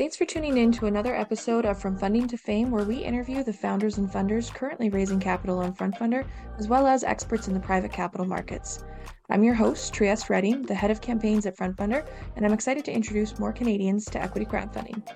Thanks 0.00 0.16
for 0.16 0.24
tuning 0.24 0.56
in 0.56 0.72
to 0.72 0.86
another 0.86 1.14
episode 1.14 1.66
of 1.66 1.78
From 1.78 1.94
Funding 1.94 2.26
to 2.28 2.38
Fame, 2.38 2.70
where 2.70 2.86
we 2.86 3.04
interview 3.04 3.44
the 3.44 3.52
founders 3.52 3.98
and 3.98 4.08
funders 4.08 4.50
currently 4.50 4.88
raising 4.88 5.20
capital 5.20 5.58
on 5.58 5.74
FrontFundr, 5.74 6.26
as 6.58 6.68
well 6.68 6.86
as 6.86 7.04
experts 7.04 7.48
in 7.48 7.52
the 7.52 7.60
private 7.60 7.92
capital 7.92 8.24
markets. 8.24 8.82
I'm 9.28 9.44
your 9.44 9.52
host, 9.52 9.92
Trieste 9.92 10.30
Redding, 10.30 10.62
the 10.62 10.74
head 10.74 10.90
of 10.90 11.02
campaigns 11.02 11.44
at 11.44 11.54
FrontFundr, 11.54 12.08
and 12.34 12.46
I'm 12.46 12.54
excited 12.54 12.86
to 12.86 12.92
introduce 12.94 13.38
more 13.38 13.52
Canadians 13.52 14.06
to 14.06 14.22
equity 14.22 14.46
crowdfunding. 14.46 15.06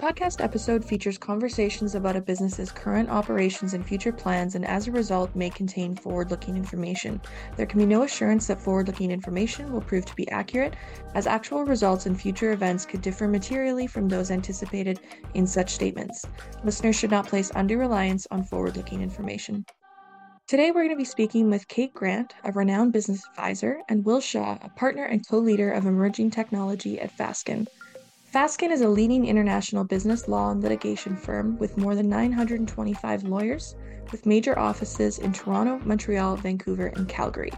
Podcast 0.00 0.44
episode 0.44 0.84
features 0.84 1.18
conversations 1.18 1.96
about 1.96 2.14
a 2.14 2.20
business's 2.20 2.70
current 2.70 3.10
operations 3.10 3.74
and 3.74 3.84
future 3.84 4.12
plans, 4.12 4.54
and 4.54 4.64
as 4.64 4.86
a 4.86 4.92
result, 4.92 5.34
may 5.34 5.50
contain 5.50 5.96
forward 5.96 6.30
looking 6.30 6.56
information. 6.56 7.20
There 7.56 7.66
can 7.66 7.80
be 7.80 7.86
no 7.86 8.04
assurance 8.04 8.46
that 8.46 8.60
forward 8.60 8.86
looking 8.86 9.10
information 9.10 9.72
will 9.72 9.80
prove 9.80 10.04
to 10.04 10.14
be 10.14 10.30
accurate, 10.30 10.76
as 11.16 11.26
actual 11.26 11.64
results 11.64 12.06
and 12.06 12.20
future 12.20 12.52
events 12.52 12.86
could 12.86 13.02
differ 13.02 13.26
materially 13.26 13.88
from 13.88 14.08
those 14.08 14.30
anticipated 14.30 15.00
in 15.34 15.48
such 15.48 15.70
statements. 15.70 16.24
Listeners 16.62 16.94
should 16.94 17.10
not 17.10 17.26
place 17.26 17.50
undue 17.56 17.78
reliance 17.78 18.24
on 18.30 18.44
forward 18.44 18.76
looking 18.76 19.02
information. 19.02 19.64
Today, 20.46 20.70
we're 20.70 20.84
going 20.84 20.90
to 20.90 20.96
be 20.96 21.04
speaking 21.04 21.50
with 21.50 21.66
Kate 21.66 21.92
Grant, 21.92 22.34
a 22.44 22.52
renowned 22.52 22.92
business 22.92 23.26
advisor, 23.30 23.80
and 23.88 24.04
Will 24.04 24.20
Shaw, 24.20 24.58
a 24.62 24.68
partner 24.68 25.06
and 25.06 25.26
co 25.26 25.38
leader 25.38 25.72
of 25.72 25.86
emerging 25.86 26.30
technology 26.30 27.00
at 27.00 27.14
Fasken. 27.18 27.66
Fasken 28.32 28.70
is 28.70 28.82
a 28.82 28.88
leading 28.88 29.24
international 29.24 29.84
business 29.84 30.28
law 30.28 30.50
and 30.50 30.62
litigation 30.62 31.16
firm 31.16 31.56
with 31.56 31.78
more 31.78 31.94
than 31.94 32.10
925 32.10 33.22
lawyers, 33.22 33.74
with 34.12 34.26
major 34.26 34.58
offices 34.58 35.18
in 35.18 35.32
Toronto, 35.32 35.80
Montreal, 35.86 36.36
Vancouver, 36.36 36.88
and 36.88 37.08
Calgary. 37.08 37.52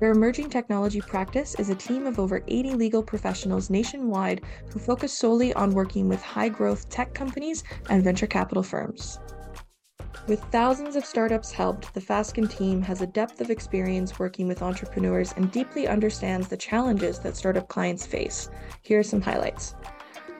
Their 0.00 0.10
emerging 0.10 0.50
technology 0.50 1.00
practice 1.00 1.54
is 1.58 1.70
a 1.70 1.74
team 1.74 2.04
of 2.04 2.18
over 2.18 2.42
80 2.48 2.74
legal 2.74 3.02
professionals 3.02 3.70
nationwide 3.70 4.42
who 4.70 4.78
focus 4.78 5.16
solely 5.16 5.54
on 5.54 5.70
working 5.70 6.06
with 6.06 6.20
high 6.20 6.50
growth 6.50 6.90
tech 6.90 7.14
companies 7.14 7.64
and 7.88 8.04
venture 8.04 8.26
capital 8.26 8.62
firms. 8.62 9.20
With 10.26 10.42
thousands 10.44 10.96
of 10.96 11.04
startups 11.04 11.52
helped, 11.52 11.92
the 11.92 12.00
Fasken 12.00 12.48
team 12.48 12.80
has 12.82 13.02
a 13.02 13.06
depth 13.06 13.42
of 13.42 13.50
experience 13.50 14.18
working 14.18 14.48
with 14.48 14.62
entrepreneurs 14.62 15.32
and 15.36 15.50
deeply 15.50 15.86
understands 15.86 16.48
the 16.48 16.56
challenges 16.56 17.18
that 17.18 17.36
startup 17.36 17.68
clients 17.68 18.06
face. 18.06 18.48
Here 18.82 19.00
are 19.00 19.02
some 19.02 19.20
highlights. 19.20 19.74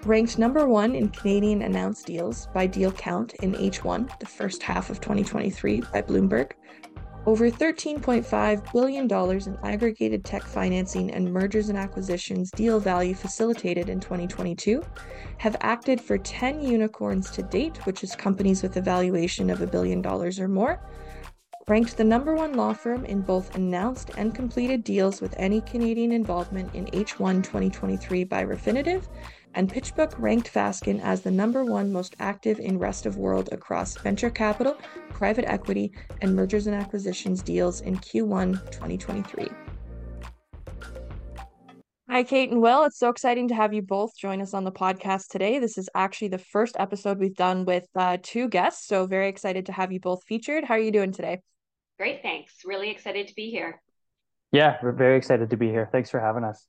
Ranked 0.05 0.39
number 0.39 0.67
one 0.69 0.95
in 0.95 1.09
Canadian 1.09 1.63
announced 1.63 2.05
deals 2.05 2.49
by 2.53 2.67
deal 2.67 2.93
count 2.93 3.33
in 3.37 3.55
H1, 3.55 4.19
the 4.21 4.27
first 4.27 4.63
half 4.63 4.91
of 4.91 5.01
2023, 5.01 5.81
by 5.81 6.03
Bloomberg. 6.03 6.53
Over 7.25 7.51
$13.5 7.51 8.73
billion 8.75 9.11
in 9.11 9.59
aggregated 9.67 10.23
tech 10.23 10.43
financing 10.43 11.11
and 11.11 11.33
mergers 11.33 11.71
and 11.71 11.79
acquisitions 11.79 12.51
deal 12.51 12.79
value 12.79 13.15
facilitated 13.15 13.89
in 13.89 13.99
2022, 13.99 14.83
have 15.39 15.57
acted 15.63 15.99
for 15.99 16.19
10 16.19 16.61
unicorns 16.61 17.31
to 17.31 17.43
date, 17.43 17.79
which 17.87 18.05
is 18.05 18.15
companies 18.15 18.63
with 18.63 18.77
a 18.77 18.83
valuation 18.83 19.49
of 19.49 19.63
a 19.63 19.67
billion 19.67 20.03
dollars 20.03 20.39
or 20.39 20.49
more, 20.49 20.83
ranked 21.67 21.97
the 21.97 22.05
number 22.05 22.35
one 22.35 22.53
law 22.53 22.75
firm 22.75 23.07
in 23.07 23.23
both 23.23 23.55
announced 23.57 24.11
and 24.19 24.35
completed 24.35 24.85
deals 24.85 25.23
with 25.23 25.35
any 25.39 25.63
Canadian 25.63 26.13
involvement 26.13 26.75
in 26.75 26.85
H1 26.89 27.43
2023 27.43 28.25
by 28.25 28.45
Refinitiv, 28.45 29.07
and 29.55 29.73
PitchBook 29.73 30.15
ranked 30.19 30.53
Fasken 30.53 31.01
as 31.03 31.23
the 31.23 31.31
number 31.31 31.65
one 31.65 31.93
most 31.93 32.17
active 32.21 32.59
in 32.61 32.79
rest 32.79 33.07
of 33.07 33.17
world 33.17 33.49
across 33.53 33.97
venture 33.97 34.31
capital, 34.31 34.77
private 35.11 35.45
equity, 35.47 35.93
and 36.21 36.35
mergers 36.35 36.67
and 36.67 36.77
acquisitions 36.77 37.43
deals 37.43 37.81
in 37.81 37.97
Q1 37.97 38.71
2023. 38.71 39.49
Hi, 42.11 42.23
Kate 42.23 42.51
and 42.51 42.61
Will. 42.63 42.85
It's 42.85 42.99
so 42.99 43.09
exciting 43.09 43.49
to 43.49 43.55
have 43.55 43.73
you 43.73 43.83
both 43.83 44.17
join 44.17 44.41
us 44.41 44.55
on 44.55 44.63
the 44.63 44.71
podcast 44.71 45.29
today. 45.29 45.59
This 45.59 45.79
is 45.79 45.89
actually 45.95 46.29
the 46.29 46.39
first 46.39 46.77
episode 46.79 47.19
we've 47.19 47.35
done 47.35 47.65
with 47.65 47.89
uh, 47.97 48.19
two 48.23 48.49
guests, 48.49 48.87
so 48.87 49.07
very 49.07 49.29
excited 49.29 49.67
to 49.67 49.73
have 49.73 49.91
you 49.91 50.01
both 50.01 50.23
featured. 50.25 50.65
How 50.65 50.75
are 50.75 50.79
you 50.79 50.93
doing 50.93 51.13
today? 51.13 51.41
Great, 51.99 52.23
thanks. 52.23 52.57
Really 52.65 52.91
excited 52.91 53.29
to 53.29 53.35
be 53.35 53.51
here. 53.51 53.81
Yeah, 54.53 54.77
we're 54.83 54.93
very 54.93 55.17
excited 55.17 55.51
to 55.51 55.57
be 55.57 55.69
here. 55.69 55.89
Thanks 55.91 56.11
for 56.11 56.21
having 56.21 56.45
us. 56.45 56.65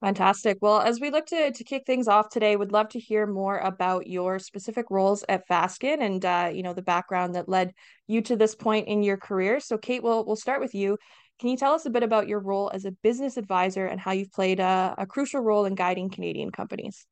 Fantastic. 0.00 0.58
Well, 0.60 0.80
as 0.80 1.00
we 1.00 1.10
look 1.10 1.26
to 1.26 1.50
to 1.50 1.64
kick 1.64 1.84
things 1.84 2.06
off 2.06 2.28
today, 2.28 2.54
would 2.54 2.70
love 2.70 2.88
to 2.90 3.00
hear 3.00 3.26
more 3.26 3.58
about 3.58 4.06
your 4.06 4.38
specific 4.38 4.86
roles 4.90 5.24
at 5.28 5.48
Fasken 5.48 6.00
and 6.00 6.24
uh, 6.24 6.50
you 6.52 6.62
know 6.62 6.72
the 6.72 6.82
background 6.82 7.34
that 7.34 7.48
led 7.48 7.74
you 8.06 8.22
to 8.22 8.36
this 8.36 8.54
point 8.54 8.86
in 8.86 9.02
your 9.02 9.16
career. 9.16 9.58
So, 9.58 9.76
Kate, 9.76 10.02
we'll 10.02 10.24
we'll 10.24 10.36
start 10.36 10.60
with 10.60 10.72
you. 10.72 10.98
Can 11.40 11.48
you 11.48 11.56
tell 11.56 11.72
us 11.72 11.84
a 11.84 11.90
bit 11.90 12.04
about 12.04 12.28
your 12.28 12.38
role 12.38 12.70
as 12.72 12.84
a 12.84 12.92
business 12.92 13.36
advisor 13.36 13.86
and 13.86 13.98
how 13.98 14.12
you've 14.12 14.30
played 14.30 14.60
a, 14.60 14.94
a 14.98 15.06
crucial 15.06 15.40
role 15.40 15.64
in 15.64 15.74
guiding 15.74 16.10
Canadian 16.10 16.52
companies? 16.52 17.04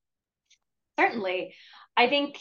Certainly, 0.98 1.54
I 1.96 2.08
think 2.08 2.38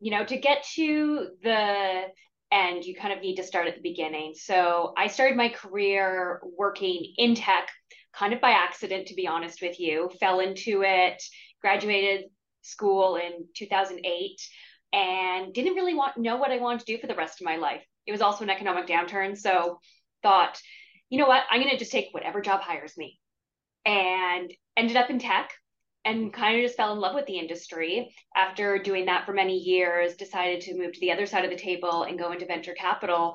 you 0.00 0.10
know 0.10 0.24
to 0.24 0.38
get 0.38 0.64
to 0.76 1.28
the 1.42 2.02
end, 2.50 2.84
you 2.86 2.94
kind 2.94 3.12
of 3.12 3.20
need 3.20 3.36
to 3.36 3.42
start 3.42 3.66
at 3.66 3.74
the 3.74 3.82
beginning. 3.82 4.32
So, 4.36 4.94
I 4.96 5.08
started 5.08 5.36
my 5.36 5.50
career 5.50 6.40
working 6.56 7.12
in 7.18 7.34
tech 7.34 7.68
kind 8.16 8.32
of 8.32 8.40
by 8.40 8.50
accident, 8.50 9.08
to 9.08 9.14
be 9.14 9.26
honest 9.26 9.60
with 9.60 9.78
you. 9.78 10.10
Fell 10.20 10.40
into 10.40 10.82
it, 10.84 11.22
graduated 11.60 12.24
school 12.62 13.16
in 13.16 13.46
2008, 13.54 14.40
and 14.92 15.52
didn't 15.52 15.74
really 15.74 15.94
want 15.94 16.16
know 16.16 16.36
what 16.36 16.50
I 16.50 16.58
wanted 16.58 16.80
to 16.80 16.92
do 16.94 16.98
for 16.98 17.06
the 17.06 17.14
rest 17.14 17.40
of 17.40 17.44
my 17.44 17.56
life. 17.56 17.84
It 18.06 18.12
was 18.12 18.22
also 18.22 18.44
an 18.44 18.50
economic 18.50 18.86
downturn, 18.86 19.36
so 19.36 19.80
thought, 20.22 20.60
you 21.10 21.18
know 21.18 21.26
what, 21.26 21.42
I'm 21.50 21.60
going 21.60 21.70
to 21.70 21.78
just 21.78 21.92
take 21.92 22.08
whatever 22.12 22.40
job 22.40 22.62
hires 22.62 22.96
me, 22.96 23.18
and 23.84 24.52
ended 24.76 24.96
up 24.96 25.10
in 25.10 25.18
tech 25.18 25.50
and 26.04 26.32
kind 26.32 26.56
of 26.56 26.62
just 26.62 26.76
fell 26.76 26.92
in 26.92 27.00
love 27.00 27.16
with 27.16 27.26
the 27.26 27.38
industry 27.38 28.14
after 28.34 28.78
doing 28.78 29.06
that 29.06 29.26
for 29.26 29.32
many 29.32 29.58
years 29.58 30.14
decided 30.14 30.60
to 30.60 30.78
move 30.78 30.92
to 30.92 31.00
the 31.00 31.10
other 31.10 31.26
side 31.26 31.44
of 31.44 31.50
the 31.50 31.56
table 31.56 32.04
and 32.04 32.18
go 32.18 32.30
into 32.30 32.46
venture 32.46 32.74
capital 32.74 33.34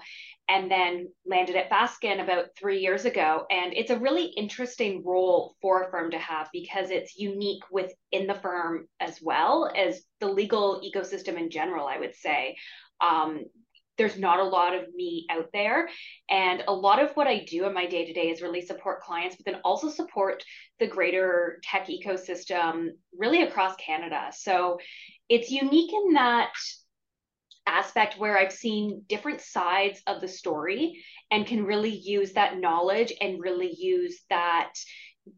and 0.51 0.69
then 0.69 1.07
landed 1.25 1.55
at 1.55 1.69
Fasken 1.69 2.21
about 2.21 2.47
three 2.59 2.79
years 2.79 3.05
ago. 3.05 3.45
And 3.49 3.73
it's 3.73 3.89
a 3.89 3.97
really 3.97 4.25
interesting 4.25 5.01
role 5.05 5.55
for 5.61 5.83
a 5.83 5.89
firm 5.89 6.11
to 6.11 6.19
have 6.19 6.49
because 6.51 6.89
it's 6.89 7.17
unique 7.17 7.63
within 7.71 8.27
the 8.27 8.37
firm 8.41 8.87
as 8.99 9.19
well 9.21 9.71
as 9.73 10.01
the 10.19 10.27
legal 10.27 10.81
ecosystem 10.83 11.37
in 11.37 11.49
general, 11.49 11.87
I 11.87 11.99
would 11.99 12.15
say. 12.15 12.57
Um, 12.99 13.45
there's 13.97 14.17
not 14.17 14.39
a 14.39 14.43
lot 14.43 14.75
of 14.75 14.93
me 14.93 15.25
out 15.29 15.47
there. 15.53 15.87
And 16.29 16.63
a 16.67 16.73
lot 16.73 17.01
of 17.01 17.11
what 17.11 17.27
I 17.27 17.45
do 17.45 17.65
in 17.65 17.73
my 17.73 17.85
day 17.85 18.05
to 18.05 18.13
day 18.13 18.29
is 18.29 18.41
really 18.41 18.61
support 18.61 19.03
clients, 19.03 19.37
but 19.37 19.45
then 19.45 19.61
also 19.63 19.89
support 19.89 20.43
the 20.79 20.87
greater 20.87 21.61
tech 21.63 21.87
ecosystem 21.87 22.89
really 23.17 23.43
across 23.43 23.75
Canada. 23.77 24.31
So 24.33 24.79
it's 25.29 25.49
unique 25.49 25.93
in 25.93 26.13
that 26.13 26.51
aspect 27.67 28.17
where 28.17 28.37
I've 28.37 28.51
seen 28.51 29.03
different 29.07 29.41
sides 29.41 30.01
of 30.07 30.21
the 30.21 30.27
story 30.27 31.03
and 31.29 31.45
can 31.45 31.65
really 31.65 31.95
use 31.95 32.33
that 32.33 32.57
knowledge 32.57 33.13
and 33.21 33.41
really 33.41 33.73
use 33.77 34.19
that 34.29 34.73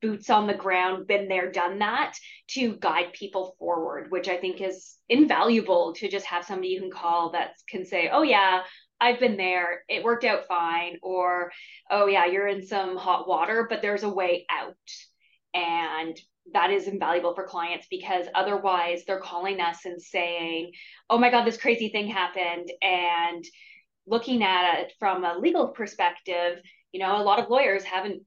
boots 0.01 0.29
on 0.29 0.47
the 0.47 0.53
ground, 0.53 1.07
been 1.07 1.27
there, 1.27 1.51
done 1.51 1.79
that 1.79 2.17
to 2.47 2.75
guide 2.77 3.11
people 3.13 3.55
forward, 3.59 4.11
which 4.11 4.29
I 4.29 4.37
think 4.37 4.61
is 4.61 4.95
invaluable 5.09 5.93
to 5.95 6.09
just 6.09 6.25
have 6.25 6.45
somebody 6.45 6.69
you 6.69 6.79
can 6.79 6.91
call 6.91 7.31
that 7.31 7.51
can 7.69 7.85
say, 7.85 8.09
oh, 8.11 8.23
yeah, 8.23 8.63
I've 9.01 9.19
been 9.19 9.35
there, 9.35 9.83
it 9.89 10.03
worked 10.03 10.23
out 10.23 10.47
fine, 10.47 10.97
or 11.01 11.51
oh, 11.91 12.07
yeah, 12.07 12.25
you're 12.25 12.47
in 12.47 12.65
some 12.65 12.95
hot 12.95 13.27
water, 13.27 13.67
but 13.69 13.81
there's 13.81 14.03
a 14.03 14.09
way 14.09 14.45
out. 14.49 14.75
And 15.53 16.17
that 16.51 16.71
is 16.71 16.87
invaluable 16.87 17.33
for 17.33 17.47
clients 17.47 17.87
because 17.89 18.25
otherwise 18.35 19.03
they're 19.05 19.19
calling 19.19 19.61
us 19.61 19.85
and 19.85 20.01
saying, 20.01 20.71
oh 21.09 21.17
my 21.17 21.29
God, 21.29 21.45
this 21.45 21.57
crazy 21.57 21.89
thing 21.89 22.07
happened. 22.07 22.69
And 22.81 23.45
looking 24.05 24.43
at 24.43 24.81
it 24.81 24.93
from 24.99 25.23
a 25.23 25.37
legal 25.37 25.69
perspective, 25.69 26.59
you 26.91 26.99
know, 26.99 27.21
a 27.21 27.23
lot 27.23 27.39
of 27.39 27.49
lawyers 27.49 27.83
haven't 27.83 28.23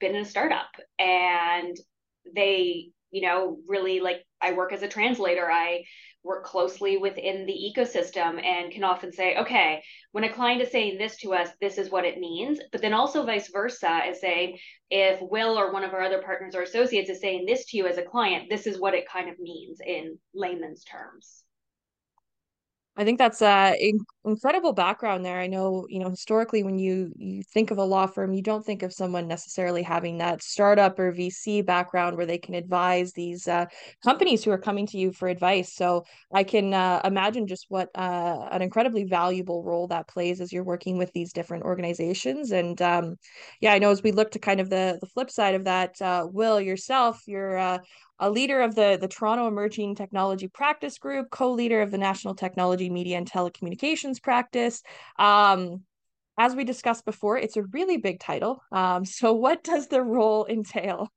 been 0.00 0.14
in 0.14 0.22
a 0.22 0.24
startup 0.24 0.70
and 0.98 1.76
they, 2.34 2.90
you 3.10 3.22
know, 3.22 3.58
really 3.68 4.00
like 4.00 4.24
I 4.40 4.52
work 4.52 4.72
as 4.72 4.82
a 4.82 4.88
translator. 4.88 5.48
I 5.50 5.84
work 6.26 6.44
closely 6.44 6.98
within 6.98 7.46
the 7.46 7.52
ecosystem 7.52 8.44
and 8.44 8.72
can 8.72 8.84
often 8.84 9.12
say, 9.12 9.36
okay, 9.36 9.82
when 10.12 10.24
a 10.24 10.32
client 10.32 10.60
is 10.60 10.70
saying 10.70 10.98
this 10.98 11.16
to 11.18 11.32
us, 11.32 11.48
this 11.60 11.78
is 11.78 11.90
what 11.90 12.04
it 12.04 12.18
means. 12.18 12.58
But 12.72 12.82
then 12.82 12.92
also 12.92 13.24
vice 13.24 13.48
versa 13.50 14.00
is 14.08 14.20
saying, 14.20 14.58
if 14.90 15.20
Will 15.22 15.58
or 15.58 15.72
one 15.72 15.84
of 15.84 15.94
our 15.94 16.02
other 16.02 16.22
partners 16.22 16.54
or 16.54 16.62
associates 16.62 17.08
is 17.08 17.20
saying 17.20 17.46
this 17.46 17.66
to 17.66 17.76
you 17.76 17.86
as 17.86 17.98
a 17.98 18.02
client, 18.02 18.50
this 18.50 18.66
is 18.66 18.80
what 18.80 18.94
it 18.94 19.08
kind 19.08 19.30
of 19.30 19.38
means 19.38 19.78
in 19.84 20.18
layman's 20.34 20.84
terms. 20.84 21.44
I 22.96 23.04
think 23.04 23.18
that's 23.18 23.42
uh, 23.42 23.74
incredible 24.26 24.72
background 24.72 25.24
there. 25.24 25.38
I 25.38 25.46
know, 25.46 25.86
you 25.88 25.98
know, 25.98 26.10
historically 26.10 26.62
when 26.62 26.78
you 26.78 27.12
you 27.16 27.42
think 27.42 27.70
of 27.70 27.78
a 27.78 27.84
law 27.84 28.06
firm, 28.06 28.32
you 28.34 28.42
don't 28.42 28.64
think 28.64 28.82
of 28.82 28.92
someone 28.92 29.28
necessarily 29.28 29.82
having 29.82 30.18
that 30.18 30.42
startup 30.42 30.98
or 30.98 31.12
VC 31.12 31.64
background 31.64 32.16
where 32.16 32.26
they 32.26 32.38
can 32.38 32.54
advise 32.54 33.12
these 33.12 33.46
uh, 33.48 33.66
companies 34.02 34.44
who 34.44 34.50
are 34.50 34.58
coming 34.58 34.86
to 34.88 34.98
you 34.98 35.12
for 35.12 35.28
advice. 35.28 35.72
So 35.74 36.04
I 36.32 36.44
can 36.44 36.74
uh, 36.74 37.00
imagine 37.04 37.46
just 37.46 37.66
what 37.68 37.88
uh, 37.94 38.48
an 38.50 38.62
incredibly 38.62 39.04
valuable 39.04 39.62
role 39.62 39.86
that 39.88 40.08
plays 40.08 40.40
as 40.40 40.52
you're 40.52 40.64
working 40.64 40.98
with 40.98 41.12
these 41.12 41.32
different 41.32 41.64
organizations. 41.64 42.50
And 42.50 42.80
um, 42.82 43.16
yeah, 43.60 43.72
I 43.72 43.78
know 43.78 43.90
as 43.90 44.02
we 44.02 44.12
look 44.12 44.32
to 44.32 44.38
kind 44.38 44.60
of 44.60 44.70
the 44.70 44.98
the 45.00 45.06
flip 45.06 45.30
side 45.30 45.54
of 45.54 45.64
that, 45.64 46.00
uh, 46.02 46.26
Will 46.30 46.60
yourself, 46.60 47.22
you're 47.26 47.56
uh, 47.56 47.78
a 48.18 48.30
leader 48.30 48.62
of 48.62 48.74
the, 48.74 48.96
the 49.00 49.08
Toronto 49.08 49.46
Emerging 49.46 49.94
Technology 49.94 50.48
Practice 50.48 50.98
Group, 50.98 51.30
co 51.30 51.52
leader 51.52 51.82
of 51.82 51.90
the 51.90 51.98
National 51.98 52.34
Technology, 52.34 52.88
Media, 52.88 53.18
and 53.18 53.30
Telecommunications 53.30 54.15
Practice. 54.20 54.82
Um, 55.18 55.82
as 56.38 56.54
we 56.54 56.64
discussed 56.64 57.04
before, 57.04 57.38
it's 57.38 57.56
a 57.56 57.62
really 57.62 57.96
big 57.96 58.20
title. 58.20 58.62
Um, 58.70 59.04
so, 59.04 59.32
what 59.32 59.64
does 59.64 59.88
the 59.88 60.02
role 60.02 60.46
entail? 60.46 61.08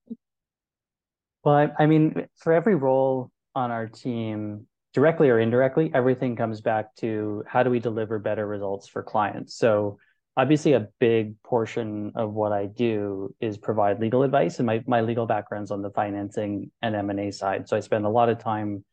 Well, 1.43 1.55
I, 1.55 1.69
I 1.77 1.85
mean, 1.85 2.27
for 2.37 2.53
every 2.53 2.75
role 2.75 3.31
on 3.55 3.71
our 3.71 3.87
team, 3.87 4.67
directly 4.93 5.29
or 5.29 5.39
indirectly, 5.39 5.91
everything 5.93 6.35
comes 6.35 6.61
back 6.61 6.95
to 6.97 7.43
how 7.47 7.63
do 7.63 7.69
we 7.69 7.79
deliver 7.79 8.19
better 8.19 8.47
results 8.47 8.87
for 8.87 9.03
clients. 9.03 9.55
So, 9.55 9.97
obviously 10.39 10.71
a 10.71 10.87
big 10.99 11.41
portion 11.43 12.13
of 12.15 12.33
what 12.33 12.53
I 12.53 12.65
do 12.65 13.35
is 13.41 13.57
provide 13.57 13.99
legal 13.99 14.23
advice 14.23 14.59
and 14.59 14.65
my, 14.65 14.81
my 14.87 15.01
legal 15.01 15.25
background's 15.25 15.69
on 15.69 15.81
the 15.81 15.89
financing 15.89 16.71
and 16.81 16.95
M&A 16.95 17.31
side. 17.31 17.67
So 17.67 17.75
I 17.75 17.81
spend 17.81 18.05
a 18.05 18.09
lot 18.09 18.29
of 18.29 18.39
time 18.39 18.85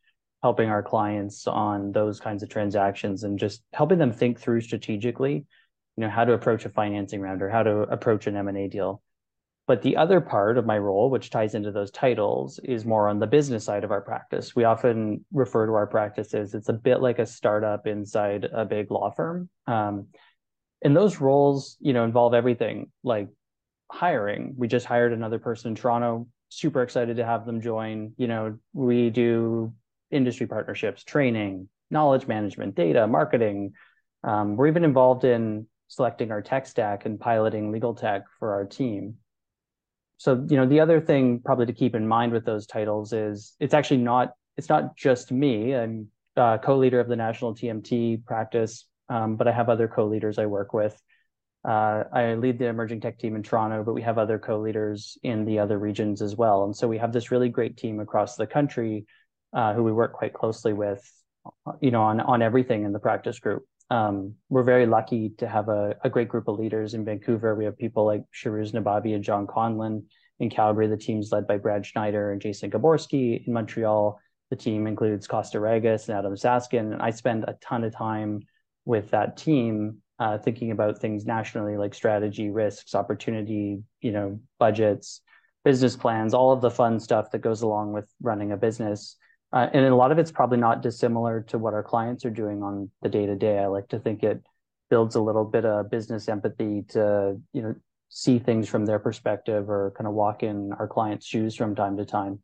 helping 0.43 0.69
our 0.69 0.83
clients 0.83 1.47
on 1.47 1.93
those 1.93 2.21
kinds 2.21 2.43
of 2.43 2.49
transactions 2.49 3.25
and 3.25 3.39
just 3.39 3.63
helping 3.73 3.99
them 3.99 4.13
think 4.13 4.39
through 4.39 4.61
strategically, 4.61 5.45
you 5.97 6.01
know, 6.01 6.11
how 6.11 6.25
to 6.25 6.33
approach 6.33 6.65
a 6.65 6.69
financing 6.69 7.21
round 7.21 7.43
or 7.43 7.51
how 7.51 7.63
to 7.63 7.81
approach 7.83 8.27
an 8.27 8.37
M&A 8.37 8.69
deal. 8.69 9.03
But 9.67 9.83
the 9.83 9.97
other 9.97 10.21
part 10.21 10.59
of 10.59 10.67
my 10.67 10.79
role, 10.79 11.11
which 11.11 11.31
ties 11.31 11.57
into 11.57 11.73
those 11.73 11.91
titles, 11.91 12.61
is 12.63 12.85
more 12.85 13.09
on 13.09 13.19
the 13.19 13.27
business 13.27 13.65
side 13.65 13.83
of 13.83 13.91
our 13.91 14.01
practice. 14.01 14.55
We 14.55 14.63
often 14.63 15.25
refer 15.33 15.67
to 15.67 15.73
our 15.73 15.89
practice 15.89 16.35
as 16.35 16.55
it's 16.55 16.69
a 16.69 16.73
bit 16.73 17.01
like 17.01 17.19
a 17.19 17.27
startup 17.27 17.87
inside 17.87 18.45
a 18.45 18.65
big 18.65 18.93
law 18.93 19.11
firm. 19.11 19.49
Um, 19.67 20.07
and 20.83 20.97
those 20.97 21.21
roles 21.21 21.77
you 21.81 21.93
know 21.93 22.05
involve 22.05 22.35
everything 22.35 22.91
like 23.03 23.29
hiring 23.91 24.55
we 24.57 24.69
just 24.69 24.87
hired 24.87 25.13
another 25.13 25.39
person 25.39 25.71
in 25.71 25.75
toronto 25.75 26.27
super 26.49 26.83
excited 26.83 27.17
to 27.17 27.25
have 27.25 27.47
them 27.47 27.61
join 27.61 28.13
you 28.17 28.27
know 28.27 28.59
we 28.73 29.11
do 29.11 29.73
industry 30.11 30.47
partnerships 30.47 31.05
training 31.05 31.69
knowledge 31.91 32.27
management 32.27 32.75
data 32.75 33.07
marketing 33.07 33.73
um, 34.25 34.57
we're 34.57 34.67
even 34.67 34.85
involved 34.85 35.25
in 35.25 35.67
selecting 35.89 36.31
our 36.31 36.43
tech 36.43 36.67
stack 36.67 37.07
and 37.07 37.21
piloting 37.21 37.71
legal 37.71 37.95
tech 37.95 38.23
for 38.39 38.53
our 38.53 38.65
team 38.65 39.15
so 40.17 40.45
you 40.49 40.57
know 40.57 40.67
the 40.67 40.81
other 40.81 41.01
thing 41.01 41.41
probably 41.45 41.67
to 41.67 41.73
keep 41.73 41.95
in 41.95 42.07
mind 42.07 42.33
with 42.33 42.45
those 42.45 42.67
titles 42.67 43.13
is 43.13 43.55
it's 43.61 43.75
actually 43.75 43.99
not 43.99 44.33
it's 44.57 44.69
not 44.69 44.97
just 44.97 45.31
me 45.31 45.75
i'm 45.75 46.09
co-leader 46.37 47.01
of 47.01 47.09
the 47.09 47.17
national 47.17 47.55
tmt 47.55 48.25
practice 48.25 48.87
um, 49.09 49.37
but 49.37 49.49
I 49.49 49.53
have 49.53 49.69
other 49.69 49.89
co-leaders 49.89 50.39
I 50.39 50.47
work 50.47 50.73
with. 50.73 51.01
Uh, 51.67 52.05
I 52.13 52.35
lead 52.35 52.59
the 52.59 52.67
emerging 52.67 53.01
tech 53.01 53.19
team 53.19 53.35
in 53.35 53.43
Toronto, 53.43 53.83
but 53.83 53.95
we 53.95 54.03
have 54.03 54.19
other 54.19 54.39
co-leaders 54.39 55.19
in 55.23 55.45
the 55.45 55.59
other 55.59 55.79
regions 55.79 56.23
as 56.23 56.37
well. 56.37 56.65
And 56.65 56.77
so 56.77 56.87
we 56.87 56.99
have 56.99 57.13
this 57.13 57.31
really 57.31 57.49
great 57.49 57.77
team 57.77 57.99
across 57.99 58.37
the 58.37 58.47
country 58.47 59.07
uh, 59.53 59.75
who 59.75 59.83
we 59.83 59.93
work 59.93 60.13
quite 60.13 60.33
closely 60.33 60.73
with, 60.73 61.03
you 61.81 61.91
know, 61.91 62.03
on 62.03 62.21
on 62.21 62.43
everything 62.43 62.85
in 62.85 62.93
the 62.93 62.99
practice 62.99 63.39
group. 63.39 63.65
Um, 63.89 64.35
we're 64.49 64.65
very 64.65 64.87
lucky 64.87 65.31
to 65.39 65.47
have 65.47 65.69
a, 65.69 65.95
a, 66.03 66.11
great 66.11 66.29
group 66.29 66.49
of 66.49 66.59
leaders 66.59 66.95
in 66.95 67.05
Vancouver. 67.05 67.55
We 67.55 67.67
have 67.67 67.79
people 67.79 68.05
like 68.05 68.23
Shiruz 68.35 68.73
Nababi 68.73 69.15
and 69.15 69.23
John 69.23 69.47
Conlon. 69.47 70.03
In 70.41 70.51
Calgary, 70.51 70.89
the 70.89 70.97
team's 70.97 71.31
led 71.31 71.47
by 71.47 71.57
Brad 71.57 71.87
Schneider 71.87 72.33
and 72.33 72.41
Jason 72.41 72.69
Gaborski. 72.69 73.47
In 73.47 73.53
Montreal, 73.53 74.19
the 74.51 74.57
team 74.57 74.89
includes 74.89 75.29
Costa 75.29 75.61
Regis 75.61 76.09
and 76.09 76.19
Adam 76.19 76.35
Saskin. 76.35 76.93
And 76.93 77.01
I 77.01 77.11
spend 77.11 77.45
a 77.45 77.57
ton 77.63 77.85
of 77.85 77.95
time 77.95 78.41
with 78.85 79.11
that 79.13 79.37
team 79.37 80.03
uh, 80.19 80.39
thinking 80.39 80.71
about 80.71 80.99
things 80.99 81.27
nationally 81.27 81.77
like 81.77 81.95
strategy 81.95 82.49
risks 82.49 82.95
opportunity 82.95 83.83
you 84.01 84.13
know 84.13 84.41
budgets 84.59 85.21
business 85.65 85.97
plans 85.97 86.33
all 86.33 86.53
of 86.53 86.63
the 86.63 86.71
fun 86.71 86.99
stuff 86.99 87.31
that 87.31 87.41
goes 87.41 87.63
along 87.63 87.93
with 87.93 88.09
running 88.23 88.53
a 88.53 88.57
business 88.57 89.17
uh, 89.57 89.71
and 89.73 89.87
a 89.87 89.97
lot 89.97 90.13
of 90.13 90.19
it's 90.19 90.31
probably 90.31 90.59
not 90.59 90.83
dissimilar 90.83 91.41
to 91.41 91.57
what 91.57 91.73
our 91.73 91.83
clients 91.83 92.27
are 92.27 92.31
doing 92.31 92.63
on 92.63 92.91
the 93.01 93.09
day 93.09 93.25
to 93.25 93.35
day 93.35 93.59
i 93.59 93.67
like 93.67 93.89
to 93.89 93.99
think 93.99 94.23
it 94.23 94.43
builds 94.91 95.15
a 95.15 95.21
little 95.21 95.45
bit 95.45 95.65
of 95.65 95.91
business 95.91 96.29
empathy 96.29 96.83
to 96.89 97.41
you 97.55 97.63
know 97.63 97.75
see 98.11 98.39
things 98.39 98.69
from 98.69 98.85
their 98.85 98.99
perspective 98.99 99.71
or 99.71 99.93
kind 99.97 100.07
of 100.07 100.13
walk 100.13 100.43
in 100.43 100.73
our 100.79 100.87
clients 100.87 101.27
shoes 101.27 101.57
from 101.57 101.75
time 101.75 101.97
to 101.97 102.05
time 102.05 102.39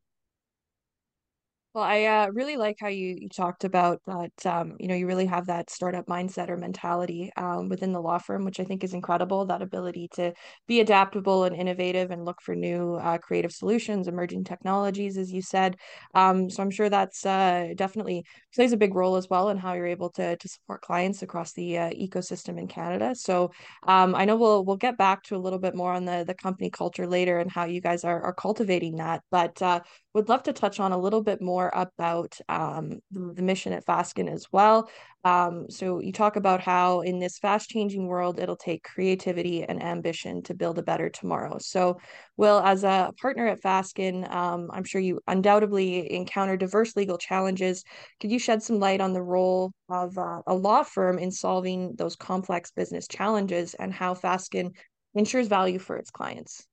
well, 1.75 1.85
I 1.85 2.05
uh, 2.05 2.29
really 2.33 2.59
like 2.59 2.77
how 2.79 2.89
you, 2.89 3.17
you 3.19 3.29
talked 3.31 3.65
about 3.65 4.03
that. 4.07 4.45
Um, 4.45 4.77
you 4.79 4.89
know, 4.89 4.95
you 4.95 5.07
really 5.07 5.25
have 5.25 5.47
that 5.47 5.71
startup 5.71 6.07
mindset 6.07 6.51
or 6.51 6.59
mentality 6.59 7.33
um, 7.39 7.71
within 7.71 7.93
the 7.93 8.01
law 8.01 8.19
firm, 8.19 8.45
which 8.45 8.61
I 8.61 8.65
think 8.65 8.85
is 8.85 8.93
incredible. 8.93 9.47
That 9.47 9.63
ability 9.63 10.09
to 10.15 10.35
be 10.69 10.81
adaptable 10.81 11.45
and 11.45 11.57
innovative 11.57 12.11
and 12.11 12.27
look 12.27 12.43
for 12.43 12.55
new 12.55 12.97
uh, 12.97 13.17
creative 13.17 13.53
solutions, 13.53 14.07
emerging 14.07 14.45
technologies, 14.45 15.17
as 15.17 15.33
you 15.33 15.41
said. 15.41 15.77
Um, 16.15 16.51
so 16.51 16.63
I'm 16.63 16.71
sure 16.71 16.91
that's 16.91 17.25
uh, 17.25 17.69
definitely 17.75 18.25
plays 18.55 18.73
a 18.73 18.77
big 18.77 18.95
role 18.95 19.17
as 19.17 19.31
well 19.31 19.49
in 19.49 19.57
how 19.57 19.73
you're 19.73 19.87
able 19.87 20.11
to 20.11 20.37
to 20.37 20.49
support 20.49 20.83
clients 20.83 21.23
across 21.23 21.55
the 21.55 21.79
uh, 21.79 21.91
ecosystem 21.91 22.59
in 22.59 22.69
Canada. 22.69 23.15
So 23.15 23.51
um, 23.87 24.15
I 24.15 24.27
know 24.27 24.37
we'll 24.37 24.63
we'll 24.67 24.77
get 24.77 24.99
back 24.99 25.23
to 25.25 25.37
a 25.37 25.39
little 25.39 25.59
bit 25.59 25.75
more 25.75 25.95
on 25.95 26.05
the 26.05 26.23
the 26.27 26.35
company 26.35 26.69
culture 26.69 27.07
later 27.07 27.39
and 27.39 27.51
how 27.51 27.65
you 27.65 27.81
guys 27.81 28.05
are 28.05 28.23
are 28.23 28.35
cultivating 28.35 28.97
that, 28.97 29.23
but 29.31 29.61
uh, 29.63 29.81
would 30.15 30.29
love 30.29 30.43
to 30.43 30.53
touch 30.53 30.79
on 30.81 30.93
a 30.93 30.99
little 30.99 31.23
bit 31.23 31.41
more 31.41 31.62
about 31.75 32.39
um, 32.49 33.01
the, 33.11 33.43
mission 33.43 33.73
at 33.73 33.85
Fasken 33.85 34.31
as 34.31 34.47
well. 34.53 34.89
Um, 35.25 35.67
so 35.69 36.01
you 36.01 36.13
talk 36.13 36.37
about 36.37 36.61
how 36.61 37.01
in 37.01 37.19
this 37.19 37.39
fast 37.39 37.71
changing 37.71 38.07
world, 38.07 38.41
it'll 38.41 38.57
take 38.57 38.83
creativity 38.83 39.65
and 39.65 39.83
ambition 39.83 40.43
to 40.45 40.55
build 40.55 40.79
a 40.79 40.83
better 40.83 41.09
tomorrow. 41.09 41.59
So 41.59 41.99
Will, 42.37 42.61
as 42.61 42.85
a 42.85 43.13
partner 43.21 43.47
at 43.47 43.61
Fasken, 43.61 44.31
um, 44.33 44.71
I'm 44.73 44.85
sure 44.85 45.01
you 45.01 45.21
undoubtedly 45.27 46.13
encounter 46.13 46.57
diverse 46.57 46.97
legal 46.97 47.19
challenges. 47.19 47.85
Could 48.21 48.33
you 48.33 48.39
shed 48.39 48.63
some 48.63 48.79
light 48.79 49.01
on 49.01 49.13
the 49.13 49.23
role 49.23 49.73
of 49.89 50.17
uh, 50.19 50.43
a 50.47 50.55
law 50.55 50.83
firm 50.83 51.19
in 51.19 51.31
solving 51.31 51.95
those 51.97 52.17
complex 52.17 52.71
business 52.71 53.07
challenges 53.07 53.75
and 53.75 53.93
how 53.93 54.15
Fasken 54.15 54.71
ensures 55.15 55.49
value 55.49 55.79
for 55.79 55.97
its 55.97 56.11
clients? 56.11 56.67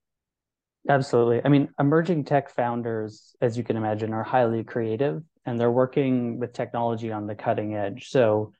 Absolutely. 0.89 1.41
I 1.45 1.49
mean, 1.49 1.69
emerging 1.79 2.25
tech 2.25 2.49
founders, 2.49 3.35
as 3.41 3.55
you 3.57 3.63
can 3.63 3.77
imagine, 3.77 4.11
are 4.11 4.23
highly 4.23 4.63
creative 4.63 5.21
and 5.45 5.59
they're 5.59 5.71
working 5.71 6.39
with 6.39 6.51
technology 6.51 7.11
on 7.11 7.27
the 7.27 7.35
cutting 7.35 7.75
edge. 7.75 8.09
So 8.09 8.53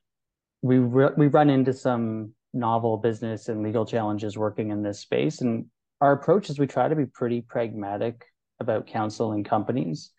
we 0.61 0.77
re- 0.77 1.13
we 1.17 1.27
run 1.27 1.49
into 1.49 1.73
some 1.73 2.33
novel 2.53 2.97
business 2.97 3.49
and 3.49 3.63
legal 3.63 3.85
challenges 3.85 4.37
working 4.37 4.69
in 4.71 4.83
this 4.83 4.99
space 4.99 5.41
and 5.41 5.65
our 6.01 6.13
approach 6.13 6.49
is 6.49 6.57
we 6.59 6.67
try 6.67 6.87
to 6.87 6.95
be 6.95 7.05
pretty 7.05 7.41
pragmatic 7.41 8.25
about 8.59 8.87
counseling 8.87 9.43
companies. 9.43 10.11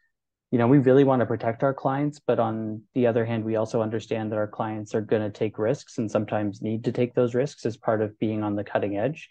You 0.50 0.58
know, 0.58 0.66
we 0.66 0.78
really 0.78 1.04
want 1.04 1.20
to 1.20 1.26
protect 1.26 1.62
our 1.62 1.72
clients, 1.72 2.20
but 2.20 2.38
on 2.38 2.82
the 2.94 3.06
other 3.06 3.24
hand, 3.24 3.44
we 3.44 3.56
also 3.56 3.80
understand 3.80 4.30
that 4.32 4.36
our 4.36 4.48
clients 4.48 4.94
are 4.94 5.00
going 5.00 5.22
to 5.22 5.30
take 5.30 5.58
risks 5.58 5.98
and 5.98 6.10
sometimes 6.10 6.60
need 6.60 6.84
to 6.84 6.92
take 6.92 7.14
those 7.14 7.34
risks 7.34 7.64
as 7.64 7.76
part 7.76 8.02
of 8.02 8.18
being 8.18 8.42
on 8.42 8.56
the 8.56 8.64
cutting 8.64 8.98
edge. 8.98 9.30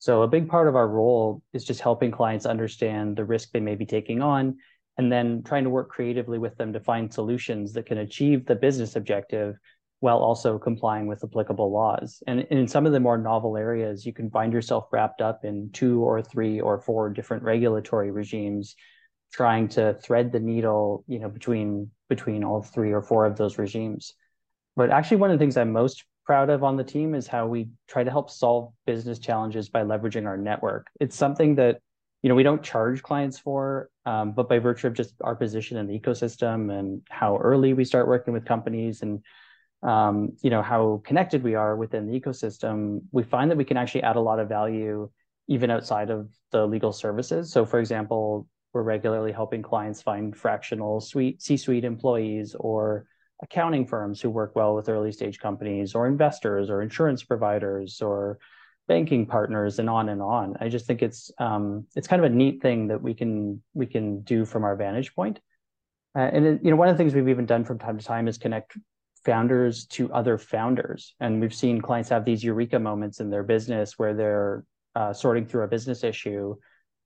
So 0.00 0.22
a 0.22 0.28
big 0.28 0.48
part 0.48 0.66
of 0.66 0.76
our 0.76 0.88
role 0.88 1.42
is 1.52 1.62
just 1.62 1.82
helping 1.82 2.10
clients 2.10 2.46
understand 2.46 3.16
the 3.16 3.24
risk 3.24 3.50
they 3.52 3.60
may 3.60 3.74
be 3.74 3.84
taking 3.84 4.22
on 4.22 4.56
and 4.96 5.12
then 5.12 5.42
trying 5.44 5.64
to 5.64 5.70
work 5.70 5.90
creatively 5.90 6.38
with 6.38 6.56
them 6.56 6.72
to 6.72 6.80
find 6.80 7.12
solutions 7.12 7.74
that 7.74 7.84
can 7.84 7.98
achieve 7.98 8.46
the 8.46 8.54
business 8.54 8.96
objective 8.96 9.56
while 10.00 10.16
also 10.16 10.58
complying 10.58 11.06
with 11.06 11.22
applicable 11.22 11.70
laws. 11.70 12.22
And 12.26 12.40
in 12.50 12.66
some 12.66 12.86
of 12.86 12.92
the 12.92 13.00
more 13.00 13.18
novel 13.18 13.58
areas, 13.58 14.06
you 14.06 14.14
can 14.14 14.30
find 14.30 14.54
yourself 14.54 14.88
wrapped 14.90 15.20
up 15.20 15.44
in 15.44 15.68
two 15.74 16.00
or 16.00 16.22
three 16.22 16.60
or 16.60 16.80
four 16.80 17.10
different 17.10 17.42
regulatory 17.42 18.10
regimes 18.10 18.76
trying 19.32 19.68
to 19.68 19.94
thread 20.02 20.32
the 20.32 20.40
needle, 20.40 21.04
you 21.06 21.18
know, 21.18 21.28
between 21.28 21.90
between 22.08 22.42
all 22.42 22.62
three 22.62 22.92
or 22.92 23.02
four 23.02 23.26
of 23.26 23.36
those 23.36 23.58
regimes. 23.58 24.14
But 24.76 24.90
actually 24.90 25.18
one 25.18 25.30
of 25.30 25.38
the 25.38 25.42
things 25.42 25.58
I'm 25.58 25.72
most 25.72 26.04
proud 26.30 26.48
of 26.48 26.62
on 26.62 26.76
the 26.76 26.84
team 26.84 27.16
is 27.16 27.26
how 27.26 27.44
we 27.44 27.68
try 27.88 28.04
to 28.04 28.10
help 28.12 28.30
solve 28.30 28.72
business 28.86 29.18
challenges 29.18 29.68
by 29.68 29.82
leveraging 29.82 30.26
our 30.26 30.36
network. 30.36 30.86
It's 31.00 31.16
something 31.16 31.56
that 31.56 31.80
you 32.22 32.28
know 32.28 32.36
we 32.36 32.44
don't 32.44 32.62
charge 32.62 33.02
clients 33.02 33.36
for, 33.36 33.90
um, 34.06 34.30
but 34.30 34.48
by 34.48 34.60
virtue 34.60 34.86
of 34.86 34.94
just 34.94 35.12
our 35.22 35.34
position 35.34 35.76
in 35.76 35.88
the 35.88 35.98
ecosystem 35.98 36.70
and 36.70 37.02
how 37.10 37.36
early 37.38 37.72
we 37.72 37.84
start 37.84 38.06
working 38.06 38.32
with 38.32 38.44
companies 38.44 39.02
and 39.02 39.24
um, 39.82 40.36
you 40.40 40.50
know 40.50 40.62
how 40.62 41.02
connected 41.04 41.42
we 41.42 41.56
are 41.56 41.74
within 41.74 42.06
the 42.06 42.20
ecosystem, 42.20 43.00
we 43.10 43.24
find 43.24 43.50
that 43.50 43.58
we 43.58 43.64
can 43.64 43.76
actually 43.76 44.04
add 44.04 44.14
a 44.14 44.20
lot 44.20 44.38
of 44.38 44.48
value 44.48 45.10
even 45.48 45.68
outside 45.68 46.10
of 46.10 46.28
the 46.52 46.64
legal 46.64 46.92
services. 46.92 47.50
So, 47.50 47.66
for 47.66 47.80
example, 47.80 48.46
we're 48.72 48.84
regularly 48.84 49.32
helping 49.32 49.62
clients 49.62 50.00
find 50.00 50.36
fractional 50.36 51.00
suite 51.00 51.42
C-suite 51.42 51.84
employees 51.84 52.54
or 52.54 53.06
accounting 53.42 53.86
firms 53.86 54.20
who 54.20 54.30
work 54.30 54.54
well 54.54 54.74
with 54.74 54.88
early 54.88 55.12
stage 55.12 55.38
companies 55.38 55.94
or 55.94 56.06
investors 56.06 56.68
or 56.70 56.82
insurance 56.82 57.22
providers 57.22 58.02
or 58.02 58.38
banking 58.86 59.24
partners 59.24 59.78
and 59.78 59.88
on 59.88 60.08
and 60.08 60.20
on. 60.20 60.56
I 60.60 60.68
just 60.68 60.86
think 60.86 61.00
it's 61.02 61.30
um, 61.38 61.86
it's 61.94 62.08
kind 62.08 62.24
of 62.24 62.30
a 62.30 62.34
neat 62.34 62.60
thing 62.60 62.88
that 62.88 63.00
we 63.00 63.14
can 63.14 63.62
we 63.72 63.86
can 63.86 64.22
do 64.22 64.44
from 64.44 64.64
our 64.64 64.76
vantage 64.76 65.14
point. 65.14 65.38
Uh, 66.16 66.28
and 66.32 66.44
it, 66.44 66.60
you 66.64 66.70
know, 66.70 66.76
one 66.76 66.88
of 66.88 66.94
the 66.94 66.98
things 66.98 67.14
we've 67.14 67.28
even 67.28 67.46
done 67.46 67.64
from 67.64 67.78
time 67.78 67.98
to 67.98 68.04
time 68.04 68.26
is 68.26 68.36
connect 68.36 68.76
founders 69.24 69.84
to 69.86 70.12
other 70.12 70.38
founders, 70.38 71.14
and 71.20 71.40
we've 71.40 71.54
seen 71.54 71.80
clients 71.80 72.08
have 72.08 72.24
these 72.24 72.42
eureka 72.42 72.78
moments 72.78 73.20
in 73.20 73.30
their 73.30 73.44
business 73.44 73.98
where 73.98 74.14
they're 74.14 74.64
uh, 74.96 75.12
sorting 75.12 75.46
through 75.46 75.62
a 75.62 75.68
business 75.68 76.02
issue, 76.02 76.56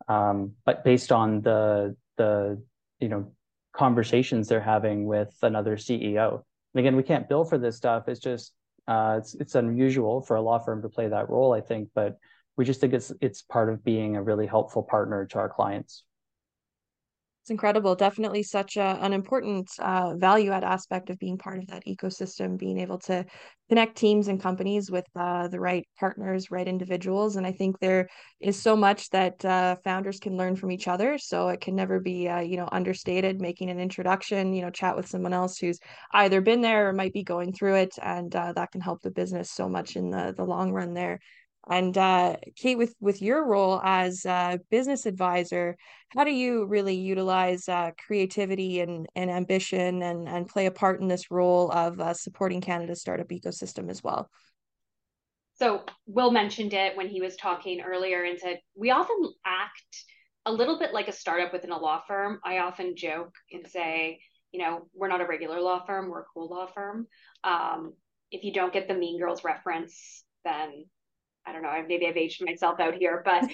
um, 0.08 0.52
but 0.64 0.84
based 0.84 1.12
on 1.12 1.42
the 1.42 1.94
the 2.16 2.62
you 2.98 3.08
know 3.08 3.30
conversations 3.74 4.48
they're 4.48 4.60
having 4.60 5.06
with 5.06 5.34
another 5.42 5.76
CEO. 5.76 6.42
And 6.74 6.80
again, 6.80 6.96
we 6.96 7.02
can't 7.02 7.28
bill 7.28 7.44
for 7.44 7.58
this 7.58 7.76
stuff. 7.76 8.08
It's 8.08 8.20
just 8.20 8.52
uh, 8.86 9.16
it's 9.18 9.34
it's 9.34 9.54
unusual 9.54 10.20
for 10.22 10.36
a 10.36 10.42
law 10.42 10.58
firm 10.58 10.82
to 10.82 10.88
play 10.88 11.08
that 11.08 11.28
role, 11.30 11.52
I 11.52 11.60
think, 11.60 11.88
but 11.94 12.18
we 12.56 12.64
just 12.64 12.80
think 12.80 12.92
it's 12.92 13.12
it's 13.20 13.42
part 13.42 13.68
of 13.68 13.84
being 13.84 14.16
a 14.16 14.22
really 14.22 14.46
helpful 14.46 14.82
partner 14.82 15.26
to 15.26 15.38
our 15.38 15.48
clients. 15.48 16.04
It's 17.44 17.50
incredible. 17.50 17.94
Definitely 17.94 18.42
such 18.42 18.78
a, 18.78 18.98
an 19.02 19.12
important 19.12 19.68
uh, 19.78 20.14
value 20.16 20.50
add 20.50 20.64
aspect 20.64 21.10
of 21.10 21.18
being 21.18 21.36
part 21.36 21.58
of 21.58 21.66
that 21.66 21.84
ecosystem, 21.84 22.56
being 22.56 22.78
able 22.78 22.98
to 23.00 23.26
connect 23.68 23.98
teams 23.98 24.28
and 24.28 24.40
companies 24.40 24.90
with 24.90 25.04
uh, 25.14 25.48
the 25.48 25.60
right 25.60 25.86
partners, 26.00 26.50
right 26.50 26.66
individuals. 26.66 27.36
And 27.36 27.46
I 27.46 27.52
think 27.52 27.78
there 27.78 28.08
is 28.40 28.62
so 28.62 28.74
much 28.74 29.10
that 29.10 29.44
uh, 29.44 29.76
founders 29.84 30.20
can 30.20 30.38
learn 30.38 30.56
from 30.56 30.70
each 30.70 30.88
other. 30.88 31.18
So 31.18 31.48
it 31.48 31.60
can 31.60 31.76
never 31.76 32.00
be, 32.00 32.28
uh, 32.28 32.40
you 32.40 32.56
know, 32.56 32.68
understated. 32.72 33.42
Making 33.42 33.68
an 33.68 33.78
introduction, 33.78 34.54
you 34.54 34.62
know, 34.62 34.70
chat 34.70 34.96
with 34.96 35.06
someone 35.06 35.34
else 35.34 35.58
who's 35.58 35.78
either 36.14 36.40
been 36.40 36.62
there 36.62 36.88
or 36.88 36.92
might 36.94 37.12
be 37.12 37.24
going 37.24 37.52
through 37.52 37.74
it, 37.74 37.94
and 38.00 38.34
uh, 38.34 38.54
that 38.54 38.72
can 38.72 38.80
help 38.80 39.02
the 39.02 39.10
business 39.10 39.50
so 39.50 39.68
much 39.68 39.96
in 39.96 40.08
the 40.08 40.32
the 40.34 40.44
long 40.44 40.72
run 40.72 40.94
there. 40.94 41.20
And 41.68 41.96
uh, 41.96 42.36
Kate, 42.56 42.76
with 42.76 42.94
with 43.00 43.22
your 43.22 43.46
role 43.46 43.80
as 43.82 44.24
a 44.26 44.60
business 44.70 45.06
advisor, 45.06 45.76
how 46.10 46.24
do 46.24 46.30
you 46.30 46.66
really 46.66 46.94
utilize 46.94 47.68
uh, 47.68 47.92
creativity 48.06 48.80
and, 48.80 49.06
and 49.14 49.30
ambition 49.30 50.02
and, 50.02 50.28
and 50.28 50.48
play 50.48 50.66
a 50.66 50.70
part 50.70 51.00
in 51.00 51.08
this 51.08 51.30
role 51.30 51.70
of 51.70 52.00
uh, 52.00 52.12
supporting 52.14 52.60
Canada's 52.60 53.00
startup 53.00 53.28
ecosystem 53.28 53.90
as 53.90 54.02
well? 54.02 54.28
So 55.56 55.84
Will 56.06 56.30
mentioned 56.30 56.74
it 56.74 56.96
when 56.96 57.08
he 57.08 57.20
was 57.20 57.36
talking 57.36 57.80
earlier 57.80 58.24
and 58.24 58.38
said 58.38 58.60
we 58.74 58.90
often 58.90 59.32
act 59.46 60.04
a 60.46 60.52
little 60.52 60.78
bit 60.78 60.92
like 60.92 61.08
a 61.08 61.12
startup 61.12 61.52
within 61.52 61.70
a 61.70 61.78
law 61.78 62.02
firm. 62.06 62.40
I 62.44 62.58
often 62.58 62.96
joke 62.96 63.32
and 63.50 63.66
say, 63.66 64.20
you 64.52 64.60
know, 64.60 64.88
we're 64.94 65.08
not 65.08 65.20
a 65.20 65.26
regular 65.26 65.60
law 65.60 65.84
firm, 65.84 66.10
we're 66.10 66.20
a 66.20 66.26
cool 66.34 66.48
law 66.48 66.66
firm. 66.66 67.06
Um, 67.42 67.94
if 68.30 68.44
you 68.44 68.52
don't 68.52 68.72
get 68.72 68.88
the 68.88 68.94
Mean 68.94 69.18
Girls 69.18 69.44
reference, 69.44 70.24
then 70.44 70.86
I 71.46 71.52
don't 71.52 71.62
know, 71.62 71.72
maybe 71.86 72.06
I've 72.06 72.16
aged 72.16 72.44
myself 72.44 72.80
out 72.80 72.94
here, 72.94 73.22
but 73.24 73.44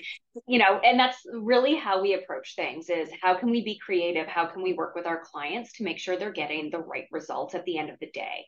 you 0.46 0.58
know, 0.58 0.78
and 0.84 0.98
that's 0.98 1.18
really 1.32 1.74
how 1.74 2.00
we 2.00 2.14
approach 2.14 2.54
things 2.54 2.88
is 2.88 3.08
how 3.20 3.34
can 3.34 3.50
we 3.50 3.64
be 3.64 3.78
creative? 3.84 4.26
How 4.26 4.46
can 4.46 4.62
we 4.62 4.74
work 4.74 4.94
with 4.94 5.06
our 5.06 5.22
clients 5.24 5.72
to 5.74 5.84
make 5.84 5.98
sure 5.98 6.16
they're 6.16 6.32
getting 6.32 6.70
the 6.70 6.78
right 6.78 7.06
results 7.10 7.54
at 7.54 7.64
the 7.64 7.78
end 7.78 7.90
of 7.90 7.98
the 8.00 8.10
day? 8.12 8.44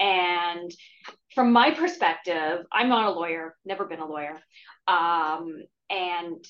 And 0.00 0.70
from 1.34 1.52
my 1.52 1.72
perspective, 1.72 2.64
I'm 2.72 2.88
not 2.88 3.06
a 3.06 3.10
lawyer, 3.10 3.54
never 3.64 3.84
been 3.84 4.00
a 4.00 4.06
lawyer. 4.06 4.40
Um, 4.88 5.62
and 5.90 6.44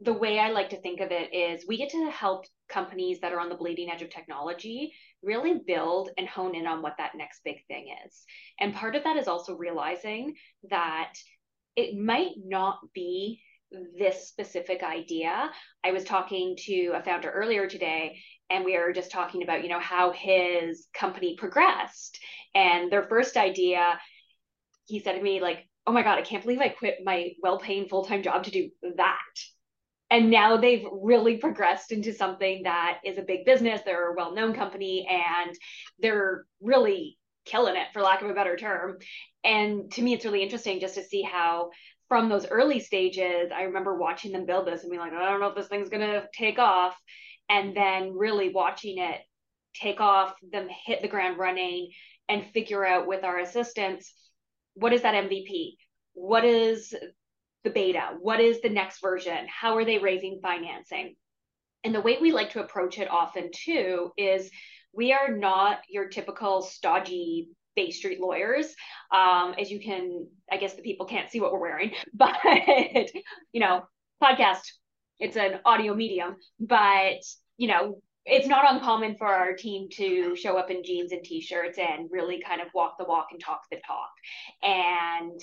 the 0.00 0.12
way 0.12 0.38
I 0.38 0.50
like 0.50 0.70
to 0.70 0.80
think 0.80 1.00
of 1.00 1.10
it 1.10 1.34
is 1.34 1.66
we 1.66 1.78
get 1.78 1.90
to 1.90 2.10
help 2.10 2.44
companies 2.68 3.20
that 3.20 3.32
are 3.32 3.40
on 3.40 3.48
the 3.48 3.54
bleeding 3.54 3.90
edge 3.90 4.02
of 4.02 4.10
technology 4.10 4.92
really 5.22 5.60
build 5.66 6.10
and 6.18 6.28
hone 6.28 6.54
in 6.54 6.66
on 6.66 6.82
what 6.82 6.96
that 6.98 7.12
next 7.16 7.40
big 7.44 7.64
thing 7.66 7.94
is. 8.06 8.24
And 8.60 8.74
part 8.74 8.94
of 8.94 9.04
that 9.04 9.16
is 9.16 9.28
also 9.28 9.56
realizing 9.56 10.34
that 10.70 11.12
it 11.76 11.96
might 11.96 12.32
not 12.42 12.78
be 12.94 13.40
this 13.98 14.28
specific 14.28 14.82
idea. 14.82 15.50
I 15.84 15.92
was 15.92 16.04
talking 16.04 16.56
to 16.66 16.92
a 16.94 17.02
founder 17.02 17.30
earlier 17.30 17.66
today 17.68 18.18
and 18.48 18.64
we 18.64 18.78
were 18.78 18.92
just 18.92 19.10
talking 19.10 19.42
about, 19.42 19.62
you 19.62 19.68
know, 19.68 19.80
how 19.80 20.12
his 20.12 20.86
company 20.94 21.36
progressed. 21.36 22.18
And 22.54 22.90
their 22.90 23.08
first 23.08 23.36
idea, 23.36 23.98
he 24.86 25.00
said 25.00 25.14
to 25.14 25.22
me 25.22 25.40
like, 25.40 25.68
"Oh 25.86 25.92
my 25.92 26.02
god, 26.02 26.18
I 26.18 26.22
can't 26.22 26.42
believe 26.42 26.60
I 26.60 26.68
quit 26.68 26.98
my 27.04 27.32
well-paying 27.42 27.88
full-time 27.88 28.22
job 28.22 28.44
to 28.44 28.50
do 28.50 28.70
that." 28.96 29.18
And 30.10 30.30
now 30.30 30.56
they've 30.56 30.86
really 30.92 31.38
progressed 31.38 31.90
into 31.90 32.12
something 32.12 32.62
that 32.62 33.00
is 33.04 33.18
a 33.18 33.22
big 33.22 33.44
business. 33.44 33.82
They're 33.84 34.12
a 34.12 34.16
well-known 34.16 34.54
company 34.54 35.06
and 35.10 35.56
they're 35.98 36.46
really 36.60 37.18
killing 37.46 37.76
it 37.76 37.88
for 37.92 38.02
lack 38.02 38.22
of 38.22 38.30
a 38.30 38.34
better 38.34 38.56
term. 38.56 38.98
And 39.44 39.90
to 39.92 40.02
me 40.02 40.14
it's 40.14 40.24
really 40.24 40.42
interesting 40.42 40.80
just 40.80 40.96
to 40.96 41.04
see 41.04 41.22
how 41.22 41.70
from 42.08 42.28
those 42.28 42.46
early 42.46 42.78
stages 42.78 43.50
i 43.52 43.62
remember 43.62 43.96
watching 43.96 44.30
them 44.30 44.46
build 44.46 44.64
this 44.66 44.82
and 44.82 44.90
being 44.90 45.00
like 45.00 45.12
i 45.12 45.28
don't 45.28 45.40
know 45.40 45.48
if 45.48 45.56
this 45.56 45.66
thing's 45.66 45.88
going 45.88 46.06
to 46.06 46.26
take 46.34 46.58
off. 46.58 46.96
And 47.48 47.76
then 47.76 48.16
really 48.16 48.48
watching 48.48 48.98
it 48.98 49.20
take 49.74 50.00
off 50.00 50.34
them 50.52 50.68
hit 50.86 51.00
the 51.00 51.08
ground 51.08 51.38
running 51.38 51.90
and 52.28 52.44
figure 52.52 52.84
out 52.84 53.06
with 53.06 53.22
our 53.22 53.38
assistants 53.38 54.12
what 54.74 54.92
is 54.92 55.02
that 55.02 55.14
mvp 55.14 55.76
what 56.14 56.44
is 56.44 56.94
the 57.66 57.70
beta? 57.70 58.16
What 58.20 58.40
is 58.40 58.60
the 58.60 58.68
next 58.68 59.00
version? 59.02 59.46
How 59.48 59.76
are 59.76 59.84
they 59.84 59.98
raising 59.98 60.38
financing? 60.40 61.16
And 61.82 61.92
the 61.94 62.00
way 62.00 62.16
we 62.20 62.30
like 62.30 62.50
to 62.52 62.62
approach 62.62 62.98
it 62.98 63.10
often 63.10 63.50
too 63.52 64.12
is 64.16 64.50
we 64.96 65.12
are 65.12 65.36
not 65.36 65.80
your 65.88 66.08
typical 66.08 66.62
stodgy 66.62 67.50
Bay 67.76 67.90
Street 67.90 68.20
lawyers. 68.20 68.74
Um, 69.12 69.54
as 69.60 69.70
you 69.70 69.78
can, 69.78 70.26
I 70.50 70.56
guess 70.56 70.74
the 70.74 70.82
people 70.82 71.06
can't 71.06 71.30
see 71.30 71.40
what 71.40 71.52
we're 71.52 71.60
wearing, 71.60 71.92
but 72.14 72.34
you 73.52 73.60
know, 73.60 73.82
podcast, 74.22 74.62
it's 75.20 75.36
an 75.36 75.60
audio 75.64 75.94
medium, 75.94 76.36
but 76.58 77.20
you 77.58 77.68
know, 77.68 78.00
it's 78.24 78.48
not 78.48 78.74
uncommon 78.74 79.16
for 79.16 79.28
our 79.28 79.54
team 79.54 79.88
to 79.92 80.34
show 80.34 80.56
up 80.56 80.70
in 80.70 80.82
jeans 80.82 81.12
and 81.12 81.22
t-shirts 81.22 81.78
and 81.78 82.08
really 82.10 82.42
kind 82.44 82.60
of 82.60 82.66
walk 82.74 82.96
the 82.98 83.04
walk 83.04 83.28
and 83.30 83.40
talk 83.40 83.60
the 83.70 83.78
talk. 83.86 84.10
And 84.62 85.40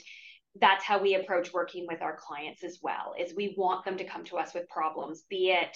that's 0.60 0.84
how 0.84 1.02
we 1.02 1.16
approach 1.16 1.54
working 1.54 1.86
with 1.88 2.02
our 2.02 2.18
clients 2.18 2.64
as 2.64 2.80
well 2.82 3.14
is 3.18 3.34
we 3.34 3.56
want 3.58 3.86
them 3.86 3.98
to 3.98 4.04
come 4.04 4.24
to 4.26 4.38
us 4.38 4.54
with 4.54 4.70
problems 4.70 5.24
be 5.30 5.50
it 5.50 5.76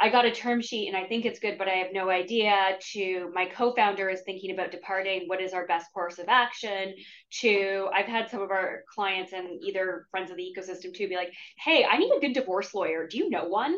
I 0.00 0.10
got 0.10 0.24
a 0.24 0.30
term 0.30 0.60
sheet 0.60 0.86
and 0.86 0.96
I 0.96 1.04
think 1.08 1.24
it's 1.24 1.40
good, 1.40 1.58
but 1.58 1.66
I 1.66 1.72
have 1.72 1.92
no 1.92 2.08
idea. 2.08 2.78
To 2.92 3.30
my 3.34 3.46
co 3.46 3.74
founder 3.74 4.08
is 4.08 4.22
thinking 4.22 4.52
about 4.52 4.70
departing. 4.70 5.24
What 5.26 5.40
is 5.40 5.52
our 5.52 5.66
best 5.66 5.92
course 5.92 6.18
of 6.18 6.26
action? 6.28 6.94
To 7.40 7.88
I've 7.92 8.06
had 8.06 8.30
some 8.30 8.40
of 8.40 8.50
our 8.50 8.84
clients 8.94 9.32
and 9.32 9.62
either 9.62 10.06
friends 10.10 10.30
of 10.30 10.36
the 10.36 10.44
ecosystem 10.44 10.94
too 10.94 11.08
be 11.08 11.16
like, 11.16 11.32
hey, 11.58 11.84
I 11.84 11.98
need 11.98 12.12
a 12.16 12.20
good 12.20 12.32
divorce 12.32 12.74
lawyer. 12.74 13.08
Do 13.08 13.18
you 13.18 13.28
know 13.28 13.46
one? 13.46 13.76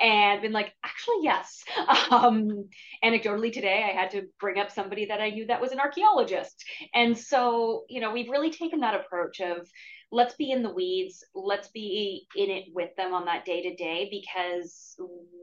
And 0.00 0.40
been 0.40 0.52
like, 0.52 0.72
actually, 0.84 1.22
yes. 1.22 1.64
Um, 2.10 2.68
anecdotally, 3.04 3.52
today 3.52 3.84
I 3.86 3.98
had 3.98 4.10
to 4.12 4.22
bring 4.40 4.58
up 4.58 4.70
somebody 4.70 5.06
that 5.06 5.20
I 5.20 5.30
knew 5.30 5.46
that 5.46 5.60
was 5.60 5.72
an 5.72 5.80
archaeologist. 5.80 6.64
And 6.94 7.16
so, 7.16 7.84
you 7.88 8.00
know, 8.00 8.12
we've 8.12 8.30
really 8.30 8.50
taken 8.50 8.80
that 8.80 8.94
approach 8.94 9.40
of, 9.40 9.68
let's 10.10 10.34
be 10.34 10.50
in 10.50 10.62
the 10.62 10.70
weeds. 10.70 11.24
Let's 11.34 11.68
be 11.68 12.26
in 12.36 12.50
it 12.50 12.64
with 12.74 12.94
them 12.96 13.12
on 13.12 13.26
that 13.26 13.44
day 13.44 13.62
to 13.62 13.76
day 13.76 14.08
because 14.10 14.96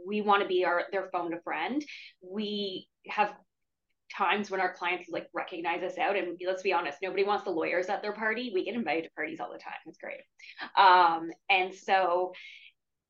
we 0.07 0.21
want 0.21 0.41
to 0.41 0.47
be 0.47 0.65
our 0.65 0.83
their 0.91 1.09
phone 1.11 1.33
a 1.33 1.41
friend. 1.41 1.83
We 2.21 2.87
have 3.07 3.33
times 4.15 4.51
when 4.51 4.61
our 4.61 4.73
clients 4.73 5.09
like 5.09 5.27
recognize 5.33 5.83
us 5.83 5.97
out 5.97 6.15
and 6.15 6.39
let's 6.45 6.61
be 6.61 6.71
honest 6.71 6.99
nobody 7.01 7.23
wants 7.23 7.43
the 7.43 7.49
lawyers 7.49 7.87
at 7.87 8.01
their 8.01 8.13
party. 8.13 8.51
We 8.53 8.65
get 8.65 8.75
invited 8.75 9.03
to 9.05 9.09
parties 9.15 9.39
all 9.39 9.51
the 9.51 9.57
time. 9.57 9.73
It's 9.85 9.97
great. 9.97 10.21
Um, 10.77 11.31
and 11.49 11.73
so 11.73 12.33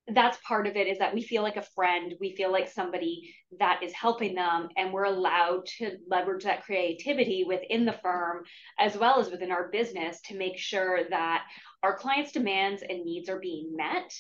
that's 0.09 0.38
part 0.47 0.67
of 0.67 0.75
it 0.75 0.88
is 0.88 1.00
that 1.00 1.13
we 1.13 1.24
feel 1.24 1.41
like 1.41 1.57
a 1.57 1.65
friend 1.74 2.13
we 2.19 2.35
feel 2.35 2.51
like 2.51 2.69
somebody 2.69 3.33
that 3.59 3.81
is 3.81 3.91
helping 3.93 4.35
them 4.35 4.69
and 4.77 4.93
we're 4.93 5.05
allowed 5.05 5.65
to 5.65 5.97
leverage 6.07 6.43
that 6.43 6.63
creativity 6.63 7.43
within 7.43 7.85
the 7.85 8.00
firm 8.03 8.43
as 8.77 8.95
well 8.95 9.19
as 9.19 9.31
within 9.31 9.51
our 9.51 9.69
business 9.69 10.21
to 10.21 10.38
make 10.38 10.57
sure 10.57 11.01
that 11.09 11.43
our 11.81 11.97
clients 11.97 12.31
demands 12.31 12.83
and 12.88 13.03
needs 13.03 13.29
are 13.29 13.39
being 13.39 13.75
met. 13.75 14.12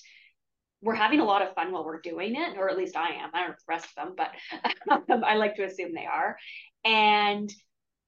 We're 0.81 0.95
having 0.95 1.19
a 1.19 1.25
lot 1.25 1.41
of 1.41 1.53
fun 1.53 1.71
while 1.71 1.85
we're 1.85 2.01
doing 2.01 2.35
it 2.35 2.57
or 2.57 2.69
at 2.69 2.77
least 2.77 2.97
i 2.97 3.09
am. 3.09 3.29
I 3.33 3.41
don't 3.41 3.49
know 3.49 3.55
the 3.55 3.73
rest 3.73 3.87
of 3.95 3.95
them 3.95 4.15
but 4.17 5.23
i 5.23 5.35
like 5.35 5.55
to 5.55 5.65
assume 5.65 5.93
they 5.93 6.07
are. 6.07 6.35
And 6.83 7.51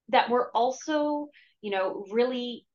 that 0.10 0.30
we're 0.30 0.50
also 0.52 1.30
you 1.62 1.72
know 1.72 2.06
really 2.12 2.67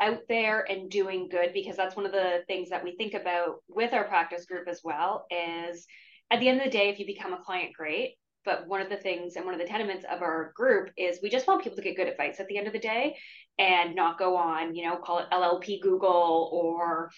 out 0.00 0.20
there 0.28 0.64
and 0.68 0.90
doing 0.90 1.28
good 1.28 1.52
because 1.52 1.76
that's 1.76 1.96
one 1.96 2.06
of 2.06 2.12
the 2.12 2.42
things 2.46 2.70
that 2.70 2.82
we 2.84 2.96
think 2.96 3.14
about 3.14 3.62
with 3.68 3.92
our 3.92 4.04
practice 4.04 4.46
group 4.46 4.68
as 4.68 4.80
well 4.82 5.26
is 5.30 5.86
at 6.30 6.40
the 6.40 6.48
end 6.48 6.58
of 6.58 6.64
the 6.64 6.70
day 6.70 6.88
if 6.88 6.98
you 6.98 7.06
become 7.06 7.32
a 7.32 7.42
client 7.44 7.72
great 7.76 8.16
but 8.44 8.66
one 8.66 8.80
of 8.80 8.88
the 8.88 8.96
things 8.96 9.36
and 9.36 9.44
one 9.44 9.54
of 9.54 9.60
the 9.60 9.66
tenements 9.66 10.06
of 10.10 10.22
our 10.22 10.52
group 10.56 10.90
is 10.96 11.18
we 11.22 11.28
just 11.28 11.46
want 11.46 11.62
people 11.62 11.76
to 11.76 11.82
get 11.82 11.96
good 11.96 12.08
advice 12.08 12.40
at 12.40 12.46
the 12.48 12.56
end 12.56 12.66
of 12.66 12.72
the 12.72 12.78
day 12.78 13.14
and 13.58 13.94
not 13.94 14.18
go 14.18 14.36
on 14.36 14.74
you 14.74 14.84
know 14.84 14.96
call 14.96 15.18
it 15.18 15.30
llp 15.32 15.80
google 15.82 16.48
or 16.52 17.10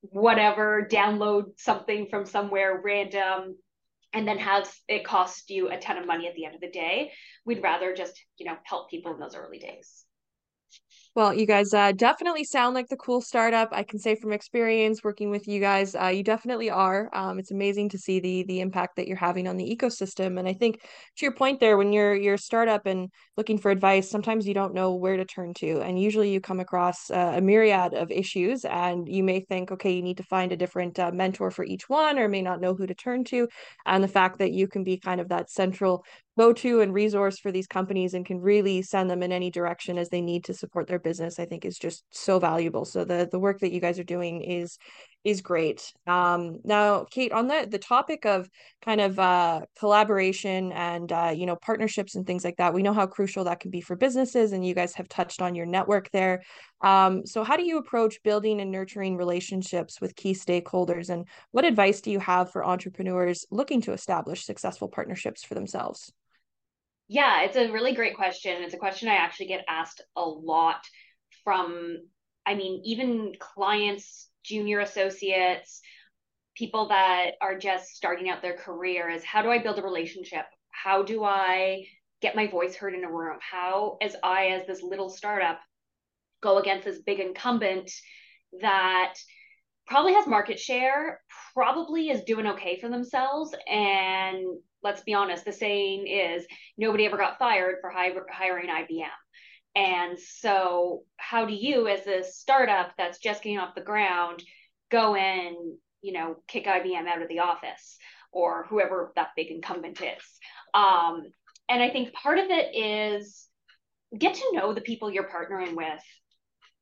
whatever 0.00 0.88
download 0.90 1.44
something 1.58 2.06
from 2.08 2.24
somewhere 2.24 2.80
random 2.82 3.54
and 4.12 4.26
then 4.26 4.38
have 4.38 4.70
it 4.88 5.04
cost 5.04 5.50
you 5.50 5.70
a 5.70 5.78
ton 5.78 5.98
of 5.98 6.06
money 6.06 6.26
at 6.26 6.34
the 6.34 6.44
end 6.44 6.54
of 6.54 6.60
the 6.60 6.70
day. 6.70 7.12
We'd 7.44 7.62
rather 7.62 7.94
just, 7.94 8.20
you 8.38 8.46
know, 8.46 8.56
help 8.64 8.90
people 8.90 9.12
in 9.12 9.20
those 9.20 9.36
early 9.36 9.58
days. 9.58 10.04
Well, 11.16 11.34
you 11.34 11.44
guys 11.44 11.74
uh, 11.74 11.90
definitely 11.90 12.44
sound 12.44 12.74
like 12.76 12.86
the 12.88 12.96
cool 12.96 13.20
startup. 13.20 13.70
I 13.72 13.82
can 13.82 13.98
say 13.98 14.14
from 14.14 14.32
experience 14.32 15.02
working 15.02 15.28
with 15.28 15.48
you 15.48 15.58
guys, 15.60 15.96
uh, 15.96 16.06
you 16.06 16.22
definitely 16.22 16.70
are. 16.70 17.10
Um, 17.12 17.40
it's 17.40 17.50
amazing 17.50 17.88
to 17.90 17.98
see 17.98 18.20
the 18.20 18.44
the 18.44 18.60
impact 18.60 18.94
that 18.96 19.08
you're 19.08 19.16
having 19.16 19.48
on 19.48 19.56
the 19.56 19.76
ecosystem. 19.76 20.38
And 20.38 20.46
I 20.46 20.52
think 20.52 20.80
to 20.80 21.24
your 21.26 21.32
point 21.34 21.58
there, 21.58 21.76
when 21.76 21.92
you're 21.92 22.14
you're 22.14 22.34
a 22.34 22.38
startup 22.38 22.86
and 22.86 23.08
looking 23.36 23.58
for 23.58 23.72
advice, 23.72 24.08
sometimes 24.08 24.46
you 24.46 24.54
don't 24.54 24.72
know 24.72 24.94
where 24.94 25.16
to 25.16 25.24
turn 25.24 25.52
to, 25.54 25.80
and 25.80 26.00
usually 26.00 26.30
you 26.30 26.40
come 26.40 26.60
across 26.60 27.10
uh, 27.10 27.32
a 27.36 27.40
myriad 27.40 27.92
of 27.92 28.12
issues, 28.12 28.64
and 28.64 29.08
you 29.08 29.24
may 29.24 29.40
think, 29.40 29.72
okay, 29.72 29.90
you 29.92 30.02
need 30.02 30.18
to 30.18 30.22
find 30.24 30.52
a 30.52 30.56
different 30.56 30.96
uh, 31.00 31.10
mentor 31.10 31.50
for 31.50 31.64
each 31.64 31.88
one, 31.88 32.20
or 32.20 32.28
may 32.28 32.42
not 32.42 32.60
know 32.60 32.74
who 32.74 32.86
to 32.86 32.94
turn 32.94 33.24
to. 33.24 33.48
And 33.84 34.04
the 34.04 34.08
fact 34.08 34.38
that 34.38 34.52
you 34.52 34.68
can 34.68 34.84
be 34.84 34.96
kind 34.98 35.20
of 35.20 35.28
that 35.30 35.50
central 35.50 36.04
go 36.40 36.52
to 36.52 36.80
and 36.80 36.94
resource 36.94 37.38
for 37.38 37.52
these 37.52 37.66
companies 37.66 38.14
and 38.14 38.24
can 38.30 38.40
really 38.40 38.82
send 38.82 39.10
them 39.10 39.22
in 39.22 39.32
any 39.32 39.50
direction 39.50 39.98
as 39.98 40.08
they 40.08 40.22
need 40.22 40.42
to 40.44 40.54
support 40.54 40.86
their 40.86 40.98
business 40.98 41.38
i 41.38 41.44
think 41.44 41.64
is 41.64 41.78
just 41.78 42.04
so 42.10 42.38
valuable. 42.38 42.84
So 42.84 43.04
the 43.04 43.28
the 43.30 43.38
work 43.38 43.60
that 43.60 43.72
you 43.72 43.80
guys 43.80 43.98
are 43.98 44.04
doing 44.04 44.42
is 44.42 44.78
is 45.22 45.42
great. 45.42 45.92
Um 46.06 46.60
now 46.64 47.04
kate 47.10 47.32
on 47.32 47.46
the 47.48 47.66
the 47.70 47.78
topic 47.78 48.24
of 48.24 48.48
kind 48.82 49.00
of 49.00 49.18
uh 49.18 49.60
collaboration 49.78 50.72
and 50.72 51.10
uh 51.12 51.32
you 51.34 51.46
know 51.46 51.56
partnerships 51.56 52.14
and 52.14 52.26
things 52.26 52.44
like 52.44 52.56
that 52.56 52.74
we 52.74 52.82
know 52.82 52.92
how 52.94 53.06
crucial 53.06 53.44
that 53.44 53.60
can 53.60 53.70
be 53.70 53.80
for 53.80 53.96
businesses 53.96 54.52
and 54.52 54.66
you 54.66 54.74
guys 54.74 54.94
have 54.94 55.08
touched 55.08 55.42
on 55.42 55.54
your 55.54 55.66
network 55.66 56.10
there. 56.10 56.42
Um 56.80 57.26
so 57.26 57.44
how 57.44 57.56
do 57.56 57.64
you 57.64 57.78
approach 57.78 58.22
building 58.22 58.60
and 58.60 58.70
nurturing 58.70 59.16
relationships 59.16 60.00
with 60.00 60.16
key 60.16 60.32
stakeholders 60.32 61.10
and 61.10 61.26
what 61.50 61.64
advice 61.64 62.00
do 62.00 62.10
you 62.10 62.20
have 62.20 62.50
for 62.50 62.64
entrepreneurs 62.64 63.46
looking 63.50 63.80
to 63.82 63.92
establish 63.92 64.44
successful 64.44 64.88
partnerships 64.88 65.44
for 65.44 65.54
themselves 65.54 66.12
yeah, 67.10 67.42
it's 67.42 67.56
a 67.56 67.72
really 67.72 67.92
great 67.92 68.14
question. 68.14 68.62
It's 68.62 68.72
a 68.72 68.78
question 68.78 69.08
I 69.08 69.16
actually 69.16 69.48
get 69.48 69.64
asked 69.68 70.00
a 70.14 70.22
lot 70.22 70.86
from, 71.42 71.96
I 72.46 72.54
mean, 72.54 72.82
even 72.84 73.32
clients, 73.36 74.28
junior 74.44 74.78
associates, 74.78 75.80
people 76.56 76.86
that 76.90 77.32
are 77.40 77.58
just 77.58 77.96
starting 77.96 78.30
out 78.30 78.42
their 78.42 78.56
career 78.56 79.10
is 79.10 79.24
how 79.24 79.42
do 79.42 79.50
I 79.50 79.58
build 79.58 79.80
a 79.80 79.82
relationship? 79.82 80.44
How 80.70 81.02
do 81.02 81.24
I 81.24 81.84
get 82.22 82.36
my 82.36 82.46
voice 82.46 82.76
heard 82.76 82.94
in 82.94 83.02
a 83.02 83.10
room? 83.10 83.38
How, 83.40 83.98
as 84.00 84.14
I, 84.22 84.50
as 84.50 84.68
this 84.68 84.80
little 84.80 85.10
startup, 85.10 85.58
go 86.40 86.58
against 86.58 86.84
this 86.84 87.02
big 87.02 87.18
incumbent 87.18 87.90
that 88.60 89.14
probably 89.90 90.14
has 90.14 90.26
market 90.28 90.58
share, 90.58 91.20
probably 91.52 92.10
is 92.10 92.22
doing 92.22 92.46
okay 92.46 92.78
for 92.80 92.88
themselves, 92.88 93.52
and 93.68 94.46
let's 94.84 95.02
be 95.02 95.14
honest, 95.14 95.44
the 95.44 95.52
saying 95.52 96.06
is 96.06 96.46
nobody 96.78 97.04
ever 97.04 97.16
got 97.16 97.40
fired 97.40 97.76
for 97.80 97.90
hiring 97.90 98.68
IBM. 98.68 99.08
And 99.74 100.18
so, 100.18 101.02
how 101.16 101.44
do 101.44 101.52
you, 101.52 101.88
as 101.88 102.06
a 102.06 102.22
startup 102.22 102.92
that's 102.96 103.18
just 103.18 103.42
getting 103.42 103.58
off 103.58 103.74
the 103.74 103.80
ground, 103.80 104.42
go 104.90 105.16
and 105.16 105.56
you 106.02 106.12
know 106.12 106.36
kick 106.46 106.66
IBM 106.66 107.06
out 107.06 107.22
of 107.22 107.28
the 107.28 107.40
office 107.40 107.98
or 108.32 108.66
whoever 108.70 109.12
that 109.16 109.30
big 109.36 109.50
incumbent 109.50 110.00
is? 110.00 110.22
Um, 110.72 111.24
and 111.68 111.82
I 111.82 111.90
think 111.90 112.12
part 112.12 112.38
of 112.38 112.46
it 112.48 112.76
is 112.76 113.46
get 114.16 114.34
to 114.34 114.52
know 114.52 114.72
the 114.72 114.80
people 114.80 115.10
you're 115.10 115.28
partnering 115.28 115.74
with. 115.74 116.02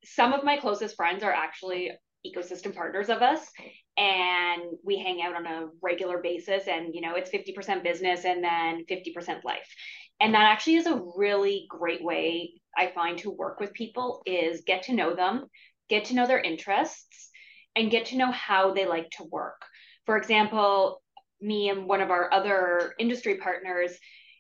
Some 0.05 0.35
of 0.35 0.45
my 0.45 0.59
closest 0.59 0.97
friends 0.97 1.23
are 1.23 1.33
actually 1.33 1.91
ecosystem 2.29 2.75
partners 2.75 3.09
of 3.09 3.23
us 3.23 3.41
and 3.97 4.63
we 4.85 4.99
hang 4.99 5.23
out 5.23 5.35
on 5.35 5.47
a 5.47 5.69
regular 5.83 6.19
basis 6.19 6.69
and 6.69 6.95
you 6.95 7.01
know 7.01 7.15
it's 7.15 7.31
50% 7.31 7.83
business 7.83 8.25
and 8.25 8.43
then 8.43 8.85
50% 8.91 9.45
life. 9.45 9.75
And 10.21 10.35
that 10.35 10.51
actually 10.51 10.77
is 10.77 10.87
a 10.87 11.03
really 11.17 11.67
great 11.69 12.03
way 12.03 12.53
i 12.77 12.89
find 12.95 13.19
to 13.19 13.31
work 13.31 13.61
with 13.61 13.73
people 13.73 14.23
is 14.27 14.63
get 14.67 14.85
to 14.85 14.95
know 14.95 15.15
them 15.15 15.47
get 15.89 16.07
to 16.07 16.15
know 16.15 16.27
their 16.27 16.41
interests 16.41 17.31
and 17.77 17.91
get 17.91 18.07
to 18.07 18.17
know 18.17 18.31
how 18.33 18.75
they 18.75 18.87
like 18.87 19.09
to 19.11 19.25
work. 19.25 19.63
For 20.07 20.17
example 20.17 21.03
me 21.41 21.69
and 21.69 21.87
one 21.87 22.01
of 22.01 22.11
our 22.11 22.33
other 22.33 22.95
industry 22.99 23.37
partners 23.37 23.97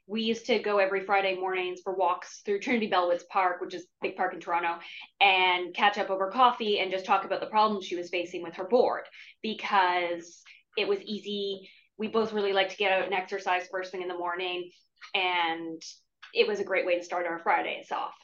we 0.08 0.22
used 0.22 0.46
to 0.46 0.58
go 0.58 0.78
every 0.78 1.04
Friday 1.04 1.36
mornings 1.36 1.80
for 1.84 1.94
walks 1.94 2.40
through 2.44 2.60
Trinity 2.60 2.90
Bellwoods 2.90 3.28
Park, 3.30 3.60
which 3.60 3.74
is 3.74 3.86
big 4.00 4.16
park 4.16 4.32
in 4.32 4.40
Toronto, 4.40 4.78
and 5.20 5.74
catch 5.74 5.98
up 5.98 6.08
over 6.08 6.30
coffee 6.30 6.80
and 6.80 6.90
just 6.90 7.04
talk 7.04 7.26
about 7.26 7.40
the 7.40 7.46
problems 7.46 7.84
she 7.84 7.94
was 7.94 8.08
facing 8.08 8.42
with 8.42 8.54
her 8.54 8.64
board 8.64 9.02
because 9.42 10.42
it 10.78 10.88
was 10.88 11.00
easy. 11.02 11.68
We 11.98 12.08
both 12.08 12.32
really 12.32 12.54
like 12.54 12.70
to 12.70 12.76
get 12.76 12.90
out 12.90 13.04
and 13.04 13.12
exercise 13.12 13.68
first 13.70 13.92
thing 13.92 14.00
in 14.00 14.08
the 14.08 14.16
morning, 14.16 14.70
and 15.14 15.82
it 16.32 16.48
was 16.48 16.58
a 16.58 16.64
great 16.64 16.86
way 16.86 16.98
to 16.98 17.04
start 17.04 17.26
our 17.26 17.38
Fridays 17.40 17.92
off. 17.92 18.14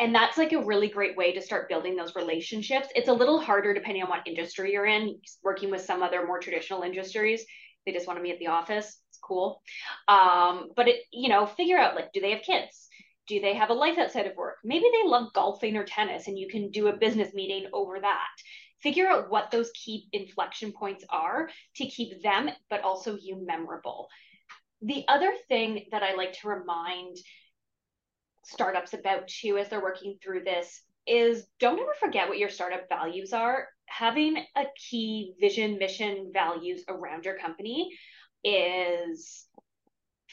And 0.00 0.14
that's 0.14 0.38
like 0.38 0.52
a 0.52 0.64
really 0.64 0.88
great 0.88 1.16
way 1.16 1.34
to 1.34 1.42
start 1.42 1.68
building 1.68 1.94
those 1.94 2.16
relationships. 2.16 2.88
It's 2.96 3.08
a 3.08 3.12
little 3.12 3.38
harder 3.38 3.74
depending 3.74 4.02
on 4.02 4.08
what 4.08 4.26
industry 4.26 4.72
you're 4.72 4.86
in, 4.86 5.20
working 5.42 5.70
with 5.70 5.82
some 5.82 6.02
other 6.02 6.26
more 6.26 6.40
traditional 6.40 6.82
industries. 6.82 7.44
They 7.86 7.92
just 7.92 8.06
want 8.06 8.18
to 8.18 8.22
meet 8.22 8.32
at 8.32 8.38
the 8.38 8.48
office 8.48 8.98
It's 9.10 9.18
cool. 9.22 9.62
Um, 10.08 10.70
but 10.76 10.88
it, 10.88 11.00
you 11.12 11.28
know, 11.28 11.46
figure 11.46 11.78
out 11.78 11.94
like, 11.94 12.12
do 12.12 12.20
they 12.20 12.30
have 12.32 12.42
kids? 12.42 12.88
Do 13.26 13.40
they 13.40 13.54
have 13.54 13.70
a 13.70 13.74
life 13.74 13.98
outside 13.98 14.26
of 14.26 14.36
work? 14.36 14.56
Maybe 14.64 14.84
they 14.92 15.08
love 15.08 15.32
golfing 15.34 15.76
or 15.76 15.84
tennis 15.84 16.28
and 16.28 16.38
you 16.38 16.48
can 16.48 16.70
do 16.70 16.88
a 16.88 16.96
business 16.96 17.32
meeting 17.34 17.68
over 17.72 18.00
that. 18.00 18.28
Figure 18.82 19.08
out 19.08 19.30
what 19.30 19.50
those 19.50 19.70
key 19.72 20.08
inflection 20.12 20.72
points 20.72 21.04
are 21.08 21.48
to 21.76 21.86
keep 21.86 22.22
them, 22.22 22.50
but 22.68 22.82
also 22.82 23.16
you 23.16 23.44
memorable. 23.46 24.08
The 24.82 25.04
other 25.08 25.32
thing 25.48 25.86
that 25.90 26.02
I 26.02 26.14
like 26.14 26.34
to 26.40 26.48
remind 26.48 27.16
startups 28.44 28.92
about 28.92 29.26
too 29.26 29.56
as 29.56 29.70
they're 29.70 29.82
working 29.82 30.18
through 30.22 30.44
this 30.44 30.82
is 31.06 31.46
don't 31.60 31.78
ever 31.78 31.94
forget 31.98 32.28
what 32.28 32.38
your 32.38 32.50
startup 32.50 32.88
values 32.88 33.32
are. 33.32 33.68
Having 33.86 34.38
a 34.56 34.64
key 34.76 35.34
vision, 35.40 35.78
mission, 35.78 36.30
values 36.32 36.84
around 36.88 37.24
your 37.24 37.38
company 37.38 37.90
is 38.42 39.46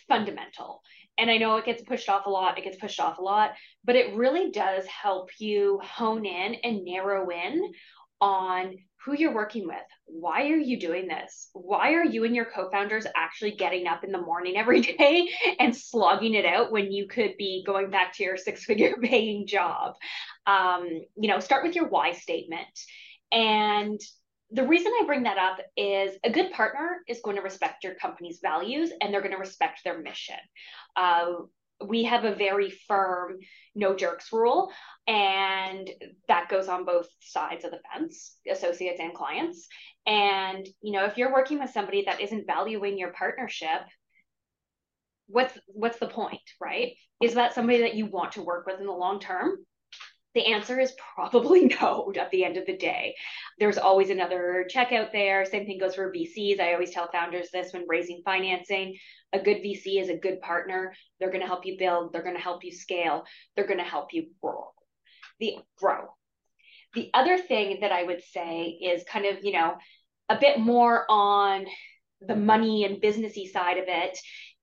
fundamental. 0.07 0.81
And 1.17 1.29
I 1.29 1.37
know 1.37 1.57
it 1.57 1.65
gets 1.65 1.83
pushed 1.83 2.09
off 2.09 2.25
a 2.25 2.29
lot, 2.29 2.57
it 2.57 2.63
gets 2.63 2.77
pushed 2.77 2.99
off 2.99 3.17
a 3.17 3.21
lot, 3.21 3.51
but 3.83 3.95
it 3.95 4.15
really 4.15 4.51
does 4.51 4.85
help 4.87 5.29
you 5.39 5.79
hone 5.83 6.25
in 6.25 6.55
and 6.55 6.83
narrow 6.83 7.29
in 7.29 7.71
on 8.19 8.75
who 9.03 9.15
you're 9.15 9.33
working 9.33 9.67
with. 9.67 9.77
Why 10.05 10.49
are 10.49 10.57
you 10.57 10.79
doing 10.79 11.07
this? 11.07 11.49
Why 11.53 11.93
are 11.93 12.05
you 12.05 12.23
and 12.23 12.35
your 12.35 12.45
co 12.45 12.69
founders 12.69 13.07
actually 13.15 13.51
getting 13.51 13.87
up 13.87 14.03
in 14.03 14.11
the 14.11 14.21
morning 14.21 14.57
every 14.57 14.81
day 14.97 15.29
and 15.59 15.75
slogging 15.75 16.35
it 16.35 16.45
out 16.45 16.71
when 16.71 16.91
you 16.91 17.07
could 17.07 17.35
be 17.37 17.63
going 17.65 17.89
back 17.89 18.13
to 18.13 18.23
your 18.23 18.37
six 18.37 18.63
figure 18.63 18.95
paying 19.01 19.47
job? 19.47 19.95
Um, 20.45 20.87
you 21.17 21.29
know, 21.29 21.39
start 21.39 21.63
with 21.63 21.75
your 21.75 21.87
why 21.87 22.13
statement 22.13 22.67
and 23.31 23.99
the 24.51 24.67
reason 24.67 24.91
I 24.91 25.05
bring 25.05 25.23
that 25.23 25.37
up 25.37 25.59
is 25.77 26.17
a 26.23 26.29
good 26.29 26.51
partner 26.51 27.01
is 27.07 27.21
going 27.23 27.37
to 27.37 27.41
respect 27.41 27.83
your 27.83 27.95
company's 27.95 28.39
values 28.41 28.91
and 28.99 29.13
they're 29.13 29.21
going 29.21 29.33
to 29.33 29.37
respect 29.37 29.81
their 29.83 30.01
mission. 30.01 30.35
Uh, 30.95 31.25
we 31.87 32.03
have 32.03 32.25
a 32.25 32.35
very 32.35 32.69
firm 32.69 33.39
no 33.73 33.95
jerks 33.95 34.31
rule, 34.33 34.71
and 35.07 35.89
that 36.27 36.49
goes 36.49 36.67
on 36.67 36.85
both 36.85 37.07
sides 37.21 37.65
of 37.65 37.71
the 37.71 37.79
fence, 37.91 38.35
associates 38.49 38.99
and 38.99 39.13
clients. 39.13 39.67
And 40.05 40.67
you 40.81 40.91
know, 40.91 41.05
if 41.05 41.17
you're 41.17 41.33
working 41.33 41.59
with 41.59 41.71
somebody 41.71 42.03
that 42.05 42.21
isn't 42.21 42.47
valuing 42.47 42.97
your 42.97 43.13
partnership, 43.13 43.81
what's 45.27 45.57
what's 45.67 45.99
the 45.99 46.07
point, 46.07 46.41
right? 46.59 46.93
Is 47.21 47.35
that 47.35 47.53
somebody 47.53 47.79
that 47.79 47.95
you 47.95 48.05
want 48.05 48.33
to 48.33 48.43
work 48.43 48.65
with 48.67 48.79
in 48.79 48.85
the 48.85 48.91
long 48.91 49.19
term? 49.19 49.57
The 50.33 50.45
answer 50.45 50.79
is 50.79 50.93
probably 51.15 51.65
no 51.81 52.11
at 52.17 52.31
the 52.31 52.45
end 52.45 52.57
of 52.57 52.65
the 52.65 52.77
day. 52.77 53.15
There's 53.59 53.77
always 53.77 54.09
another 54.09 54.65
check 54.69 54.91
out 54.91 55.11
there. 55.11 55.45
Same 55.45 55.65
thing 55.65 55.79
goes 55.79 55.95
for 55.95 56.11
VCs. 56.11 56.59
I 56.59 56.73
always 56.73 56.91
tell 56.91 57.11
founders 57.11 57.49
this 57.51 57.73
when 57.73 57.85
raising 57.87 58.21
financing. 58.23 58.97
A 59.33 59.39
good 59.39 59.57
VC 59.57 60.01
is 60.01 60.09
a 60.09 60.17
good 60.17 60.41
partner. 60.41 60.93
They're 61.19 61.31
going 61.31 61.41
to 61.41 61.47
help 61.47 61.65
you 61.65 61.77
build, 61.77 62.13
they're 62.13 62.23
going 62.23 62.35
to 62.35 62.41
help 62.41 62.63
you 62.63 62.71
scale, 62.71 63.25
they're 63.55 63.67
going 63.67 63.79
to 63.79 63.83
help 63.83 64.13
you 64.13 64.27
grow. 64.41 64.71
The 65.39 65.57
grow. 65.77 66.07
The 66.93 67.09
other 67.13 67.37
thing 67.37 67.79
that 67.81 67.91
I 67.91 68.03
would 68.03 68.21
say 68.21 68.77
is 68.81 69.03
kind 69.05 69.25
of, 69.25 69.43
you 69.43 69.53
know, 69.53 69.75
a 70.27 70.37
bit 70.37 70.59
more 70.59 71.05
on 71.09 71.65
the 72.19 72.35
money 72.35 72.83
and 72.83 73.01
businessy 73.01 73.49
side 73.49 73.77
of 73.77 73.85
it 73.87 74.17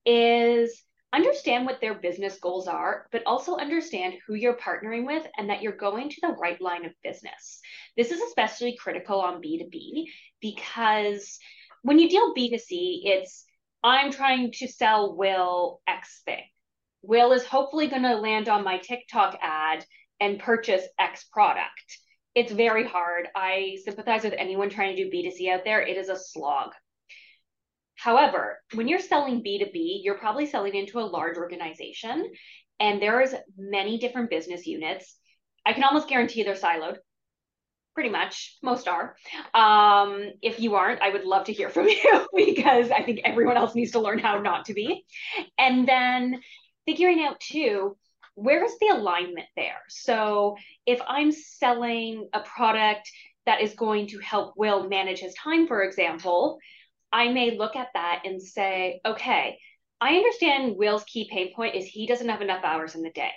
is 0.05 0.83
understand 1.13 1.65
what 1.65 1.81
their 1.81 1.95
business 1.95 2.37
goals 2.39 2.67
are, 2.67 3.07
but 3.11 3.23
also 3.25 3.55
understand 3.55 4.15
who 4.25 4.35
you're 4.35 4.57
partnering 4.57 5.05
with 5.05 5.25
and 5.37 5.49
that 5.49 5.61
you're 5.61 5.75
going 5.75 6.09
to 6.09 6.21
the 6.21 6.35
right 6.39 6.61
line 6.61 6.85
of 6.85 6.91
business. 7.03 7.59
This 7.97 8.11
is 8.11 8.21
especially 8.21 8.77
critical 8.77 9.19
on 9.19 9.41
B2B 9.41 10.05
because 10.41 11.39
when 11.81 11.99
you 11.99 12.09
deal 12.09 12.33
B2C, 12.35 13.01
it's 13.03 13.45
I'm 13.83 14.11
trying 14.11 14.51
to 14.53 14.67
sell 14.67 15.15
Will 15.15 15.81
X 15.87 16.21
thing. 16.25 16.43
Will 17.01 17.31
is 17.31 17.45
hopefully 17.45 17.87
going 17.87 18.03
to 18.03 18.15
land 18.15 18.49
on 18.49 18.63
my 18.63 18.77
TikTok 18.77 19.39
ad 19.41 19.85
and 20.19 20.39
purchase 20.39 20.83
X 20.99 21.23
product. 21.31 21.99
It's 22.35 22.51
very 22.51 22.85
hard. 22.85 23.29
I 23.35 23.77
sympathize 23.83 24.23
with 24.23 24.33
anyone 24.37 24.69
trying 24.69 24.95
to 24.95 25.03
do 25.03 25.09
B2C 25.09 25.51
out 25.51 25.63
there. 25.63 25.81
It 25.81 25.97
is 25.97 26.09
a 26.09 26.17
slog 26.17 26.71
However, 27.99 28.61
when 28.73 28.87
you're 28.87 28.99
selling 28.99 29.43
B2B, 29.43 29.99
you're 30.03 30.17
probably 30.17 30.45
selling 30.45 30.73
into 30.73 30.99
a 30.99 31.01
large 31.01 31.37
organization 31.37 32.31
and 32.79 33.01
there's 33.01 33.33
many 33.57 33.97
different 33.97 34.29
business 34.29 34.65
units. 34.65 35.17
I 35.65 35.73
can 35.73 35.83
almost 35.83 36.07
guarantee 36.07 36.43
they're 36.43 36.55
siloed. 36.55 36.97
Pretty 37.93 38.09
much, 38.09 38.57
most 38.63 38.87
are. 38.87 39.17
Um, 39.53 40.31
if 40.41 40.61
you 40.61 40.75
aren't, 40.75 41.01
I 41.01 41.09
would 41.09 41.25
love 41.25 41.45
to 41.45 41.53
hear 41.53 41.69
from 41.69 41.87
you 41.89 42.27
because 42.35 42.89
I 42.89 43.03
think 43.03 43.19
everyone 43.25 43.57
else 43.57 43.75
needs 43.75 43.91
to 43.91 43.99
learn 43.99 44.19
how 44.19 44.39
not 44.39 44.65
to 44.65 44.73
be. 44.73 45.03
And 45.57 45.85
then 45.85 46.39
figuring 46.85 47.21
out 47.21 47.41
too, 47.41 47.97
where's 48.35 48.71
the 48.79 48.89
alignment 48.93 49.47
there? 49.57 49.81
So 49.89 50.55
if 50.85 51.01
I'm 51.05 51.33
selling 51.33 52.29
a 52.33 52.39
product 52.39 53.11
that 53.45 53.61
is 53.61 53.73
going 53.73 54.07
to 54.07 54.19
help 54.19 54.53
Will 54.55 54.87
manage 54.87 55.19
his 55.19 55.33
time, 55.33 55.67
for 55.67 55.83
example, 55.83 56.59
I 57.11 57.29
may 57.29 57.57
look 57.57 57.75
at 57.75 57.89
that 57.93 58.21
and 58.25 58.41
say, 58.41 59.01
okay, 59.05 59.57
I 60.01 60.15
understand 60.15 60.75
Will's 60.77 61.03
key 61.03 61.27
pain 61.31 61.53
point 61.55 61.75
is 61.75 61.85
he 61.85 62.07
doesn't 62.07 62.29
have 62.29 62.41
enough 62.41 62.63
hours 62.63 62.95
in 62.95 63.01
the 63.01 63.09
day. 63.09 63.31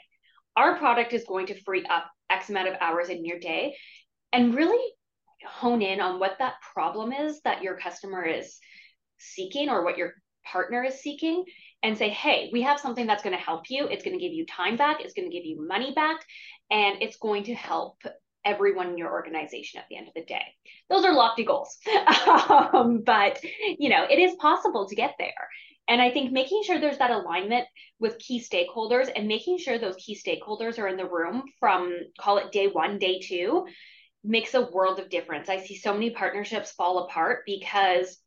Our 0.56 0.76
product 0.78 1.12
is 1.12 1.24
going 1.24 1.46
to 1.46 1.62
free 1.62 1.84
up 1.84 2.10
X 2.30 2.50
amount 2.50 2.68
of 2.68 2.76
hours 2.80 3.08
in 3.08 3.24
your 3.24 3.38
day 3.38 3.76
and 4.32 4.54
really 4.54 4.92
hone 5.46 5.82
in 5.82 6.00
on 6.00 6.20
what 6.20 6.36
that 6.38 6.54
problem 6.74 7.12
is 7.12 7.40
that 7.42 7.62
your 7.62 7.76
customer 7.76 8.24
is 8.24 8.58
seeking 9.18 9.68
or 9.68 9.84
what 9.84 9.96
your 9.96 10.12
partner 10.44 10.82
is 10.84 11.00
seeking 11.00 11.44
and 11.82 11.96
say, 11.96 12.10
hey, 12.10 12.50
we 12.52 12.62
have 12.62 12.78
something 12.78 13.06
that's 13.06 13.22
going 13.22 13.36
to 13.36 13.42
help 13.42 13.64
you. 13.68 13.86
It's 13.86 14.04
going 14.04 14.16
to 14.16 14.24
give 14.24 14.32
you 14.32 14.46
time 14.46 14.76
back, 14.76 15.00
it's 15.00 15.14
going 15.14 15.28
to 15.28 15.36
give 15.36 15.44
you 15.44 15.66
money 15.66 15.92
back, 15.94 16.20
and 16.70 17.02
it's 17.02 17.16
going 17.16 17.44
to 17.44 17.54
help 17.54 17.96
everyone 18.44 18.88
in 18.88 18.98
your 18.98 19.12
organization 19.12 19.80
at 19.80 19.86
the 19.88 19.96
end 19.96 20.08
of 20.08 20.14
the 20.14 20.24
day. 20.24 20.42
Those 20.90 21.04
are 21.04 21.14
lofty 21.14 21.44
goals. 21.44 21.78
um, 22.48 23.02
but, 23.04 23.38
you 23.78 23.88
know, 23.88 24.04
it 24.08 24.18
is 24.18 24.34
possible 24.36 24.88
to 24.88 24.94
get 24.94 25.14
there. 25.18 25.48
And 25.88 26.00
I 26.00 26.10
think 26.10 26.32
making 26.32 26.62
sure 26.64 26.78
there's 26.78 26.98
that 26.98 27.10
alignment 27.10 27.66
with 27.98 28.18
key 28.18 28.40
stakeholders 28.40 29.10
and 29.14 29.26
making 29.26 29.58
sure 29.58 29.78
those 29.78 29.96
key 29.96 30.16
stakeholders 30.16 30.78
are 30.78 30.88
in 30.88 30.96
the 30.96 31.08
room 31.08 31.42
from 31.58 31.92
call 32.20 32.38
it 32.38 32.52
day 32.52 32.68
one, 32.68 32.98
day 32.98 33.20
two, 33.20 33.66
makes 34.24 34.54
a 34.54 34.70
world 34.70 35.00
of 35.00 35.10
difference. 35.10 35.48
I 35.48 35.58
see 35.58 35.76
so 35.76 35.92
many 35.92 36.10
partnerships 36.10 36.72
fall 36.72 37.04
apart 37.04 37.40
because 37.46 38.18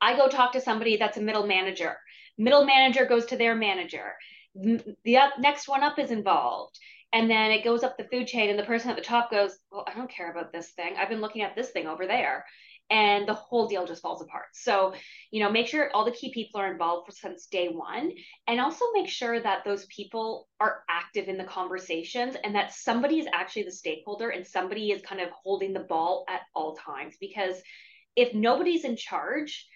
I 0.00 0.16
go 0.16 0.28
talk 0.28 0.52
to 0.52 0.60
somebody 0.60 0.96
that's 0.96 1.18
a 1.18 1.22
middle 1.22 1.46
manager. 1.46 1.96
Middle 2.38 2.64
manager 2.64 3.04
goes 3.04 3.26
to 3.26 3.36
their 3.36 3.54
manager. 3.54 4.14
The 4.54 5.18
next 5.38 5.68
one 5.68 5.82
up 5.82 5.98
is 5.98 6.10
involved. 6.10 6.78
And 7.12 7.28
then 7.28 7.50
it 7.50 7.64
goes 7.64 7.82
up 7.82 7.96
the 7.96 8.04
food 8.04 8.28
chain, 8.28 8.50
and 8.50 8.58
the 8.58 8.64
person 8.64 8.90
at 8.90 8.96
the 8.96 9.02
top 9.02 9.30
goes, 9.30 9.58
Well, 9.70 9.84
I 9.86 9.94
don't 9.94 10.10
care 10.10 10.30
about 10.30 10.52
this 10.52 10.70
thing. 10.70 10.94
I've 10.96 11.08
been 11.08 11.20
looking 11.20 11.42
at 11.42 11.56
this 11.56 11.70
thing 11.70 11.86
over 11.86 12.06
there 12.06 12.44
and 12.90 13.26
the 13.26 13.34
whole 13.34 13.68
deal 13.68 13.86
just 13.86 14.02
falls 14.02 14.20
apart. 14.20 14.46
So, 14.52 14.94
you 15.30 15.42
know, 15.42 15.50
make 15.50 15.68
sure 15.68 15.90
all 15.94 16.04
the 16.04 16.10
key 16.10 16.32
people 16.32 16.60
are 16.60 16.70
involved 16.70 17.12
since 17.12 17.46
day 17.46 17.68
one, 17.68 18.10
and 18.48 18.60
also 18.60 18.84
make 18.92 19.08
sure 19.08 19.40
that 19.40 19.64
those 19.64 19.86
people 19.86 20.48
are 20.58 20.82
active 20.88 21.28
in 21.28 21.38
the 21.38 21.44
conversations 21.44 22.36
and 22.42 22.54
that 22.56 22.74
somebody 22.74 23.20
is 23.20 23.28
actually 23.32 23.62
the 23.62 23.70
stakeholder 23.70 24.30
and 24.30 24.46
somebody 24.46 24.90
is 24.90 25.02
kind 25.02 25.20
of 25.20 25.30
holding 25.30 25.72
the 25.72 25.80
ball 25.80 26.24
at 26.28 26.40
all 26.54 26.76
times. 26.76 27.14
Because 27.20 27.54
if 28.16 28.34
nobody's 28.34 28.84
in 28.84 28.96
charge, 28.96 29.68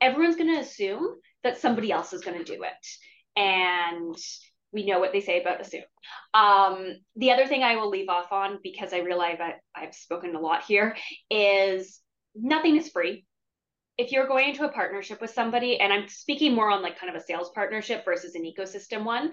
everyone's 0.00 0.36
going 0.36 0.52
to 0.52 0.60
assume 0.60 1.06
that 1.44 1.58
somebody 1.58 1.92
else 1.92 2.12
is 2.12 2.22
going 2.22 2.38
to 2.38 2.44
do 2.44 2.64
it. 2.64 3.40
And 3.40 4.16
we 4.72 4.84
know 4.86 4.98
what 4.98 5.12
they 5.12 5.20
say 5.20 5.40
about 5.40 5.60
assume. 5.60 5.82
Um, 6.34 6.96
the 7.16 7.32
other 7.32 7.46
thing 7.46 7.62
I 7.62 7.76
will 7.76 7.88
leave 7.88 8.08
off 8.08 8.32
on 8.32 8.58
because 8.62 8.92
I 8.92 8.98
realize 8.98 9.38
that 9.38 9.60
I've 9.74 9.94
spoken 9.94 10.34
a 10.34 10.40
lot 10.40 10.64
here 10.64 10.96
is 11.30 12.00
nothing 12.34 12.76
is 12.76 12.90
free. 12.90 13.24
If 13.96 14.12
you're 14.12 14.26
going 14.26 14.50
into 14.50 14.64
a 14.64 14.72
partnership 14.72 15.20
with 15.20 15.30
somebody, 15.30 15.80
and 15.80 15.92
I'm 15.92 16.08
speaking 16.08 16.54
more 16.54 16.70
on 16.70 16.82
like 16.82 16.98
kind 16.98 17.14
of 17.14 17.20
a 17.20 17.24
sales 17.24 17.50
partnership 17.54 18.04
versus 18.04 18.34
an 18.34 18.42
ecosystem 18.42 19.04
one, 19.04 19.32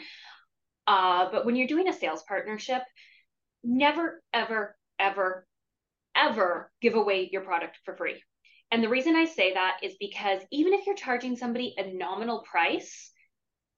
uh, 0.87 1.29
but 1.31 1.45
when 1.45 1.55
you're 1.55 1.67
doing 1.67 1.89
a 1.89 1.93
sales 1.93 2.23
partnership, 2.27 2.81
never, 3.63 4.21
ever, 4.33 4.75
ever, 4.99 5.45
ever 6.15 6.71
give 6.81 6.95
away 6.95 7.29
your 7.31 7.41
product 7.41 7.79
for 7.83 7.95
free. 7.95 8.21
And 8.71 8.83
the 8.83 8.89
reason 8.89 9.15
I 9.15 9.25
say 9.25 9.53
that 9.53 9.77
is 9.83 9.95
because 9.99 10.41
even 10.51 10.73
if 10.73 10.85
you're 10.85 10.95
charging 10.95 11.35
somebody 11.35 11.75
a 11.77 11.93
nominal 11.93 12.43
price, 12.49 13.11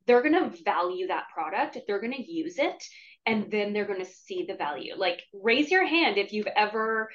they're 0.07 0.21
going 0.21 0.51
to 0.51 0.63
value 0.63 1.07
that 1.07 1.25
product, 1.33 1.77
they're 1.87 2.01
going 2.01 2.13
to 2.13 2.31
use 2.31 2.57
it, 2.57 2.83
and 3.25 3.51
then 3.51 3.73
they're 3.73 3.85
going 3.85 4.03
to 4.03 4.05
see 4.05 4.45
the 4.47 4.55
value. 4.55 4.93
Like, 4.97 5.21
raise 5.33 5.71
your 5.71 5.85
hand 5.85 6.17
if 6.17 6.31
you've 6.33 6.47
ever 6.55 7.09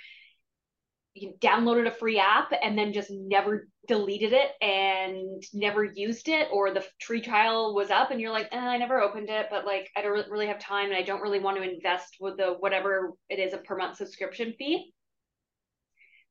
you 1.15 1.35
downloaded 1.41 1.89
a 1.89 1.91
free 1.91 2.19
app 2.19 2.53
and 2.63 2.79
then 2.79 2.93
just 2.93 3.11
never 3.11 3.69
deleted 3.89 4.33
it 4.33 4.51
and 4.63 5.43
never 5.53 5.83
used 5.83 6.29
it 6.29 6.49
or 6.53 6.73
the 6.73 6.85
free 7.01 7.21
trial 7.21 7.75
was 7.75 7.91
up 7.91 8.11
and 8.11 8.21
you're 8.21 8.31
like 8.31 8.49
eh, 8.53 8.59
i 8.59 8.77
never 8.77 9.01
opened 9.01 9.29
it 9.29 9.47
but 9.51 9.67
like 9.67 9.89
i 9.97 10.03
don't 10.03 10.31
really 10.31 10.47
have 10.47 10.61
time 10.61 10.87
and 10.87 10.95
i 10.95 11.03
don't 11.03 11.21
really 11.21 11.41
want 11.41 11.57
to 11.57 11.69
invest 11.69 12.17
with 12.21 12.37
the 12.37 12.55
whatever 12.61 13.13
it 13.29 13.41
is 13.41 13.53
a 13.53 13.59
per 13.59 13.77
month 13.77 13.97
subscription 13.97 14.55
fee 14.57 14.93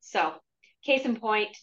so 0.00 0.32
case 0.84 1.04
in 1.04 1.16
point 1.16 1.54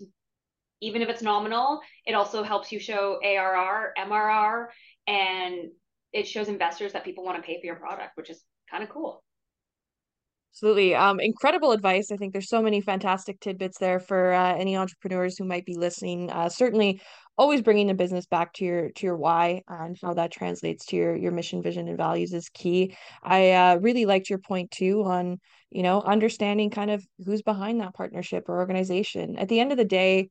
even 0.81 1.01
if 1.01 1.09
it's 1.09 1.21
nominal 1.21 1.79
it 2.05 2.13
also 2.13 2.43
helps 2.43 2.71
you 2.71 2.79
show 2.79 3.19
arr 3.23 3.93
mrr 3.97 4.67
and 5.07 5.69
it 6.13 6.27
shows 6.27 6.47
investors 6.47 6.93
that 6.93 7.03
people 7.03 7.23
want 7.23 7.37
to 7.37 7.43
pay 7.43 7.59
for 7.59 7.65
your 7.65 7.75
product 7.75 8.11
which 8.15 8.29
is 8.29 8.43
kind 8.69 8.83
of 8.83 8.89
cool 8.89 9.23
Absolutely. 10.53 10.95
Um, 10.95 11.19
incredible 11.19 11.71
advice. 11.71 12.11
I 12.11 12.17
think 12.17 12.33
there's 12.33 12.49
so 12.49 12.63
many 12.63 12.81
fantastic 12.81 13.39
tidbits 13.39 13.77
there 13.77 13.99
for 13.99 14.33
uh, 14.33 14.55
any 14.55 14.75
entrepreneurs 14.75 15.37
who 15.37 15.45
might 15.45 15.65
be 15.65 15.75
listening. 15.75 16.31
Uh, 16.31 16.49
certainly, 16.49 16.99
always 17.37 17.61
bringing 17.61 17.85
the 17.85 17.93
business 17.93 18.25
back 18.25 18.53
to 18.53 18.65
your 18.65 18.89
to 18.89 19.05
your 19.05 19.17
why 19.17 19.61
and 19.67 19.95
how 20.01 20.15
that 20.15 20.31
translates 20.31 20.85
to 20.87 20.95
your 20.95 21.15
your 21.15 21.31
mission, 21.31 21.61
vision, 21.61 21.87
and 21.87 21.97
values 21.97 22.33
is 22.33 22.49
key. 22.49 22.95
I 23.21 23.51
uh, 23.51 23.77
really 23.77 24.05
liked 24.05 24.31
your 24.31 24.39
point 24.39 24.71
too 24.71 25.03
on 25.03 25.39
you 25.69 25.83
know 25.83 26.01
understanding 26.01 26.71
kind 26.71 26.89
of 26.89 27.05
who's 27.23 27.43
behind 27.43 27.79
that 27.81 27.93
partnership 27.93 28.45
or 28.49 28.57
organization. 28.57 29.37
At 29.37 29.49
the 29.49 29.59
end 29.59 29.71
of 29.71 29.77
the 29.77 29.85
day, 29.85 30.29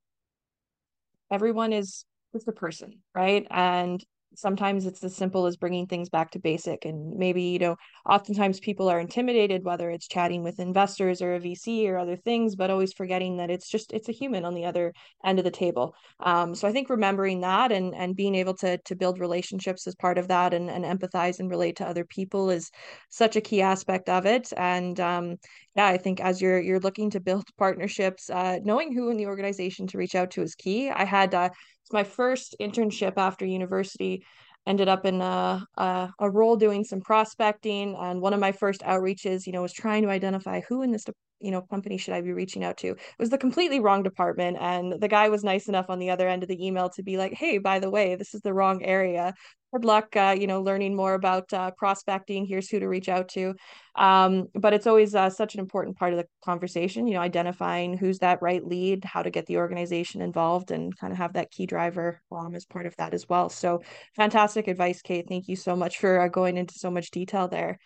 everyone 1.31 1.73
is 1.73 2.05
just 2.33 2.49
a 2.49 2.53
person, 2.53 3.03
right? 3.15 3.47
And 3.51 4.05
sometimes 4.37 4.87
it's 4.87 5.03
as 5.03 5.15
simple 5.17 5.47
as 5.47 5.57
bringing 5.57 5.87
things 5.87 6.09
back 6.09 6.31
to 6.31 6.39
basic 6.39 6.85
and 6.85 7.17
maybe 7.17 7.43
you 7.43 7.59
know 7.59 7.77
oftentimes 8.09 8.61
people 8.61 8.89
are 8.89 9.01
intimidated 9.01 9.65
whether 9.65 9.91
it's 9.91 10.09
chatting 10.09 10.43
with 10.43 10.61
investors 10.61 11.23
or 11.23 11.35
a 11.35 11.41
vc 11.41 11.89
or 11.89 11.99
other 11.99 12.17
things 12.17 12.57
but 12.57 12.71
always 12.71 12.93
forgetting 12.93 13.37
that 13.37 13.51
it's 13.51 13.69
just 13.69 13.93
it's 13.93 14.09
a 14.09 14.13
human 14.13 14.45
on 14.45 14.55
the 14.55 14.65
other 14.65 14.93
end 15.25 15.39
of 15.39 15.45
the 15.45 15.51
table. 15.51 15.95
Um, 16.21 16.55
so 16.55 16.69
i 16.69 16.73
think 16.73 16.91
remembering 16.91 17.41
that 17.41 17.73
and 17.73 17.95
and 17.95 18.17
being 18.17 18.35
able 18.35 18.55
to 18.55 18.79
to 18.79 18.95
build 18.95 19.19
relationships 19.19 19.87
as 19.87 19.95
part 19.95 20.19
of 20.19 20.29
that 20.29 20.55
and, 20.55 20.71
and 20.71 20.85
empathize 20.85 21.39
and 21.41 21.51
relate 21.51 21.77
to 21.77 21.87
other 21.87 22.05
people 22.05 22.51
is 22.51 22.71
such 23.11 23.37
a 23.37 23.41
key 23.41 23.63
aspect 23.63 24.09
of 24.09 24.27
it. 24.27 24.53
And 24.57 24.99
um, 25.01 25.37
yeah 25.77 25.87
i 25.87 25.97
think 25.97 26.21
as 26.21 26.41
you're 26.41 26.61
you're 26.61 26.81
looking 26.81 27.11
to 27.11 27.21
build 27.21 27.45
partnerships 27.59 28.31
uh, 28.31 28.59
knowing 28.65 28.93
who 28.93 29.11
in 29.11 29.17
the 29.17 29.27
organization 29.27 29.87
to 29.87 29.99
reach 29.99 30.15
out 30.15 30.31
to 30.33 30.43
is 30.43 30.55
key. 30.55 30.91
I 30.91 31.05
had 31.05 31.35
uh, 31.35 31.51
my 31.93 32.05
first 32.05 32.57
internship 32.61 33.15
after 33.17 33.45
university 33.45 34.25
ended 34.67 34.89
up 34.89 35.07
in 35.07 35.21
a, 35.21 35.65
a, 35.77 36.11
a, 36.19 36.31
role 36.31 36.57
doing 36.57 36.83
some 36.83 37.01
prospecting 37.01 37.95
and 37.95 38.21
one 38.21 38.35
of 38.35 38.41
my 38.41 38.53
first 38.53 38.81
outreaches 38.83 39.47
you 39.47 39.53
know 39.53 39.63
was 39.63 39.73
trying 39.73 40.03
to 40.03 40.11
identify 40.11 40.61
who 40.69 40.83
in 40.83 40.91
this 40.91 41.07
you 41.41 41.51
know 41.51 41.63
company 41.63 41.97
should 41.97 42.15
i 42.15 42.21
be 42.21 42.33
reaching 42.33 42.65
out 42.65 42.77
to? 42.79 42.89
It 42.89 42.99
was 43.19 43.31
the 43.31 43.39
completely 43.39 43.81
wrong 43.81 44.03
department 44.03 44.57
and 44.61 45.01
the 45.01 45.09
guy 45.09 45.29
was 45.29 45.45
nice 45.45 45.69
enough 45.69 45.87
on 45.89 45.99
the 45.99 46.11
other 46.11 46.29
end 46.29 46.43
of 46.43 46.49
the 46.49 46.67
email 46.67 46.89
to 46.91 47.03
be 47.03 47.17
like 47.17 47.35
hey 47.35 47.59
by 47.59 47.79
the 47.79 47.91
way 47.91 48.15
this 48.15 48.35
is 48.35 48.41
the 48.43 48.55
wrong 48.55 48.83
area. 48.83 49.35
Good 49.73 49.85
luck 49.85 50.17
uh, 50.17 50.35
you 50.39 50.47
know 50.47 50.63
learning 50.63 50.95
more 50.97 51.15
about 51.15 51.53
uh, 51.53 51.71
prospecting. 51.73 52.47
Here's 52.47 52.69
who 52.69 52.81
to 52.81 52.89
reach 52.89 53.09
out 53.09 53.29
to. 53.31 53.55
Um, 53.97 54.47
but 54.55 54.75
it's 54.75 54.87
always 54.87 55.15
uh, 55.15 55.31
such 55.31 55.55
an 55.55 55.61
important 55.61 55.97
part 55.97 56.13
of 56.13 56.19
the 56.19 56.27
conversation 56.45 57.07
you 57.07 57.15
know 57.15 57.21
identifying 57.21 57.97
who's 57.97 58.19
that 58.21 58.41
right 58.43 58.65
lead 58.65 59.05
how 59.05 59.23
to 59.23 59.31
get 59.31 59.47
the 59.47 59.57
organization 59.59 60.23
involved 60.23 60.71
and 60.71 60.97
kind 60.97 61.13
of 61.13 61.19
have 61.19 61.35
that 61.35 61.51
key 61.51 61.67
driver 61.67 62.21
um, 62.33 62.55
as 62.55 62.65
part 62.65 62.87
of 62.87 62.97
that 62.97 63.15
as 63.15 63.29
well. 63.29 63.49
So 63.49 63.83
fantastic 64.15 64.69
advice 64.69 65.03
kate. 65.03 65.27
Thank 65.29 65.49
you 65.49 65.57
so 65.57 65.77
much 65.77 65.99
for 65.99 66.21
uh, 66.21 66.29
going 66.29 66.57
into 66.57 66.75
so 66.79 66.91
much 66.91 67.11
detail 67.11 67.49
there 67.49 67.79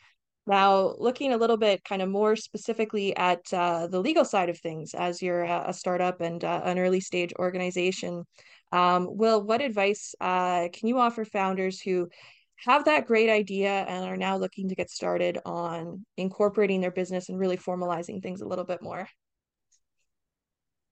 now, 0.47 0.95
looking 0.99 1.33
a 1.33 1.37
little 1.37 1.57
bit 1.57 1.85
kind 1.85 2.03
of 2.03 2.09
more 2.09 2.35
specifically 2.35 3.15
at 3.17 3.41
uh, 3.53 3.87
the 3.87 4.01
legal 4.01 4.25
side 4.25 4.49
of 4.49 4.59
things, 4.59 4.95
as 4.95 5.23
you're 5.23 5.45
a 5.45 5.73
startup 5.73 6.21
and 6.21 6.43
uh, 6.43 6.63
an 6.65 6.79
early 6.79 7.01
stage 7.01 7.33
organization, 7.39 8.25
um, 8.73 9.09
Will, 9.17 9.43
what 9.43 9.61
advice 9.61 10.15
uh, 10.21 10.69
can 10.73 10.89
you 10.89 10.99
offer 10.99 11.25
founders 11.25 11.81
who 11.81 12.09
have 12.65 12.85
that 12.87 13.07
great 13.07 13.31
idea 13.31 13.71
and 13.71 14.05
are 14.05 14.17
now 14.17 14.37
looking 14.37 14.69
to 14.69 14.75
get 14.75 14.91
started 14.91 15.39
on 15.45 16.05
incorporating 16.17 16.81
their 16.81 16.91
business 16.91 17.29
and 17.29 17.39
really 17.39 17.57
formalizing 17.57 18.23
things 18.23 18.41
a 18.41 18.47
little 18.47 18.65
bit 18.65 18.83
more? 18.83 19.09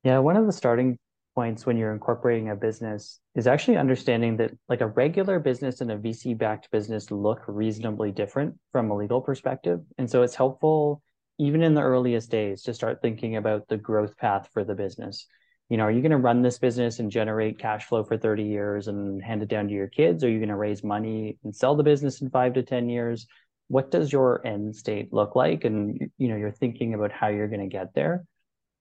Yeah, 0.04 0.18
one 0.18 0.36
of 0.36 0.46
the 0.46 0.52
starting 0.52 0.98
points 1.38 1.64
when 1.64 1.76
you're 1.76 1.92
incorporating 1.92 2.50
a 2.50 2.56
business 2.56 3.20
is 3.36 3.46
actually 3.46 3.76
understanding 3.76 4.36
that 4.36 4.50
like 4.68 4.80
a 4.80 4.88
regular 4.88 5.38
business 5.38 5.80
and 5.80 5.92
a 5.92 5.96
VC 5.96 6.36
backed 6.36 6.68
business 6.72 7.12
look 7.12 7.42
reasonably 7.46 8.10
different 8.10 8.56
from 8.72 8.90
a 8.90 8.96
legal 8.96 9.20
perspective. 9.20 9.78
And 9.98 10.10
so 10.10 10.22
it's 10.22 10.34
helpful 10.34 11.00
even 11.38 11.62
in 11.62 11.74
the 11.74 11.80
earliest 11.80 12.28
days 12.28 12.62
to 12.62 12.74
start 12.74 13.00
thinking 13.00 13.36
about 13.36 13.68
the 13.68 13.76
growth 13.76 14.16
path 14.16 14.48
for 14.52 14.64
the 14.64 14.74
business. 14.74 15.28
you 15.68 15.76
know, 15.76 15.84
are 15.84 15.92
you 15.92 16.00
going 16.00 16.10
to 16.10 16.16
run 16.28 16.42
this 16.42 16.58
business 16.58 16.98
and 16.98 17.08
generate 17.08 17.60
cash 17.60 17.84
flow 17.84 18.02
for 18.02 18.16
30 18.16 18.42
years 18.42 18.88
and 18.88 19.22
hand 19.22 19.44
it 19.44 19.48
down 19.48 19.68
to 19.68 19.74
your 19.74 19.86
kids? 19.86 20.24
Are 20.24 20.28
you 20.28 20.40
going 20.40 20.48
to 20.48 20.56
raise 20.56 20.82
money 20.82 21.38
and 21.44 21.54
sell 21.54 21.76
the 21.76 21.84
business 21.84 22.20
in 22.20 22.30
five 22.30 22.54
to 22.54 22.64
10 22.64 22.88
years? 22.88 23.28
What 23.68 23.92
does 23.92 24.12
your 24.12 24.44
end 24.44 24.74
state 24.74 25.12
look 25.12 25.36
like? 25.36 25.62
And, 25.62 26.10
you 26.18 26.26
know, 26.26 26.36
you're 26.36 26.50
thinking 26.50 26.94
about 26.94 27.12
how 27.12 27.28
you're 27.28 27.46
going 27.54 27.68
to 27.70 27.76
get 27.78 27.94
there. 27.94 28.24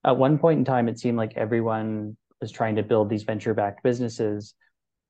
At 0.03 0.17
one 0.17 0.39
point 0.39 0.57
in 0.57 0.65
time, 0.65 0.87
it 0.89 0.97
seemed 0.97 1.17
like 1.17 1.33
everyone 1.35 2.17
was 2.41 2.51
trying 2.51 2.75
to 2.75 2.83
build 2.83 3.09
these 3.09 3.23
venture 3.23 3.53
backed 3.53 3.83
businesses 3.83 4.53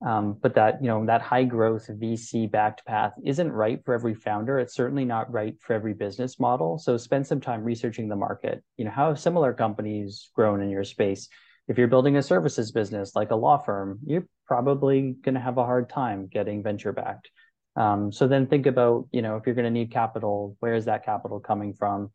um, 0.06 0.38
but 0.42 0.54
that 0.56 0.82
you 0.82 0.88
know 0.88 1.06
that 1.08 1.22
high 1.22 1.44
growth 1.44 1.88
VC 1.88 2.50
backed 2.50 2.86
path 2.86 3.14
isn't 3.26 3.52
right 3.52 3.84
for 3.84 3.96
every 3.96 4.14
founder. 4.14 4.60
It's 4.60 4.76
certainly 4.76 5.06
not 5.06 5.32
right 5.32 5.56
for 5.60 5.74
every 5.74 5.94
business 5.94 6.40
model. 6.40 6.78
So 6.78 6.98
spend 6.98 7.26
some 7.26 7.42
time 7.42 7.64
researching 7.64 8.08
the 8.08 8.16
market. 8.16 8.64
You 8.78 8.86
know 8.86 8.92
how 8.92 9.08
have 9.08 9.20
similar 9.20 9.54
companies 9.54 10.30
grown 10.36 10.62
in 10.62 10.70
your 10.70 10.84
space? 10.84 11.30
If 11.68 11.78
you're 11.78 11.88
building 11.88 12.16
a 12.16 12.24
services 12.24 12.72
business 12.72 13.16
like 13.16 13.32
a 13.32 13.36
law 13.36 13.58
firm, 13.58 14.00
you're 14.06 14.28
probably 14.46 15.16
going 15.24 15.36
to 15.36 15.42
have 15.42 15.58
a 15.58 15.66
hard 15.66 15.90
time 15.90 16.28
getting 16.28 16.62
venture 16.62 16.94
backed. 16.94 17.30
Um, 17.76 18.12
so 18.12 18.28
then 18.28 18.46
think 18.46 18.68
about 18.68 19.08
you 19.12 19.24
know 19.24 19.38
if 19.38 19.48
you're 19.48 19.56
going 19.56 19.66
to 19.66 19.72
need 19.72 19.92
capital, 19.92 20.56
where 20.60 20.76
is 20.76 20.86
that 20.86 21.06
capital 21.06 21.40
coming 21.40 21.74
from? 21.74 22.12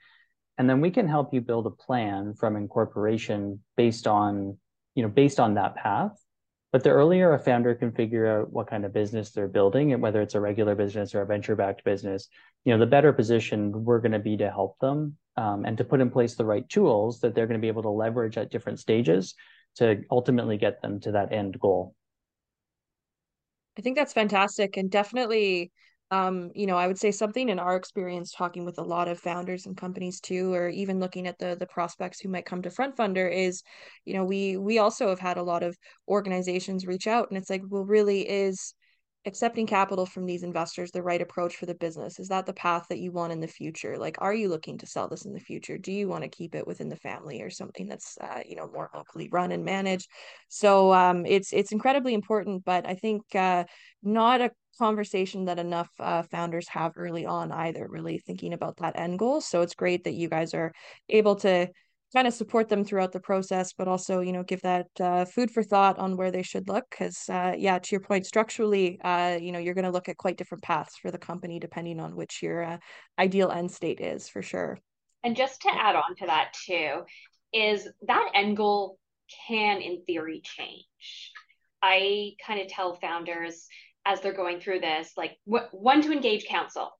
And 0.56 0.70
then 0.70 0.80
we 0.80 0.90
can 0.90 1.08
help 1.08 1.34
you 1.34 1.40
build 1.40 1.66
a 1.66 1.70
plan 1.70 2.34
from 2.34 2.54
incorporation 2.54 3.60
based 3.76 4.06
on 4.06 4.58
you 4.94 5.02
know 5.02 5.08
based 5.08 5.40
on 5.40 5.54
that 5.54 5.74
path 5.74 6.22
but 6.72 6.82
the 6.82 6.90
earlier 6.90 7.34
a 7.34 7.38
founder 7.38 7.74
can 7.74 7.92
figure 7.92 8.26
out 8.26 8.50
what 8.50 8.66
kind 8.66 8.86
of 8.86 8.94
business 8.94 9.30
they're 9.30 9.46
building 9.46 9.92
and 9.92 10.02
whether 10.02 10.22
it's 10.22 10.34
a 10.34 10.40
regular 10.40 10.74
business 10.74 11.14
or 11.14 11.20
a 11.20 11.26
venture 11.26 11.54
backed 11.54 11.84
business, 11.84 12.28
you 12.64 12.72
know, 12.72 12.78
the 12.78 12.86
better 12.86 13.12
positioned 13.12 13.76
we're 13.76 14.00
going 14.00 14.12
to 14.12 14.18
be 14.18 14.38
to 14.38 14.50
help 14.50 14.78
them 14.78 15.16
um, 15.36 15.66
and 15.66 15.76
to 15.76 15.84
put 15.84 16.00
in 16.00 16.10
place 16.10 16.34
the 16.34 16.46
right 16.46 16.66
tools 16.70 17.20
that 17.20 17.34
they're 17.34 17.46
going 17.46 17.60
to 17.60 17.62
be 17.62 17.68
able 17.68 17.82
to 17.82 17.90
leverage 17.90 18.38
at 18.38 18.50
different 18.50 18.80
stages 18.80 19.34
to 19.76 20.02
ultimately 20.10 20.56
get 20.56 20.80
them 20.80 20.98
to 21.00 21.12
that 21.12 21.30
end 21.30 21.60
goal. 21.60 21.94
I 23.76 23.82
think 23.82 23.96
that's 23.96 24.14
fantastic 24.14 24.78
and 24.78 24.90
definitely 24.90 25.72
um, 26.12 26.50
you 26.54 26.66
know, 26.66 26.76
I 26.76 26.86
would 26.86 26.98
say 26.98 27.10
something 27.10 27.48
in 27.48 27.58
our 27.58 27.74
experience 27.74 28.32
talking 28.32 28.66
with 28.66 28.76
a 28.78 28.82
lot 28.82 29.08
of 29.08 29.18
founders 29.18 29.64
and 29.64 29.74
companies 29.74 30.20
too, 30.20 30.52
or 30.52 30.68
even 30.68 31.00
looking 31.00 31.26
at 31.26 31.38
the 31.38 31.56
the 31.58 31.66
prospects 31.66 32.20
who 32.20 32.28
might 32.28 32.44
come 32.44 32.60
to 32.62 32.68
FrontFundr 32.68 33.32
is, 33.32 33.62
you 34.04 34.12
know, 34.12 34.24
we 34.24 34.58
we 34.58 34.78
also 34.78 35.08
have 35.08 35.20
had 35.20 35.38
a 35.38 35.42
lot 35.42 35.62
of 35.62 35.74
organizations 36.06 36.86
reach 36.86 37.06
out 37.06 37.30
and 37.30 37.38
it's 37.38 37.48
like, 37.48 37.62
well, 37.66 37.86
really 37.86 38.28
is 38.28 38.74
accepting 39.24 39.66
capital 39.66 40.04
from 40.04 40.26
these 40.26 40.42
investors 40.42 40.90
the 40.90 41.02
right 41.02 41.22
approach 41.22 41.56
for 41.56 41.64
the 41.64 41.74
business? 41.76 42.18
Is 42.18 42.28
that 42.28 42.44
the 42.44 42.52
path 42.52 42.84
that 42.90 42.98
you 42.98 43.10
want 43.10 43.32
in 43.32 43.40
the 43.40 43.48
future? 43.48 43.96
Like 43.96 44.16
are 44.20 44.34
you 44.34 44.50
looking 44.50 44.76
to 44.78 44.86
sell 44.86 45.08
this 45.08 45.24
in 45.24 45.32
the 45.32 45.40
future? 45.40 45.78
Do 45.78 45.92
you 45.92 46.08
want 46.08 46.24
to 46.24 46.28
keep 46.28 46.54
it 46.54 46.66
within 46.66 46.90
the 46.90 46.96
family 46.96 47.40
or 47.40 47.48
something 47.48 47.86
that's 47.86 48.18
uh, 48.20 48.40
you 48.46 48.56
know 48.56 48.68
more 48.70 48.90
locally 48.94 49.30
run 49.32 49.50
and 49.52 49.64
managed? 49.64 50.08
So 50.48 50.92
um, 50.92 51.24
it's 51.24 51.54
it's 51.54 51.72
incredibly 51.72 52.12
important 52.12 52.64
but 52.66 52.86
i 52.86 52.94
think 52.94 53.22
uh, 53.34 53.64
not 54.02 54.42
a 54.42 54.50
conversation 54.78 55.44
that 55.46 55.58
enough 55.58 55.90
uh, 56.00 56.22
founders 56.22 56.68
have 56.68 56.92
early 56.96 57.26
on 57.26 57.52
either 57.52 57.86
really 57.88 58.18
thinking 58.18 58.52
about 58.52 58.76
that 58.78 58.98
end 58.98 59.18
goal 59.18 59.40
so 59.40 59.60
it's 59.60 59.74
great 59.74 60.04
that 60.04 60.14
you 60.14 60.28
guys 60.28 60.54
are 60.54 60.72
able 61.08 61.36
to 61.36 61.68
kind 62.12 62.28
of 62.28 62.34
support 62.34 62.68
them 62.68 62.84
throughout 62.84 63.12
the 63.12 63.20
process, 63.20 63.72
but 63.72 63.88
also, 63.88 64.20
you 64.20 64.32
know, 64.32 64.42
give 64.42 64.60
that 64.62 64.86
uh, 65.00 65.24
food 65.24 65.50
for 65.50 65.62
thought 65.62 65.98
on 65.98 66.16
where 66.16 66.30
they 66.30 66.42
should 66.42 66.68
look. 66.68 66.84
Because, 66.90 67.28
uh, 67.28 67.54
yeah, 67.56 67.78
to 67.78 67.88
your 67.90 68.00
point, 68.00 68.26
structurally, 68.26 69.00
uh, 69.02 69.38
you 69.40 69.52
know, 69.52 69.58
you're 69.58 69.74
going 69.74 69.86
to 69.86 69.90
look 69.90 70.08
at 70.08 70.18
quite 70.18 70.36
different 70.36 70.62
paths 70.62 70.96
for 71.00 71.10
the 71.10 71.18
company 71.18 71.58
depending 71.58 72.00
on 72.00 72.14
which 72.14 72.42
your 72.42 72.62
uh, 72.62 72.78
ideal 73.18 73.50
end 73.50 73.70
state 73.70 74.00
is 74.00 74.28
for 74.28 74.42
sure. 74.42 74.78
And 75.24 75.36
just 75.36 75.62
to 75.62 75.70
add 75.72 75.96
on 75.96 76.16
to 76.18 76.26
that 76.26 76.52
too, 76.66 77.02
is 77.52 77.88
that 78.06 78.30
end 78.34 78.56
goal 78.56 78.98
can, 79.48 79.80
in 79.80 80.02
theory, 80.04 80.42
change. 80.42 81.32
I 81.82 82.32
kind 82.46 82.60
of 82.60 82.68
tell 82.68 82.94
founders 82.94 83.66
as 84.04 84.20
they're 84.20 84.32
going 84.32 84.60
through 84.60 84.80
this, 84.80 85.12
like, 85.16 85.36
wh- 85.44 85.72
one 85.72 86.02
to 86.02 86.12
engage 86.12 86.46
counsel. 86.46 86.90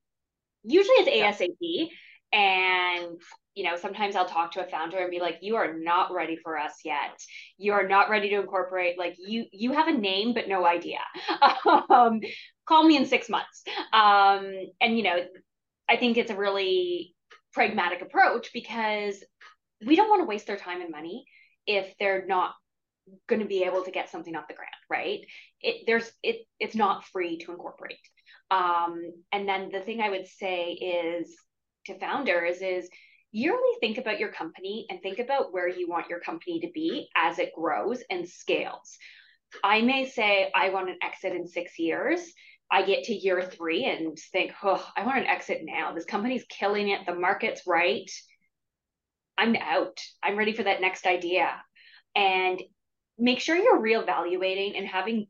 Usually 0.63 0.97
it's 0.97 1.41
ASAP. 1.41 1.57
Yeah. 1.61 1.87
And 2.33 3.21
you 3.55 3.65
know, 3.65 3.77
sometimes 3.77 4.17
I'll 4.17 4.27
talk 4.27 4.53
to 4.53 4.65
a 4.65 4.71
founder 4.71 4.99
and 4.99 5.11
be 5.11 5.21
like, 5.21 5.39
you 5.43 5.57
are 5.57 5.75
not 5.75 6.13
ready 6.13 6.37
for 6.43 6.59
us 6.59 6.73
yet. 6.85 7.21
You 7.59 7.73
are 7.73 7.87
not 7.87 8.09
ready 8.09 8.31
to 8.31 8.41
incorporate. 8.41 8.99
Like 8.99 9.17
you, 9.19 9.45
you 9.53 9.73
have 9.73 9.89
a 9.89 9.93
name, 9.93 10.33
but 10.33 10.49
no 10.49 10.65
idea. 10.65 11.01
um, 11.91 12.21
call 12.67 12.85
me 12.85 12.97
in 12.97 13.05
six 13.05 13.29
months. 13.29 13.63
Um, 13.93 14.51
and 14.81 14.97
you 14.97 15.03
know, 15.03 15.17
I 15.89 15.97
think 15.97 16.17
it's 16.17 16.31
a 16.31 16.37
really 16.37 17.15
pragmatic 17.53 18.01
approach 18.01 18.51
because 18.55 19.23
we 19.85 19.97
don't 19.97 20.09
want 20.09 20.23
to 20.23 20.27
waste 20.27 20.47
their 20.47 20.57
time 20.57 20.81
and 20.81 20.91
money 20.91 21.25
if 21.67 21.95
they're 21.99 22.25
not 22.27 22.55
going 23.29 23.41
to 23.41 23.49
be 23.49 23.65
able 23.65 23.83
to 23.85 23.91
get 23.91 24.11
something 24.11 24.37
off 24.37 24.49
the 24.49 24.55
ground, 24.55 24.71
right? 24.91 25.21
It 25.61 25.85
there's 25.87 26.11
it 26.23 26.47
it's 26.61 26.75
not 26.75 27.05
free 27.07 27.39
to 27.39 27.53
incorporate. 27.53 27.99
Um, 28.51 29.03
and 29.33 29.49
then 29.49 29.71
the 29.73 29.81
thing 29.81 30.01
I 30.01 30.11
would 30.11 30.27
say 30.27 30.73
is 30.73 31.35
to 31.87 31.99
founders 31.99 32.61
is 32.61 32.89
yearly 33.33 33.79
think 33.81 33.99
about 33.99 34.21
your 34.21 34.31
company 34.31 34.87
and 34.91 35.01
think 35.01 35.19
about 35.19 35.53
where 35.53 35.69
you 35.69 35.89
want 35.89 36.11
your 36.11 36.21
company 36.21 36.61
to 36.61 36.71
be 36.73 37.09
as 37.17 37.39
it 37.39 37.55
grows 37.55 38.03
and 38.11 38.29
scales. 38.29 38.99
I 39.65 39.81
may 39.81 40.07
say, 40.07 40.51
I 40.55 40.69
want 40.69 40.91
an 40.91 40.99
exit 41.03 41.33
in 41.33 41.47
six 41.47 41.79
years. 41.79 42.21
I 42.71 42.85
get 42.85 43.05
to 43.05 43.15
year 43.15 43.43
three 43.43 43.85
and 43.85 44.17
think, 44.33 44.53
oh, 44.63 44.87
I 44.97 45.05
want 45.05 45.19
an 45.19 45.27
exit 45.27 45.61
now. 45.63 45.93
This 45.93 46.05
company's 46.05 46.45
killing 46.49 46.89
it. 46.89 47.01
The 47.07 47.15
market's 47.15 47.63
right. 47.67 48.11
I'm 49.37 49.57
out. 49.57 49.99
I'm 50.23 50.37
ready 50.37 50.53
for 50.53 50.63
that 50.63 50.81
next 50.81 51.07
idea. 51.07 51.51
And 52.15 52.63
make 53.19 53.41
sure 53.41 53.57
you're 53.57 53.81
reevaluating 53.81 54.77
and 54.77 54.87
having 54.87 55.27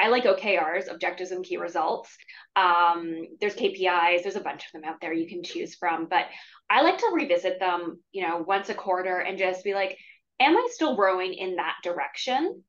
I 0.00 0.08
like 0.08 0.24
OKRs, 0.24 0.90
objectives 0.90 1.30
and 1.30 1.44
key 1.44 1.58
results. 1.58 2.16
Um, 2.56 3.26
there's 3.38 3.54
KPIs, 3.54 4.22
there's 4.22 4.36
a 4.36 4.40
bunch 4.40 4.64
of 4.64 4.72
them 4.72 4.88
out 4.88 5.00
there 5.00 5.12
you 5.12 5.28
can 5.28 5.42
choose 5.42 5.74
from, 5.74 6.06
but 6.08 6.24
I 6.70 6.80
like 6.80 6.98
to 6.98 7.10
revisit 7.12 7.60
them, 7.60 8.00
you 8.10 8.26
know, 8.26 8.38
once 8.46 8.70
a 8.70 8.74
quarter 8.74 9.18
and 9.18 9.36
just 9.36 9.62
be 9.62 9.74
like, 9.74 9.98
am 10.40 10.56
I 10.56 10.68
still 10.72 10.96
growing 10.96 11.34
in 11.34 11.56
that 11.56 11.74
direction? 11.82 12.64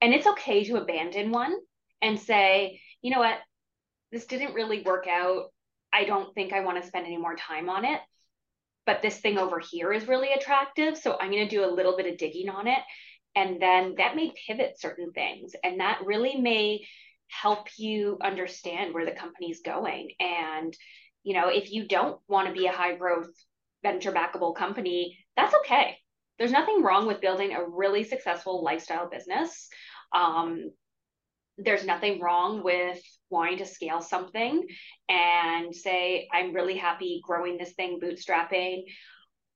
And 0.00 0.14
it's 0.14 0.28
okay 0.28 0.62
to 0.64 0.76
abandon 0.76 1.32
one 1.32 1.56
and 2.00 2.20
say, 2.20 2.80
you 3.02 3.10
know 3.10 3.18
what, 3.18 3.38
this 4.12 4.26
didn't 4.26 4.54
really 4.54 4.82
work 4.82 5.08
out. 5.08 5.46
I 5.92 6.04
don't 6.04 6.32
think 6.34 6.52
I 6.52 6.60
want 6.60 6.80
to 6.80 6.86
spend 6.86 7.06
any 7.06 7.16
more 7.16 7.34
time 7.34 7.68
on 7.68 7.84
it. 7.84 8.00
But 8.86 9.02
this 9.02 9.18
thing 9.18 9.38
over 9.38 9.58
here 9.58 9.92
is 9.92 10.06
really 10.06 10.32
attractive. 10.32 10.98
So 10.98 11.16
I'm 11.18 11.30
going 11.30 11.48
to 11.48 11.56
do 11.56 11.64
a 11.64 11.74
little 11.74 11.96
bit 11.96 12.06
of 12.06 12.18
digging 12.18 12.48
on 12.48 12.68
it 12.68 12.80
and 13.34 13.60
then 13.60 13.94
that 13.98 14.16
may 14.16 14.32
pivot 14.46 14.78
certain 14.78 15.12
things 15.12 15.52
and 15.62 15.80
that 15.80 16.00
really 16.04 16.36
may 16.36 16.84
help 17.28 17.68
you 17.76 18.18
understand 18.22 18.94
where 18.94 19.04
the 19.04 19.12
company's 19.12 19.60
going. 19.60 20.10
And 20.20 20.76
you 21.22 21.34
know 21.34 21.48
if 21.48 21.72
you 21.72 21.88
don't 21.88 22.20
want 22.28 22.48
to 22.48 22.54
be 22.54 22.66
a 22.66 22.72
high 22.72 22.96
growth 22.96 23.30
venture 23.82 24.12
backable 24.12 24.54
company 24.54 25.18
that's 25.36 25.54
okay. 25.54 25.98
There's 26.38 26.52
nothing 26.52 26.82
wrong 26.82 27.06
with 27.06 27.20
building 27.20 27.54
a 27.54 27.64
really 27.64 28.04
successful 28.04 28.64
lifestyle 28.64 29.08
business. 29.08 29.68
Um, 30.12 30.70
there's 31.58 31.84
nothing 31.84 32.20
wrong 32.20 32.62
with 32.64 33.00
wanting 33.30 33.58
to 33.58 33.66
scale 33.66 34.00
something 34.00 34.62
and 35.08 35.74
say 35.74 36.28
i'm 36.32 36.52
really 36.52 36.76
happy 36.76 37.20
growing 37.24 37.56
this 37.56 37.72
thing 37.74 37.98
bootstrapping 38.02 38.82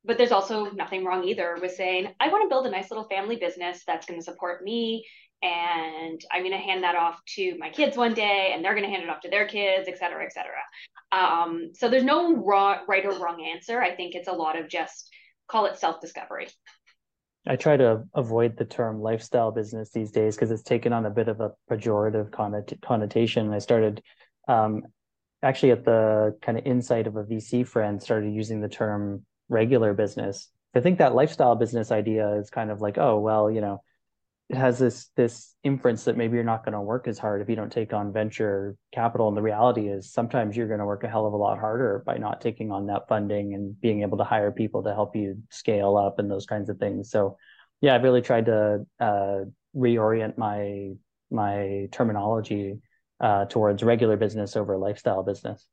but 0.05 0.17
there's 0.19 0.33
also 0.33 0.71
nothing 0.71 1.05
wrong 1.05 1.25
either 1.25 1.57
with 1.61 1.75
saying 1.75 2.09
i 2.21 2.29
want 2.29 2.43
to 2.43 2.49
build 2.49 2.67
a 2.67 2.71
nice 2.71 2.91
little 2.91 3.09
family 3.09 3.37
business 3.37 3.83
that's 3.87 4.07
going 4.07 4.19
to 4.19 4.25
support 4.25 4.63
me 4.63 5.05
and 5.43 6.21
i'm 6.33 6.43
going 6.43 6.53
to 6.53 6.59
hand 6.59 6.83
that 6.83 6.97
off 6.97 7.21
to 7.27 7.57
my 7.59 7.71
kids 7.71 7.97
one 7.97 8.15
day 8.15 8.53
and 8.55 8.65
they're 8.65 8.75
going 8.75 8.85
to 8.85 8.91
hand 8.91 9.03
it 9.03 9.09
off 9.09 9.21
to 9.21 9.31
their 9.31 9.47
kids 9.47 9.89
et 9.89 9.99
cetera 9.99 10.25
et 10.25 10.33
cetera. 10.33 10.61
Um, 11.11 11.71
so 11.75 11.89
there's 11.89 12.05
no 12.05 12.37
wrong, 12.37 12.79
right 12.87 13.05
or 13.05 13.19
wrong 13.19 13.43
answer. 13.43 13.81
I 13.81 13.95
think 13.95 14.15
it's 14.15 14.29
a 14.29 14.33
lot 14.33 14.59
of 14.59 14.69
just 14.69 15.11
call 15.49 15.67
it 15.67 15.79
self-discovery. 15.79 16.49
I 17.47 17.57
try 17.57 17.77
to 17.77 18.05
avoid 18.15 18.57
the 18.57 18.67
term 18.67 19.01
lifestyle 19.01 19.51
business 19.51 19.91
these 19.91 20.11
days 20.11 20.37
because 20.37 20.51
it's 20.51 20.63
taken 20.63 20.93
on 20.93 21.07
a 21.07 21.11
bit 21.11 21.29
of 21.29 21.41
a 21.41 21.53
pejorative 21.71 22.31
connotation. 22.83 23.55
I 23.55 23.59
started 23.59 24.03
um, 24.49 24.83
actually 25.43 25.71
at 25.71 25.85
the 25.85 26.37
kind 26.43 26.59
of 26.59 26.67
insight 26.67 27.07
of 27.07 27.17
a 27.17 27.25
VC 27.25 27.67
friend 27.67 28.03
started 28.03 28.35
using 28.35 28.61
the 28.61 28.69
term 28.69 29.25
regular 29.49 29.95
business. 29.95 30.49
I 30.75 30.81
think 30.81 30.99
that 30.99 31.15
lifestyle 31.15 31.57
business 31.57 31.91
idea 31.91 32.35
is 32.35 32.51
kind 32.51 32.71
of 32.71 32.81
like, 32.81 32.99
oh, 32.99 33.19
well, 33.19 33.51
you 33.51 33.61
know, 33.61 33.83
it 34.49 34.57
has 34.57 34.79
this 34.79 35.11
this 35.15 35.55
inference 35.63 36.05
that 36.05 36.17
maybe 36.17 36.37
you're 36.37 36.45
not 36.45 36.65
going 36.65 36.73
to 36.73 36.81
work 36.81 37.07
as 37.07 37.19
hard 37.19 37.43
if 37.43 37.51
you 37.51 37.57
don't 37.57 37.73
take 37.73 37.93
on 37.93 38.13
venture 38.13 38.77
capital. 38.93 39.29
And 39.29 39.37
the 39.37 39.43
reality 39.43 39.89
is 39.89 40.11
sometimes 40.11 40.57
you're 40.57 40.69
going 40.69 40.81
to 40.81 40.87
work 40.87 41.05
a 41.05 41.09
hell 41.09 41.27
of 41.27 41.35
a 41.35 41.37
lot 41.37 41.59
harder 41.59 42.03
by 42.07 42.17
not 42.17 42.41
taking 42.41 42.73
on 42.73 42.87
that 42.87 43.09
funding 43.09 43.55
and 43.55 43.79
being 43.81 44.03
able 44.03 44.17
to 44.19 44.25
hire 44.25 44.51
people 44.51 44.83
to 44.85 44.95
help 44.95 45.15
you 45.15 45.43
scale 45.51 45.97
up 45.97 46.19
and 46.19 46.31
those 46.31 46.47
kinds 46.47 46.71
of 46.71 46.79
things. 46.79 47.11
So 47.11 47.37
yeah, 47.81 47.95
I've 47.95 48.03
really 48.03 48.23
tried 48.23 48.47
to 48.47 48.87
uh, 48.99 49.41
reorient 49.77 50.39
my 50.39 50.93
my 51.31 51.89
terminology 51.93 52.79
uh, 53.21 53.45
towards 53.47 53.83
regular 53.83 54.17
business 54.17 54.57
over 54.57 54.79
lifestyle 54.79 55.23
business. 55.23 55.67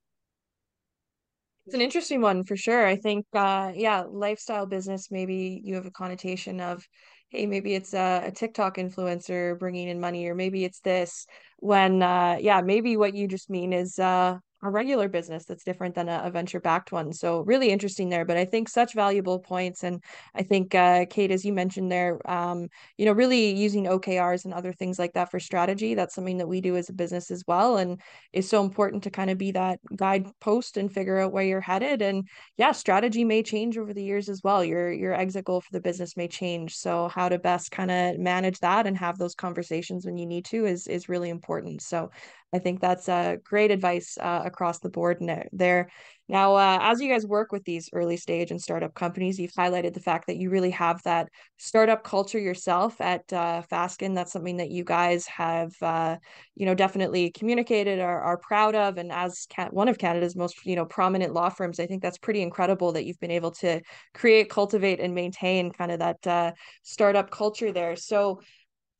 It's 1.65 1.73
an 1.73 1.82
interesting 1.82 2.21
one 2.21 2.43
for 2.43 2.56
sure. 2.56 2.86
I 2.86 2.95
think, 2.95 3.25
uh, 3.34 3.71
yeah, 3.75 4.04
lifestyle 4.08 4.67
business, 4.67 5.10
maybe 5.10 5.62
you 5.63 5.75
have 5.75 5.86
a 5.88 5.91
connotation 5.91 6.60
of 6.60 6.88
hey, 7.30 7.47
maybe 7.47 7.73
it's 7.73 7.93
a, 7.93 8.23
a 8.28 8.32
TikTok 8.32 8.78
influencer 8.78 9.58
bringing 9.58 9.88
in 9.89 9.99
money, 9.99 10.28
or 10.28 10.36
maybe 10.36 10.63
it's 10.63 10.80
this. 10.82 11.25
When, 11.58 12.04
uh, 12.04 12.38
yeah, 12.39 12.62
maybe 12.62 12.97
what 12.97 13.15
you 13.15 13.28
just 13.28 13.49
mean 13.49 13.73
is 13.73 13.97
uh, 13.97 14.38
a 14.65 14.69
regular 14.69 15.08
business 15.08 15.45
that's 15.45 15.63
different 15.63 15.95
than 15.95 16.10
a, 16.10 16.23
a 16.25 16.32
venture 16.32 16.60
backed 16.60 16.91
one. 16.91 17.13
So 17.13 17.41
really 17.41 17.69
interesting 17.69 18.10
there. 18.10 18.25
But 18.25 18.38
I 18.38 18.45
think 18.45 18.69
such 18.69 18.93
valuable 18.93 19.39
points, 19.39 19.84
and 19.84 20.04
I 20.34 20.43
think 20.43 20.75
uh, 20.75 21.06
Kate, 21.10 21.32
as 21.32 21.45
you 21.45 21.54
mentioned 21.54 21.91
there, 21.91 22.19
um, 22.30 22.67
you 22.97 23.06
know, 23.06 23.12
really 23.12 23.56
using 23.56 23.86
OKRs 23.86 24.45
and 24.45 24.54
other 24.54 24.73
things 24.73 24.99
like 24.99 25.13
that 25.13 25.32
for 25.32 25.39
strategy. 25.39 25.93
That's 25.93 26.15
something 26.15 26.38
that 26.38 26.47
we 26.47 26.62
do 26.62 26.78
as 26.78 26.89
a 26.89 26.93
business 26.93 27.32
as 27.32 27.43
well, 27.47 27.78
and 27.78 28.01
is 28.34 28.49
so 28.49 28.63
important 28.63 29.04
to 29.04 29.12
kind 29.12 29.30
of 29.30 29.38
be 29.38 29.51
that 29.51 29.80
guidepost 29.95 30.78
and 30.78 30.91
figure 30.91 31.19
out 31.19 31.32
where 31.32 31.43
you're 31.43 31.62
headed. 31.62 32.01
And 32.01 32.28
yeah, 32.58 32.71
strategy 32.71 33.23
may 33.23 33.43
change 33.43 33.78
over 33.78 33.93
the 33.93 34.04
years 34.04 34.30
as 34.30 34.41
well. 34.43 34.63
Your 34.63 34.91
your 34.91 35.13
exit 35.13 35.45
goal 35.45 35.62
for 35.62 35.71
the 35.71 35.82
business 35.82 36.17
may 36.17 36.28
change. 36.28 36.75
So 36.75 37.08
how 37.10 37.30
to 37.30 37.39
best 37.39 37.71
kind 37.71 37.91
of 37.91 38.17
manage 38.19 38.60
that 38.60 38.88
and 38.88 38.97
have 38.97 39.17
those 39.17 39.36
conversations 39.36 40.06
when 40.06 40.17
you 40.17 40.25
need 40.25 40.45
to 40.45 40.65
is 40.65 40.88
is 40.88 41.10
really 41.10 41.30
important. 41.30 41.82
So 41.82 42.10
I 42.55 42.59
think 42.59 42.79
that's 42.79 43.09
uh, 43.09 43.35
great 43.43 43.69
advice 43.69 44.17
uh, 44.19 44.41
across 44.45 44.79
the 44.79 44.89
board 44.89 45.17
there. 45.51 45.89
Now, 46.27 46.55
uh, 46.55 46.79
as 46.81 47.01
you 47.01 47.09
guys 47.09 47.25
work 47.25 47.51
with 47.51 47.65
these 47.65 47.89
early 47.93 48.17
stage 48.17 48.49
and 48.49 48.59
startup 48.59 48.95
companies, 48.95 49.37
you've 49.37 49.51
highlighted 49.51 49.93
the 49.93 49.99
fact 49.99 50.25
that 50.25 50.37
you 50.37 50.49
really 50.49 50.71
have 50.71 51.03
that 51.03 51.27
startup 51.57 52.03
culture 52.03 52.39
yourself 52.39 52.99
at 52.99 53.31
uh, 53.31 53.61
Fasken. 53.71 54.15
That's 54.15 54.31
something 54.31 54.57
that 54.57 54.71
you 54.71 54.83
guys 54.83 55.27
have, 55.27 55.71
uh, 55.81 56.15
you 56.55 56.65
know, 56.65 56.73
definitely 56.73 57.29
communicated, 57.29 57.99
are, 57.99 58.21
are 58.21 58.37
proud 58.37 58.73
of, 58.73 58.97
and 58.97 59.11
as 59.11 59.45
one 59.69 59.87
of 59.87 59.99
Canada's 59.99 60.35
most, 60.35 60.65
you 60.65 60.75
know, 60.75 60.85
prominent 60.85 61.33
law 61.33 61.49
firms, 61.49 61.79
I 61.79 61.85
think 61.85 62.01
that's 62.01 62.17
pretty 62.17 62.41
incredible 62.41 62.93
that 62.93 63.05
you've 63.05 63.19
been 63.19 63.29
able 63.31 63.51
to 63.51 63.81
create, 64.15 64.49
cultivate, 64.49 64.99
and 64.99 65.13
maintain 65.13 65.71
kind 65.71 65.91
of 65.91 65.99
that 65.99 66.25
uh, 66.25 66.51
startup 66.81 67.29
culture 67.29 67.71
there. 67.71 67.95
So, 67.95 68.41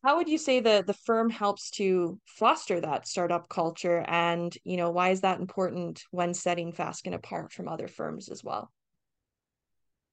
how 0.06 0.18
would 0.18 0.30
you 0.30 0.38
say 0.38 0.60
the 0.60 0.84
the 0.86 0.94
firm 0.94 1.32
helps 1.32 1.72
to 1.72 2.20
foster 2.28 2.80
that 2.80 3.08
startup 3.08 3.50
culture? 3.50 4.06
And 4.08 4.56
you 4.64 4.78
know 4.78 4.92
why 4.92 5.10
is 5.10 5.22
that 5.22 5.40
important 5.40 6.04
when 6.12 6.36
setting 6.36 6.72
Fasken 6.72 7.16
apart 7.16 7.52
from 7.52 7.68
other 7.68 7.88
firms 7.88 8.30
as 8.30 8.44
well? 8.44 8.72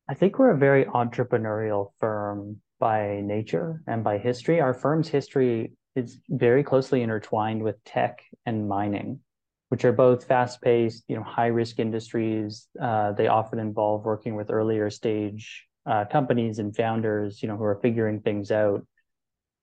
I 0.08 0.14
think 0.14 0.38
we're 0.38 0.50
a 0.50 0.56
very 0.56 0.86
entrepreneurial 0.86 1.90
firm 2.00 2.62
by 2.80 3.20
nature 3.22 3.82
and 3.86 4.02
by 4.02 4.16
history. 4.16 4.62
Our 4.62 4.72
firm's 4.72 5.08
history 5.08 5.72
is 5.94 6.18
very 6.30 6.64
closely 6.64 7.02
intertwined 7.02 7.62
with 7.62 7.84
tech 7.84 8.22
and 8.46 8.66
mining 8.66 9.20
which 9.68 9.86
are 9.86 9.92
both 9.92 10.26
fast-paced 10.26 11.02
you 11.08 11.16
know 11.16 11.22
high 11.22 11.46
risk 11.46 11.78
industries. 11.78 12.68
Uh, 12.80 13.12
they 13.12 13.26
often 13.26 13.58
involve 13.58 14.04
working 14.04 14.36
with 14.36 14.50
earlier 14.50 14.88
stage 14.88 15.66
uh, 15.84 16.04
companies 16.06 16.58
and 16.58 16.74
founders 16.76 17.42
you 17.42 17.48
know 17.48 17.56
who 17.56 17.64
are 17.64 17.80
figuring 17.82 18.20
things 18.20 18.50
out 18.50 18.86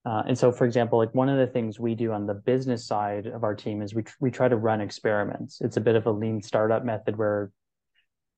uh, 0.05 0.23
and 0.27 0.38
so, 0.38 0.51
for 0.51 0.65
example, 0.65 0.97
like 0.97 1.13
one 1.13 1.29
of 1.29 1.38
the 1.38 1.51
things 1.51 1.79
we 1.79 1.93
do 1.93 2.13
on 2.13 2.25
the 2.25 2.33
business 2.33 2.85
side 2.85 3.27
of 3.27 3.43
our 3.43 3.53
team 3.53 3.81
is 3.81 3.93
we 3.93 4.03
tr- 4.03 4.15
we 4.21 4.31
try 4.31 4.47
to 4.47 4.55
run 4.55 4.79
experiments. 4.79 5.59
It's 5.62 5.77
a 5.77 5.81
bit 5.81 5.95
of 5.95 6.05
a 6.05 6.12
lean 6.12 6.41
startup 6.41 6.85
method 6.85 7.17
where 7.17 7.51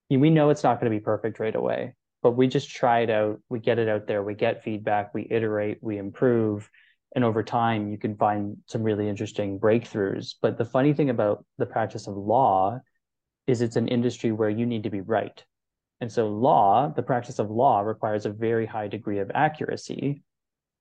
we 0.09 0.29
know 0.29 0.49
it's 0.49 0.63
not 0.63 0.79
going 0.79 0.91
to 0.91 0.97
be 0.97 1.03
perfect 1.03 1.39
right 1.39 1.55
away, 1.55 1.93
but 2.23 2.31
we 2.31 2.47
just 2.47 2.69
try 2.69 3.01
it 3.01 3.09
out. 3.11 3.39
We 3.49 3.59
get 3.59 3.77
it 3.77 3.87
out 3.87 4.07
there. 4.07 4.23
We 4.23 4.33
get 4.33 4.63
feedback. 4.63 5.13
We 5.13 5.27
iterate. 5.29 5.77
We 5.81 5.99
improve, 5.99 6.67
and 7.15 7.23
over 7.23 7.43
time, 7.43 7.89
you 7.91 7.97
can 7.97 8.17
find 8.17 8.57
some 8.65 8.81
really 8.81 9.07
interesting 9.07 9.59
breakthroughs. 9.59 10.33
But 10.41 10.57
the 10.57 10.65
funny 10.65 10.93
thing 10.93 11.11
about 11.11 11.45
the 11.59 11.67
practice 11.67 12.07
of 12.07 12.17
law 12.17 12.79
is 13.45 13.61
it's 13.61 13.75
an 13.75 13.87
industry 13.87 14.31
where 14.31 14.49
you 14.49 14.65
need 14.65 14.83
to 14.83 14.89
be 14.89 15.01
right. 15.01 15.43
And 15.99 16.11
so, 16.11 16.27
law, 16.27 16.89
the 16.89 17.03
practice 17.03 17.37
of 17.37 17.51
law, 17.51 17.81
requires 17.81 18.25
a 18.25 18.31
very 18.31 18.65
high 18.65 18.87
degree 18.87 19.19
of 19.19 19.29
accuracy 19.35 20.23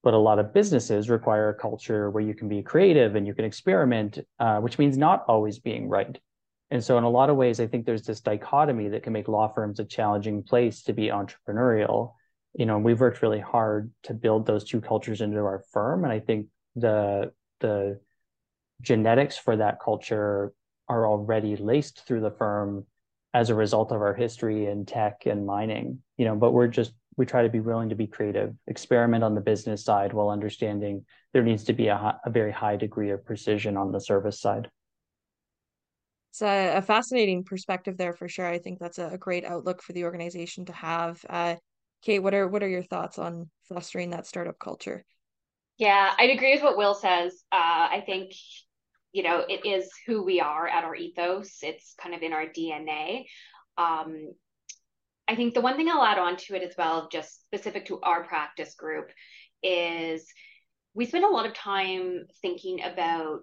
but 0.03 0.15
a 0.15 0.19
lot 0.19 0.39
of 0.39 0.55
businesses 0.55 1.11
require 1.11 1.51
a 1.51 1.55
culture 1.55 2.11
where 2.11 2.23
you 2.23 2.35
can 2.35 2.49
be 2.49 2.63
creative 2.63 3.17
and 3.17 3.27
you 3.27 3.35
can 3.35 3.45
experiment, 3.45 4.19
uh, 4.39 4.59
which 4.59 4.79
means 4.79 4.97
not 4.97 5.25
always 5.29 5.59
being 5.59 5.89
right. 5.89 6.19
And 6.71 6.83
so, 6.83 6.97
in 6.99 7.05
a 7.05 7.11
lot 7.11 7.31
of 7.31 7.37
ways, 7.37 7.61
I 7.61 7.67
think 7.67 7.85
there's 7.85 8.05
this 8.05 8.21
dichotomy 8.21 8.89
that 8.89 9.03
can 9.03 9.13
make 9.13 9.29
law 9.29 9.53
firms 9.53 9.81
a 9.81 9.85
challenging 9.85 10.43
place 10.43 10.83
to 10.85 10.93
be 10.93 11.09
entrepreneurial. 11.09 12.15
You 12.55 12.67
know, 12.67 12.79
we've 12.79 13.01
worked 13.01 13.23
really 13.23 13.41
hard 13.41 13.93
to 14.05 14.15
build 14.15 14.47
those 14.47 14.65
two 14.65 14.81
cultures 14.81 15.21
into 15.21 15.39
our 15.39 15.65
firm, 15.73 16.05
and 16.05 16.13
I 16.13 16.21
think 16.21 16.47
the 16.77 17.33
the 17.59 18.01
genetics 18.81 19.37
for 19.37 19.57
that 19.57 19.79
culture 19.81 20.53
are 20.89 21.07
already 21.07 21.57
laced 21.57 22.07
through 22.07 22.21
the 22.21 22.31
firm 22.31 22.87
as 23.35 23.51
a 23.51 23.55
result 23.55 23.93
of 23.93 24.01
our 24.01 24.15
history 24.15 24.67
in 24.67 24.87
tech 24.87 25.27
and 25.27 25.47
mining. 25.47 25.99
You 26.17 26.27
know, 26.27 26.37
but 26.37 26.53
we're 26.53 26.69
just 26.69 26.93
we 27.21 27.27
try 27.27 27.43
to 27.43 27.51
be 27.51 27.61
willing 27.61 27.91
to 27.91 27.95
be 27.95 28.07
creative, 28.07 28.55
experiment 28.67 29.23
on 29.23 29.35
the 29.35 29.43
business 29.43 29.85
side 29.85 30.15
while 30.15 30.31
understanding 30.31 31.05
there 31.35 31.43
needs 31.43 31.65
to 31.65 31.75
be 31.75 31.89
a, 31.89 32.19
a 32.25 32.31
very 32.31 32.51
high 32.51 32.77
degree 32.77 33.11
of 33.11 33.23
precision 33.27 33.77
on 33.77 33.93
the 33.93 34.01
service 34.01 34.41
side. 34.41 34.71
It's 36.31 36.41
a, 36.41 36.79
a, 36.79 36.81
fascinating 36.81 37.45
perspective 37.45 37.99
there 37.99 38.15
for 38.15 38.27
sure. 38.27 38.47
I 38.47 38.59
think 38.59 38.79
that's 38.79 38.99
a, 38.99 39.09
a 39.09 39.19
great 39.19 39.45
outlook 39.45 39.83
for 39.83 39.93
the 39.93 40.05
organization 40.05 40.65
to 40.65 40.73
have. 40.73 41.23
Uh, 41.29 41.57
Kate, 42.01 42.21
what 42.21 42.33
are 42.33 42.49
what 42.49 42.63
are 42.63 42.69
your 42.69 42.85
thoughts 42.85 43.19
on 43.19 43.51
fostering 43.69 44.11
that 44.11 44.27
startup 44.27 44.59
culture? 44.59 45.05
Yeah, 45.77 46.15
I'd 46.19 46.31
agree 46.31 46.55
with 46.55 46.63
what 46.63 46.79
Will 46.79 46.95
says. 46.95 47.45
Uh, 47.53 47.89
I 47.93 48.03
think 48.07 48.33
you 49.13 49.25
know 49.25 49.45
it 49.47 49.67
is 49.67 49.91
who 50.07 50.23
we 50.23 50.41
are 50.41 50.67
at 50.67 50.85
our 50.85 50.95
ethos. 50.95 51.59
It's 51.61 51.95
kind 52.01 52.15
of 52.15 52.23
in 52.23 52.33
our 52.33 52.47
DNA. 52.47 53.25
Um, 53.77 54.33
I 55.31 55.37
think 55.37 55.55
the 55.55 55.61
one 55.61 55.77
thing 55.77 55.89
I'll 55.89 56.03
add 56.03 56.19
on 56.19 56.37
to 56.37 56.57
it 56.57 56.63
as 56.69 56.77
well, 56.77 57.09
just 57.11 57.43
specific 57.43 57.87
to 57.87 58.01
our 58.01 58.25
practice 58.25 58.75
group, 58.75 59.11
is 59.63 60.27
we 60.93 61.07
spend 61.07 61.25
a 61.25 61.29
lot 61.29 61.47
of 61.47 61.55
time 61.55 62.27
thinking 62.43 62.83
about 62.83 63.43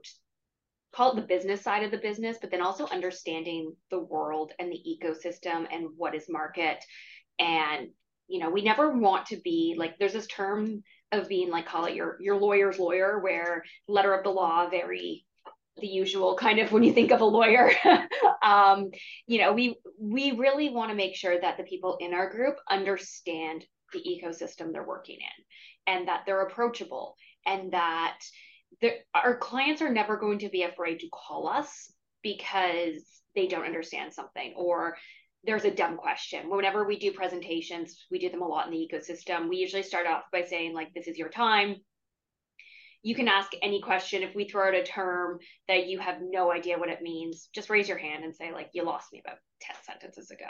call 0.94 1.14
it 1.14 1.16
the 1.16 1.22
business 1.22 1.62
side 1.62 1.84
of 1.84 1.92
the 1.92 1.98
business, 1.98 2.40
but 2.42 2.52
then 2.52 2.62
also 2.62 2.88
understanding 2.88 3.74
the 3.90 4.00
world 4.00 4.52
and 4.60 4.70
the 4.70 4.84
ecosystem 4.86 5.66
and 5.72 5.88
what 5.96 6.14
is 6.14 6.26
market. 6.28 6.84
And, 7.40 7.88
you 8.28 8.40
know, 8.40 8.50
we 8.50 8.64
never 8.64 8.92
want 8.92 9.28
to 9.28 9.38
be 9.38 9.76
like 9.78 9.98
there's 9.98 10.12
this 10.12 10.28
term 10.28 10.84
of 11.14 11.30
being 11.30 11.50
like 11.50 11.68
call 11.68 11.86
it 11.86 11.96
your 11.96 12.18
your 12.20 12.36
lawyer's 12.36 12.80
lawyer, 12.80 13.20
where 13.20 13.64
letter 13.88 14.14
of 14.14 14.26
the 14.26 14.30
law, 14.30 14.70
very 14.70 15.24
the 15.80 15.88
usual 15.88 16.36
kind 16.36 16.60
of 16.60 16.72
when 16.72 16.84
you 16.84 16.94
think 16.94 17.12
of 17.12 17.22
a 17.22 17.26
lawyer 17.26 17.72
um, 18.44 18.90
you 19.26 19.40
know 19.40 19.54
we 19.54 19.76
we 20.00 20.32
really 20.32 20.70
want 20.70 20.90
to 20.90 20.96
make 20.96 21.16
sure 21.16 21.40
that 21.40 21.58
the 21.58 21.64
people 21.64 21.98
in 22.00 22.14
our 22.14 22.30
group 22.30 22.56
understand 22.70 23.66
the 23.94 24.00
ecosystem 24.00 24.72
they're 24.72 24.88
working 24.88 25.18
in 25.18 25.94
and 25.96 26.08
that 26.08 26.24
they're 26.26 26.42
approachable 26.42 27.16
and 27.46 27.72
that 27.72 28.18
our 29.14 29.38
clients 29.38 29.82
are 29.82 29.92
never 29.92 30.18
going 30.18 30.40
to 30.40 30.50
be 30.50 30.64
afraid 30.64 31.00
to 31.00 31.10
call 31.10 31.48
us 31.48 31.92
because 32.22 33.04
they 33.36 33.48
don't 33.48 33.66
understand 33.66 34.14
something 34.14 34.54
or 34.58 34.98
there's 35.44 35.66
a 35.66 35.72
dumb 35.72 35.96
question. 35.96 36.50
Whenever 36.50 36.86
we 36.86 37.00
do 37.00 37.14
presentations, 37.14 38.06
we 38.12 38.20
do 38.20 38.30
them 38.30 38.42
a 38.42 38.48
lot 38.48 38.68
in 38.68 38.74
the 38.74 38.90
ecosystem. 38.92 39.48
We 39.48 39.58
usually 39.58 39.84
start 39.84 40.06
off 40.06 40.24
by 40.32 40.44
saying, 40.44 40.74
like, 40.74 40.94
this 40.94 41.08
is 41.08 41.18
your 41.18 41.30
time 41.30 41.78
you 43.08 43.16
can 43.16 43.30
ask 43.30 43.52
any 43.62 43.82
question. 43.82 44.22
If 44.22 44.36
we 44.36 44.50
throw 44.50 44.68
out 44.68 44.74
a 44.74 44.84
term 44.84 45.40
that 45.70 45.88
you 45.88 45.98
have 45.98 46.18
no 46.22 46.52
idea 46.52 46.78
what 46.78 46.90
it 46.90 47.02
means, 47.02 47.48
just 47.56 47.70
raise 47.70 47.88
your 47.88 47.98
hand 47.98 48.26
and 48.26 48.36
say, 48.36 48.52
like, 48.52 48.72
you 48.74 48.84
lost 48.84 49.14
me 49.14 49.22
about 49.26 49.38
10 49.62 49.78
sentences 49.86 50.30
ago. 50.30 50.50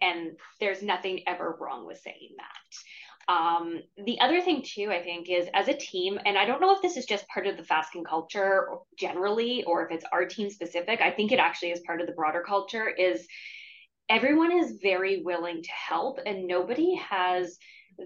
And 0.00 0.36
there's 0.60 0.84
nothing 0.84 1.24
ever 1.26 1.58
wrong 1.60 1.88
with 1.88 1.98
saying 1.98 2.36
that. 2.36 3.32
Um, 3.32 3.80
the 4.06 4.20
other 4.20 4.40
thing, 4.40 4.62
too, 4.64 4.92
I 4.92 5.02
think, 5.02 5.28
is 5.28 5.48
as 5.52 5.66
a 5.66 5.74
team, 5.74 6.16
and 6.24 6.38
I 6.38 6.44
don't 6.44 6.60
know 6.60 6.76
if 6.76 6.80
this 6.80 6.96
is 6.96 7.06
just 7.06 7.26
part 7.26 7.48
of 7.48 7.56
the 7.56 7.64
Fasken 7.64 8.04
culture 8.08 8.68
generally, 8.96 9.64
or 9.64 9.84
if 9.84 9.90
it's 9.90 10.06
our 10.12 10.26
team 10.26 10.48
specific, 10.48 11.00
I 11.00 11.10
think 11.10 11.32
it 11.32 11.40
actually 11.40 11.72
is 11.72 11.80
part 11.80 12.00
of 12.00 12.06
the 12.06 12.12
broader 12.12 12.44
culture, 12.46 12.88
is 12.88 13.26
everyone 14.08 14.52
is 14.52 14.78
very 14.80 15.22
willing 15.24 15.64
to 15.64 15.70
help, 15.72 16.20
and 16.24 16.46
nobody 16.46 16.94
has 16.94 17.58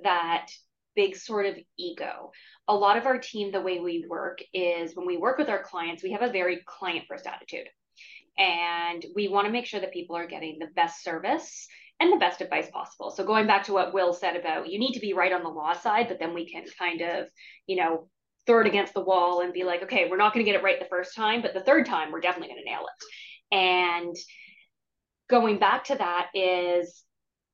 that 0.04 0.46
big 0.94 1.16
sort 1.16 1.46
of 1.46 1.56
ego 1.78 2.30
a 2.68 2.74
lot 2.74 2.96
of 2.96 3.06
our 3.06 3.18
team, 3.18 3.50
the 3.50 3.60
way 3.60 3.80
we 3.80 4.06
work 4.08 4.40
is 4.52 4.96
when 4.96 5.06
we 5.06 5.16
work 5.16 5.38
with 5.38 5.48
our 5.48 5.62
clients, 5.62 6.02
we 6.02 6.12
have 6.12 6.22
a 6.22 6.32
very 6.32 6.62
client 6.66 7.04
first 7.08 7.26
attitude. 7.26 7.68
And 8.38 9.04
we 9.14 9.28
want 9.28 9.46
to 9.46 9.52
make 9.52 9.66
sure 9.66 9.80
that 9.80 9.92
people 9.92 10.16
are 10.16 10.26
getting 10.26 10.58
the 10.58 10.70
best 10.74 11.04
service 11.04 11.68
and 12.00 12.12
the 12.12 12.18
best 12.18 12.40
advice 12.40 12.68
possible. 12.70 13.10
So 13.10 13.24
going 13.24 13.46
back 13.46 13.64
to 13.64 13.72
what 13.72 13.94
Will 13.94 14.12
said 14.12 14.34
about 14.34 14.68
you 14.68 14.78
need 14.78 14.94
to 14.94 15.00
be 15.00 15.12
right 15.12 15.32
on 15.32 15.44
the 15.44 15.48
law 15.48 15.74
side, 15.74 16.08
but 16.08 16.18
then 16.18 16.34
we 16.34 16.50
can 16.50 16.64
kind 16.78 17.02
of, 17.02 17.26
you 17.66 17.76
know, 17.76 18.08
throw 18.46 18.62
it 18.62 18.66
against 18.66 18.94
the 18.94 19.04
wall 19.04 19.40
and 19.42 19.52
be 19.52 19.62
like, 19.62 19.82
okay, 19.84 20.08
we're 20.10 20.16
not 20.16 20.32
going 20.32 20.44
to 20.44 20.50
get 20.50 20.58
it 20.58 20.64
right 20.64 20.80
the 20.80 20.86
first 20.86 21.14
time, 21.14 21.42
but 21.42 21.54
the 21.54 21.62
third 21.62 21.86
time 21.86 22.10
we're 22.10 22.20
definitely 22.20 22.48
going 22.48 22.64
to 22.64 22.70
nail 22.70 22.82
it. 22.82 23.56
And 23.56 24.16
going 25.30 25.58
back 25.58 25.84
to 25.84 25.96
that 25.96 26.28
is 26.34 27.04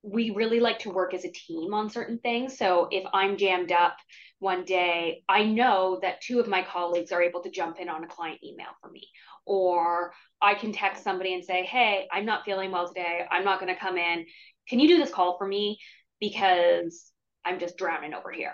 we 0.03 0.31
really 0.31 0.59
like 0.59 0.79
to 0.79 0.89
work 0.89 1.13
as 1.13 1.25
a 1.25 1.31
team 1.31 1.73
on 1.73 1.89
certain 1.89 2.17
things. 2.19 2.57
So 2.57 2.87
if 2.91 3.03
I'm 3.13 3.37
jammed 3.37 3.71
up 3.71 3.97
one 4.39 4.65
day, 4.65 5.23
I 5.29 5.43
know 5.45 5.99
that 6.01 6.21
two 6.21 6.39
of 6.39 6.47
my 6.47 6.63
colleagues 6.63 7.11
are 7.11 7.21
able 7.21 7.41
to 7.43 7.51
jump 7.51 7.79
in 7.79 7.89
on 7.89 8.03
a 8.03 8.07
client 8.07 8.39
email 8.43 8.69
for 8.81 8.89
me. 8.89 9.07
Or 9.45 10.13
I 10.41 10.55
can 10.55 10.71
text 10.71 11.03
somebody 11.03 11.33
and 11.33 11.43
say, 11.45 11.63
Hey, 11.65 12.07
I'm 12.11 12.25
not 12.25 12.45
feeling 12.45 12.71
well 12.71 12.87
today. 12.87 13.21
I'm 13.29 13.43
not 13.45 13.59
going 13.59 13.73
to 13.73 13.79
come 13.79 13.97
in. 13.97 14.25
Can 14.67 14.79
you 14.79 14.87
do 14.87 14.97
this 14.97 15.11
call 15.13 15.37
for 15.37 15.47
me? 15.47 15.77
Because 16.19 17.11
I'm 17.45 17.59
just 17.59 17.77
drowning 17.77 18.13
over 18.13 18.31
here. 18.31 18.53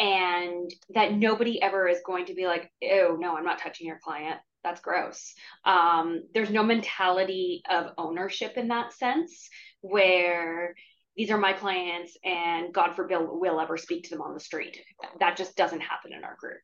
and 0.00 0.70
that 0.94 1.12
nobody 1.12 1.60
ever 1.60 1.88
is 1.88 2.00
going 2.06 2.26
to 2.26 2.34
be 2.34 2.46
like, 2.46 2.70
oh, 2.84 3.16
no, 3.18 3.36
I'm 3.36 3.44
not 3.44 3.58
touching 3.58 3.86
your 3.86 3.98
client. 4.02 4.38
That's 4.64 4.80
gross. 4.80 5.34
Um, 5.64 6.22
there's 6.34 6.50
no 6.50 6.62
mentality 6.62 7.62
of 7.70 7.92
ownership 7.98 8.56
in 8.56 8.68
that 8.68 8.92
sense 8.92 9.48
where 9.80 10.74
these 11.18 11.32
are 11.32 11.36
my 11.36 11.52
clients 11.52 12.16
and 12.24 12.72
God 12.72 12.94
forbid 12.94 13.18
we'll 13.20 13.60
ever 13.60 13.76
speak 13.76 14.04
to 14.04 14.10
them 14.10 14.22
on 14.22 14.34
the 14.34 14.40
street. 14.40 14.80
That 15.18 15.36
just 15.36 15.56
doesn't 15.56 15.80
happen 15.80 16.12
in 16.12 16.22
our 16.22 16.36
group. 16.38 16.60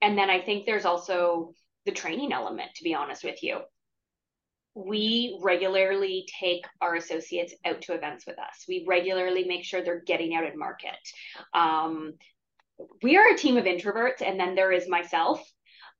And 0.00 0.16
then 0.16 0.30
I 0.30 0.40
think 0.40 0.64
there's 0.64 0.84
also 0.84 1.52
the 1.84 1.90
training 1.90 2.32
element, 2.32 2.70
to 2.76 2.84
be 2.84 2.94
honest 2.94 3.24
with 3.24 3.42
you. 3.42 3.58
We 4.76 5.36
regularly 5.42 6.28
take 6.40 6.64
our 6.80 6.94
associates 6.94 7.52
out 7.64 7.82
to 7.82 7.94
events 7.94 8.24
with 8.24 8.38
us. 8.38 8.64
We 8.68 8.84
regularly 8.86 9.44
make 9.44 9.64
sure 9.64 9.82
they're 9.82 10.00
getting 10.06 10.32
out 10.32 10.46
in 10.46 10.56
market. 10.56 10.90
Um, 11.52 12.14
we 13.02 13.16
are 13.16 13.34
a 13.34 13.36
team 13.36 13.56
of 13.56 13.64
introverts, 13.64 14.22
and 14.24 14.38
then 14.38 14.54
there 14.54 14.70
is 14.70 14.88
myself. 14.88 15.42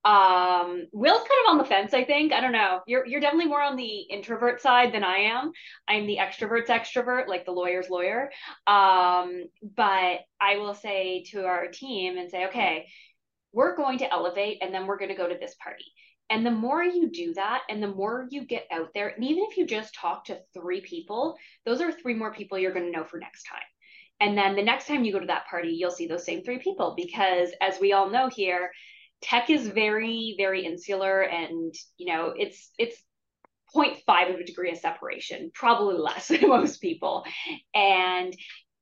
Um, 0.04 0.86
Will's 0.92 1.18
kind 1.18 1.40
of 1.46 1.50
on 1.50 1.58
the 1.58 1.64
fence, 1.64 1.92
I 1.92 2.04
think. 2.04 2.32
I 2.32 2.40
don't 2.40 2.52
know. 2.52 2.80
You're 2.86 3.06
you're 3.06 3.20
definitely 3.20 3.48
more 3.48 3.62
on 3.62 3.76
the 3.76 4.00
introvert 4.02 4.60
side 4.62 4.94
than 4.94 5.04
I 5.04 5.16
am. 5.16 5.52
I'm 5.88 6.06
the 6.06 6.18
extrovert's 6.18 6.70
extrovert, 6.70 7.26
like 7.26 7.44
the 7.44 7.52
lawyer's 7.52 7.90
lawyer. 7.90 8.30
Um, 8.66 9.44
but 9.76 10.20
I 10.40 10.56
will 10.58 10.74
say 10.74 11.24
to 11.32 11.44
our 11.44 11.66
team 11.66 12.16
and 12.16 12.30
say, 12.30 12.46
okay, 12.46 12.86
we're 13.52 13.76
going 13.76 13.98
to 13.98 14.12
elevate 14.12 14.58
and 14.62 14.72
then 14.72 14.86
we're 14.86 14.98
going 14.98 15.10
to 15.10 15.16
go 15.16 15.28
to 15.28 15.38
this 15.38 15.56
party. 15.62 15.84
And 16.30 16.44
the 16.44 16.50
more 16.50 16.82
you 16.82 17.10
do 17.10 17.34
that 17.34 17.62
and 17.68 17.82
the 17.82 17.88
more 17.88 18.28
you 18.30 18.44
get 18.44 18.66
out 18.70 18.90
there, 18.94 19.08
and 19.08 19.24
even 19.24 19.44
if 19.50 19.56
you 19.56 19.66
just 19.66 19.94
talk 19.94 20.26
to 20.26 20.40
three 20.52 20.82
people, 20.82 21.36
those 21.64 21.80
are 21.80 21.90
three 21.90 22.14
more 22.14 22.32
people 22.32 22.58
you're 22.58 22.74
going 22.74 22.84
to 22.84 22.96
know 22.96 23.04
for 23.04 23.18
next 23.18 23.44
time. 23.44 23.62
And 24.20 24.36
then 24.36 24.54
the 24.54 24.62
next 24.62 24.86
time 24.86 25.04
you 25.04 25.12
go 25.12 25.20
to 25.20 25.26
that 25.26 25.46
party, 25.48 25.70
you'll 25.70 25.90
see 25.90 26.06
those 26.06 26.26
same 26.26 26.42
three 26.42 26.58
people 26.58 26.94
because 26.96 27.50
as 27.60 27.80
we 27.80 27.92
all 27.92 28.10
know 28.10 28.28
here, 28.28 28.70
tech 29.22 29.50
is 29.50 29.66
very, 29.68 30.34
very 30.38 30.64
insular 30.64 31.22
and 31.22 31.74
you 31.96 32.12
know, 32.12 32.34
it's 32.36 32.70
it's 32.78 32.96
0.5 33.74 34.34
of 34.34 34.40
a 34.40 34.44
degree 34.44 34.70
of 34.70 34.78
separation, 34.78 35.50
probably 35.54 35.98
less 35.98 36.28
than 36.28 36.48
most 36.48 36.80
people. 36.80 37.24
And 37.74 38.34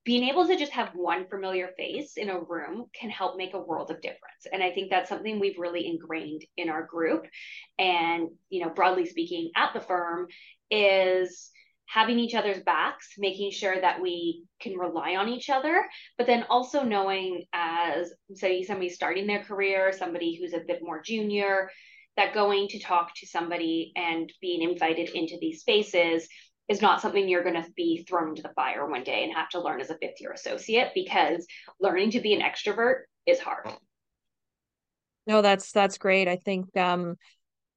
being 0.07 0.29
able 0.29 0.47
to 0.47 0.57
just 0.57 0.71
have 0.71 0.91
one 0.95 1.27
familiar 1.27 1.71
face 1.77 2.17
in 2.17 2.31
a 2.31 2.41
room 2.41 2.87
can 2.99 3.11
help 3.11 3.37
make 3.37 3.55
a 3.55 3.61
world 3.61 3.91
of 3.91 4.01
difference 4.01 4.47
and 4.53 4.63
i 4.63 4.71
think 4.71 4.89
that's 4.89 5.09
something 5.09 5.41
we've 5.41 5.59
really 5.59 5.87
ingrained 5.87 6.43
in 6.57 6.71
our 6.71 6.87
group 6.87 7.27
and 7.79 8.29
you 8.49 8.65
know 8.65 8.71
broadly 8.71 9.05
speaking 9.05 9.51
at 9.57 9.75
the 9.75 9.81
firm 9.81 10.29
is 10.71 11.51
having 11.87 12.19
each 12.19 12.35
other's 12.35 12.63
backs 12.63 13.15
making 13.19 13.51
sure 13.51 13.81
that 13.81 14.01
we 14.01 14.45
can 14.61 14.77
rely 14.77 15.17
on 15.17 15.29
each 15.29 15.51
other 15.51 15.85
but 16.19 16.27
then 16.27 16.45
also 16.51 16.83
knowing 16.83 17.45
as 17.53 18.13
say 18.35 18.63
somebody 18.63 18.89
starting 18.89 19.27
their 19.27 19.43
career 19.45 19.93
somebody 19.93 20.39
who's 20.39 20.53
a 20.53 20.65
bit 20.67 20.81
more 20.83 21.01
junior 21.03 21.71
that 22.17 22.35
going 22.35 22.67
to 22.69 22.79
talk 22.81 23.11
to 23.15 23.27
somebody 23.27 23.93
and 23.95 24.33
being 24.41 24.63
invited 24.63 25.11
into 25.11 25.37
these 25.41 25.61
spaces 25.61 26.29
is 26.69 26.83
not 26.83 27.01
something 27.01 27.29
you're 27.29 27.45
going 27.45 27.63
to 27.63 27.71
be 27.77 28.05
thrown 28.09 28.31
into 28.31 28.43
the 28.43 28.53
fire 28.55 28.89
one 28.89 29.05
day 29.05 29.23
and 29.23 29.35
have 29.35 29.49
to 29.51 29.61
learn 29.61 29.81
as 29.81 29.91
a 29.91 29.99
fifth 29.99 30.21
year 30.21 30.33
associate 30.33 30.91
because 30.95 31.47
learning 31.81 32.11
to 32.11 32.21
be 32.21 32.35
an 32.35 32.41
extrovert 32.41 33.03
is 33.27 33.39
hard. 33.39 33.73
No, 35.27 35.43
that's 35.43 35.73
that's 35.73 35.99
great. 35.99 36.29
I 36.29 36.37
think 36.37 36.77
um 36.77 37.17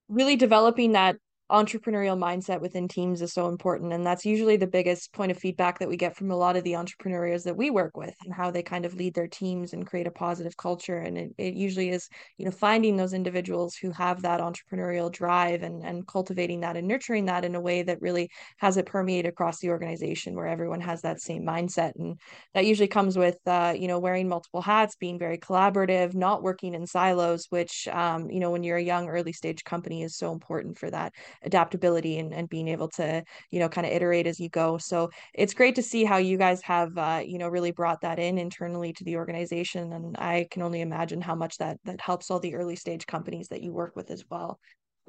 really 0.07 0.35
developing 0.35 0.93
that 0.93 1.17
entrepreneurial 1.51 2.17
mindset 2.17 2.61
within 2.61 2.87
teams 2.87 3.21
is 3.21 3.33
so 3.33 3.47
important 3.47 3.91
and 3.91 4.05
that's 4.05 4.25
usually 4.25 4.55
the 4.55 4.67
biggest 4.67 5.11
point 5.13 5.31
of 5.31 5.37
feedback 5.37 5.79
that 5.79 5.89
we 5.89 5.97
get 5.97 6.15
from 6.15 6.29
a 6.29 6.35
lot 6.35 6.55
of 6.55 6.63
the 6.63 6.75
entrepreneurs 6.75 7.43
that 7.43 7.57
we 7.57 7.71
work 7.71 7.97
with 7.97 8.13
and 8.23 8.33
how 8.33 8.51
they 8.51 8.61
kind 8.61 8.85
of 8.85 8.93
lead 8.93 9.15
their 9.15 9.27
teams 9.27 9.73
and 9.73 9.87
create 9.87 10.05
a 10.05 10.11
positive 10.11 10.55
culture 10.57 10.97
and 10.97 11.17
it, 11.17 11.31
it 11.39 11.53
usually 11.55 11.89
is 11.89 12.07
you 12.37 12.45
know 12.45 12.51
finding 12.51 12.97
those 12.97 13.13
individuals 13.13 13.75
who 13.75 13.91
have 13.91 14.21
that 14.21 14.39
entrepreneurial 14.41 15.11
drive 15.11 15.63
and 15.63 15.83
and 15.83 16.05
cultivating 16.07 16.59
that 16.59 16.77
and 16.77 16.87
nurturing 16.87 17.25
that 17.25 17.43
in 17.43 17.55
a 17.55 17.61
way 17.61 17.81
that 17.81 17.99
really 18.01 18.29
has 18.57 18.77
it 18.77 18.85
permeate 18.85 19.25
across 19.25 19.59
the 19.59 19.69
organization 19.69 20.35
where 20.35 20.47
everyone 20.47 20.81
has 20.81 21.01
that 21.01 21.19
same 21.19 21.43
mindset 21.43 21.93
and 21.95 22.19
that 22.53 22.65
usually 22.65 22.87
comes 22.87 23.17
with 23.17 23.37
uh, 23.47 23.73
you 23.75 23.87
know 23.87 23.99
wearing 23.99 24.27
multiple 24.27 24.61
hats 24.61 24.95
being 24.95 25.17
very 25.17 25.37
collaborative 25.37 26.13
not 26.13 26.43
working 26.43 26.73
in 26.73 26.85
silos 26.85 27.45
which 27.49 27.87
um, 27.87 28.29
you 28.29 28.39
know 28.39 28.51
when 28.51 28.63
you're 28.63 28.77
a 28.77 28.83
young 28.83 29.07
early 29.09 29.33
stage 29.33 29.63
company 29.63 30.03
is 30.03 30.15
so 30.15 30.31
important 30.31 30.77
for 30.77 30.89
that 30.89 31.13
adaptability 31.43 32.19
and, 32.19 32.33
and 32.33 32.49
being 32.49 32.67
able 32.67 32.87
to 32.87 33.23
you 33.51 33.59
know 33.59 33.69
kind 33.69 33.85
of 33.87 33.93
iterate 33.93 34.27
as 34.27 34.39
you 34.39 34.49
go 34.49 34.77
so 34.77 35.09
it's 35.33 35.53
great 35.53 35.75
to 35.75 35.83
see 35.83 36.03
how 36.03 36.17
you 36.17 36.37
guys 36.37 36.61
have 36.61 36.97
uh, 36.97 37.21
you 37.25 37.37
know 37.37 37.47
really 37.47 37.71
brought 37.71 38.01
that 38.01 38.19
in 38.19 38.37
internally 38.37 38.93
to 38.93 39.03
the 39.03 39.15
organization 39.15 39.93
and 39.93 40.17
i 40.17 40.47
can 40.51 40.61
only 40.61 40.81
imagine 40.81 41.21
how 41.21 41.35
much 41.35 41.57
that 41.57 41.77
that 41.85 42.01
helps 42.01 42.29
all 42.29 42.39
the 42.39 42.55
early 42.55 42.75
stage 42.75 43.05
companies 43.05 43.47
that 43.47 43.61
you 43.61 43.71
work 43.71 43.95
with 43.95 44.11
as 44.11 44.23
well 44.29 44.59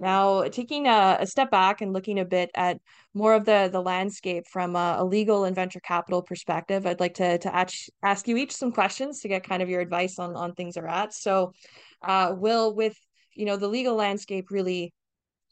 now, 0.00 0.44
taking 0.44 0.86
a, 0.86 1.18
a, 1.20 1.26
step 1.26 1.50
back 1.50 1.82
and 1.82 1.92
looking 1.92 2.18
a 2.18 2.24
bit 2.24 2.50
at 2.54 2.78
more 3.12 3.34
of 3.34 3.44
the 3.44 3.68
the 3.70 3.82
landscape 3.82 4.46
from 4.50 4.74
a, 4.74 4.96
a, 4.98 5.04
legal 5.04 5.44
and 5.44 5.54
venture 5.54 5.80
capital 5.80 6.22
perspective, 6.22 6.86
I'd 6.86 7.00
like 7.00 7.14
to 7.14 7.36
to 7.36 7.54
ask, 7.54 7.88
ask 8.02 8.26
you 8.26 8.38
each 8.38 8.52
some 8.56 8.72
questions 8.72 9.20
to 9.20 9.28
get 9.28 9.44
kind 9.44 9.62
of 9.62 9.68
your 9.68 9.82
advice 9.82 10.18
on 10.18 10.36
on 10.36 10.54
things 10.54 10.78
are 10.78 10.88
at. 10.88 11.12
So, 11.12 11.52
uh, 12.02 12.34
Will, 12.34 12.74
with 12.74 12.96
you 13.34 13.44
know 13.44 13.56
the 13.56 13.68
legal 13.68 13.94
landscape 13.94 14.46
really 14.50 14.94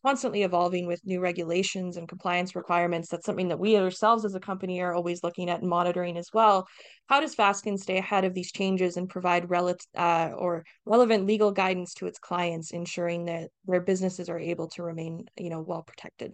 constantly 0.05 0.43
evolving 0.43 0.87
with 0.87 1.05
new 1.05 1.21
regulations 1.21 1.97
and 1.97 2.09
compliance 2.09 2.55
requirements. 2.55 3.09
That's 3.09 3.27
something 3.27 3.49
that 3.49 3.59
we 3.59 3.77
ourselves 3.77 4.25
as 4.25 4.35
a 4.35 4.41
company 4.41 4.81
are 4.81 4.95
always 4.95 5.23
looking 5.23 5.51
at 5.51 5.61
and 5.61 5.69
monitoring 5.69 6.17
as 6.17 6.29
well. 6.33 6.67
How 7.09 7.21
does 7.21 7.35
Fasken 7.35 7.79
stay 7.79 7.99
ahead 7.99 8.25
of 8.25 8.35
these 8.35 8.53
changes 8.53 8.97
and 8.97 9.09
provide 9.09 9.51
rel- 9.51 9.75
uh, 9.97 10.31
or 10.37 10.65
relevant 10.85 11.27
legal 11.27 11.51
guidance 11.51 11.95
to 11.95 12.07
its 12.07 12.19
clients, 12.19 12.71
ensuring 12.71 13.27
that 13.27 13.51
their 13.67 13.81
businesses 13.81 14.29
are 14.29 14.39
able 14.39 14.69
to 14.71 14.83
remain, 14.83 15.25
you 15.37 15.51
know, 15.51 15.61
well 15.61 15.83
protected? 15.83 16.33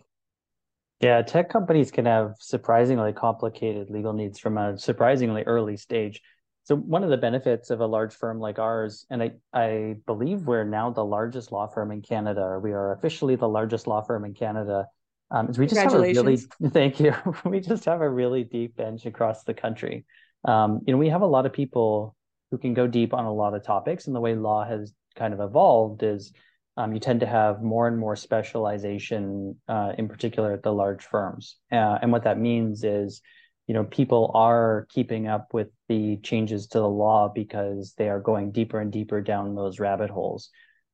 Yeah, 1.01 1.23
tech 1.23 1.51
companies 1.51 1.91
can 1.91 2.07
have 2.07 2.35
surprisingly 2.39 3.13
complicated 3.13 3.91
legal 3.91 4.13
needs 4.13 4.39
from 4.39 4.57
a 4.57 4.79
surprisingly 4.79 5.43
early 5.43 5.77
stage. 5.77 6.23
So 6.65 6.77
one 6.77 7.05
of 7.05 7.11
the 7.11 7.19
benefits 7.19 7.69
of 7.69 7.81
a 7.81 7.87
large 7.87 8.15
firm 8.15 8.41
like 8.41 8.59
ours, 8.59 9.05
and 9.11 9.23
I, 9.23 9.33
I 9.53 9.97
believe 10.07 10.43
we're 10.43 10.65
now 10.65 10.91
the 10.91 11.05
largest 11.05 11.53
law 11.53 11.67
firm 11.67 11.93
in 11.93 12.01
Canada. 12.01 12.59
We 12.63 12.73
are 12.73 12.93
officially 12.93 13.37
the 13.37 13.49
largest 13.49 13.87
law 13.87 14.01
firm 14.01 14.25
in 14.25 14.33
Canada. 14.33 14.87
Um, 15.31 15.51
is 15.51 15.59
we 15.59 15.67
just 15.67 15.81
have 15.81 15.93
a 15.93 16.01
really 16.01 16.39
thank 16.69 17.01
you. 17.01 17.15
we 17.45 17.61
just 17.61 17.85
have 17.85 18.01
a 18.01 18.09
really 18.09 18.45
deep 18.45 18.77
bench 18.77 19.05
across 19.05 19.45
the 19.45 19.53
country. 19.53 20.07
Um, 20.47 20.81
you 20.87 20.93
know, 20.95 20.99
we 20.99 21.11
have 21.11 21.21
a 21.21 21.27
lot 21.27 21.45
of 21.45 21.53
people 21.53 22.17
who 22.51 22.57
can 22.57 22.73
go 22.73 22.87
deep 22.87 23.13
on 23.13 23.27
a 23.27 23.33
lot 23.33 23.55
of 23.55 23.63
topics, 23.63 24.07
and 24.07 24.17
the 24.17 24.21
way 24.21 24.35
law 24.35 24.65
has 24.65 24.95
kind 25.17 25.35
of 25.35 25.41
evolved 25.41 26.03
is 26.03 26.33
um, 26.79 26.95
you 26.95 27.01
tend 27.01 27.21
to 27.21 27.27
have 27.27 27.63
more 27.63 27.87
and 27.87 27.99
more 27.99 28.17
specialization, 28.17 29.57
uh, 29.69 29.93
in 29.99 30.09
particular 30.09 30.53
at 30.53 30.63
the 30.63 30.73
large 30.73 31.05
firms. 31.05 31.57
Uh, 31.71 31.99
and 32.01 32.11
what 32.11 32.25
that 32.25 32.39
means 32.39 32.85
is 32.85 33.21
you 33.67 33.75
know 33.75 33.85
people 33.85 34.31
are 34.35 34.87
keeping 34.91 35.27
up 35.27 35.55
with 35.55 35.69
the 35.89 36.19
changes 36.19 36.67
to 36.69 36.79
the 36.79 36.89
law 36.89 37.31
because 37.35 37.95
they 37.97 38.09
are 38.09 38.21
going 38.21 38.53
deeper 38.53 38.81
and 38.81 38.93
deeper 38.93 39.21
down 39.21 39.55
those 39.55 39.81
rabbit 39.81 40.11
holes. 40.11 40.51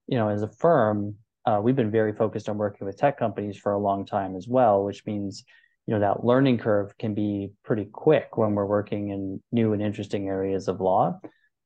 You 0.06 0.18
know 0.18 0.28
as 0.28 0.42
a 0.42 0.48
firm 0.48 1.16
uh, 1.46 1.60
we've 1.62 1.76
been 1.76 1.90
very 1.90 2.12
focused 2.12 2.48
on 2.48 2.58
working 2.58 2.86
with 2.86 2.98
tech 2.98 3.18
companies 3.18 3.56
for 3.56 3.72
a 3.72 3.78
long 3.78 4.04
time 4.04 4.36
as 4.36 4.46
well 4.46 4.84
which 4.84 5.04
means 5.06 5.44
you 5.86 5.94
know 5.94 6.00
that 6.00 6.24
learning 6.24 6.58
curve 6.58 6.96
can 6.98 7.14
be 7.14 7.52
pretty 7.64 7.86
quick 7.86 8.36
when 8.36 8.54
we're 8.54 8.66
working 8.66 9.10
in 9.10 9.42
new 9.50 9.72
and 9.72 9.82
interesting 9.82 10.28
areas 10.28 10.68
of 10.68 10.80
law. 10.80 11.18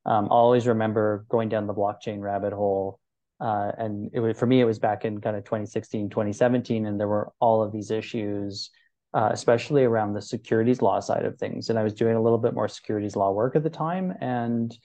Um, 0.07 0.27
i 0.27 0.35
always 0.35 0.67
remember 0.67 1.25
going 1.29 1.49
down 1.49 1.67
the 1.67 1.75
blockchain 1.75 2.21
rabbit 2.21 2.53
hole 2.53 3.01
uh, 3.41 3.73
and 3.77 4.11
it 4.13 4.21
was 4.21 4.39
for 4.39 4.47
me 4.47 4.61
it 4.61 4.65
was 4.65 4.79
back 4.79 5.05
in 5.05 5.21
kind 5.21 5.37
of 5.37 5.45
2016 5.45 6.11
2017 6.11 6.87
and 6.87 7.01
there 7.01 7.09
were 7.09 7.33
all 7.41 7.63
of 7.63 7.73
these 7.73 7.91
issues 7.91 8.71
uh, 9.15 9.29
especially 9.33 9.85
around 9.85 10.13
the 10.13 10.21
securities 10.21 10.83
law 10.83 10.99
side 10.99 11.25
of 11.25 11.39
things. 11.39 11.71
And 11.71 11.79
I 11.79 11.85
was 11.85 11.95
doing 11.95 12.17
a 12.17 12.23
little 12.23 12.39
bit 12.39 12.53
more 12.53 12.69
securities 12.69 13.15
law 13.15 13.31
work 13.31 13.55
at 13.55 13.63
the 13.63 13.71
time. 13.71 14.13
And 14.21 14.77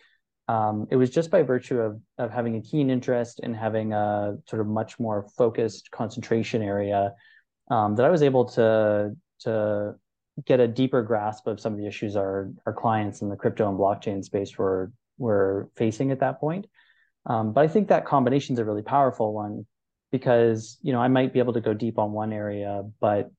um, 0.48 0.88
it 0.92 0.96
was 0.96 1.10
just 1.10 1.32
by 1.32 1.42
virtue 1.42 1.80
of, 1.80 2.00
of 2.20 2.32
having 2.32 2.56
a 2.56 2.62
keen 2.62 2.90
interest 2.92 3.40
and 3.42 3.56
having 3.56 3.92
a 3.92 4.38
sort 4.48 4.62
of 4.62 4.68
much 4.68 5.00
more 5.00 5.28
focused 5.36 5.90
concentration 5.90 6.62
area 6.62 7.14
um, 7.72 7.96
that 7.96 8.06
I 8.06 8.10
was 8.10 8.22
able 8.22 8.46
to, 8.46 9.16
to 9.42 9.96
get 10.46 10.60
a 10.60 10.68
deeper 10.68 11.02
grasp 11.02 11.48
of 11.48 11.60
some 11.60 11.74
of 11.74 11.80
the 11.80 11.88
issues 11.88 12.16
our, 12.16 12.52
our 12.68 12.74
clients 12.74 13.22
in 13.22 13.30
the 13.30 13.36
crypto 13.36 13.68
and 13.68 13.80
blockchain 13.80 14.24
space 14.24 14.58
were, 14.58 14.92
were 15.18 15.70
facing 15.76 16.12
at 16.12 16.20
that 16.20 16.40
point. 16.40 16.68
Um, 17.26 17.52
but 17.52 17.64
I 17.64 17.68
think 17.68 17.88
that 17.88 18.06
combination 18.06 18.54
is 18.54 18.60
a 18.60 18.66
really 18.66 18.82
powerful 18.84 19.34
one 19.34 19.66
because 20.12 20.78
you 20.82 20.92
know 20.92 21.00
I 21.00 21.08
might 21.08 21.34
be 21.34 21.40
able 21.40 21.54
to 21.54 21.62
go 21.62 21.74
deep 21.74 22.00
on 22.00 22.12
one 22.12 22.34
area, 22.34 22.84
but 23.00 23.30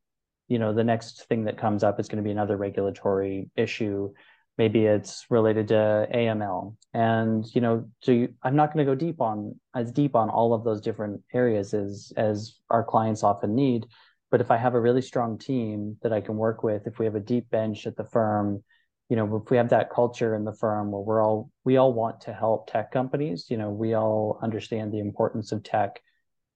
you 0.51 0.59
know 0.59 0.74
the 0.74 0.84
next 0.84 1.26
thing 1.28 1.44
that 1.44 1.57
comes 1.57 1.82
up 1.82 1.98
is 2.01 2.09
going 2.09 2.22
to 2.22 2.26
be 2.26 2.32
another 2.32 2.57
regulatory 2.57 3.48
issue. 3.57 4.12
Maybe 4.59 4.84
it's 4.84 5.24
related 5.30 5.68
to 5.68 6.07
aml 6.12 6.76
and 6.92 7.46
you 7.55 7.62
know 7.62 7.88
so 8.03 8.12
you, 8.12 8.34
i'm 8.42 8.57
not 8.57 8.74
going 8.74 8.84
to 8.84 8.90
go 8.92 8.94
deep 8.94 9.22
on 9.22 9.59
as 9.74 9.90
deep 9.90 10.14
on 10.14 10.28
all 10.28 10.53
of 10.53 10.64
those 10.64 10.82
different 10.82 11.22
areas 11.32 11.72
as 11.72 12.12
as 12.16 12.59
our 12.68 12.84
clients 12.84 13.22
often 13.22 13.55
need. 13.55 13.86
But 14.30 14.42
if 14.42 14.51
i 14.51 14.59
have 14.59 14.74
a 14.74 14.80
really 14.80 15.03
strong 15.03 15.38
team 15.38 15.96
that 16.03 16.12
i 16.12 16.20
can 16.20 16.36
work 16.36 16.62
with 16.62 16.86
if 16.86 16.98
we 16.98 17.07
have 17.07 17.14
a 17.14 17.20
deep 17.20 17.48
bench 17.48 17.86
at 17.86 17.96
the 17.96 18.05
firm 18.05 18.62
you 19.09 19.16
know 19.16 19.42
if 19.42 19.51
we 19.51 19.57
have 19.57 19.70
that 19.70 19.90
culture 19.90 20.34
in 20.34 20.44
the 20.44 20.53
firm 20.53 20.90
where 20.90 21.03
we're 21.03 21.22
all 21.22 21.51
we 21.64 21.76
all 21.76 21.92
want 21.92 22.20
to 22.22 22.32
help 22.34 22.70
tech 22.70 22.92
companies 22.92 23.46
you 23.48 23.57
know 23.57 23.70
we 23.70 23.94
all 23.94 24.38
understand 24.42 24.92
the 24.92 25.01
importance 25.01 25.53
of 25.53 25.62
tech 25.62 26.01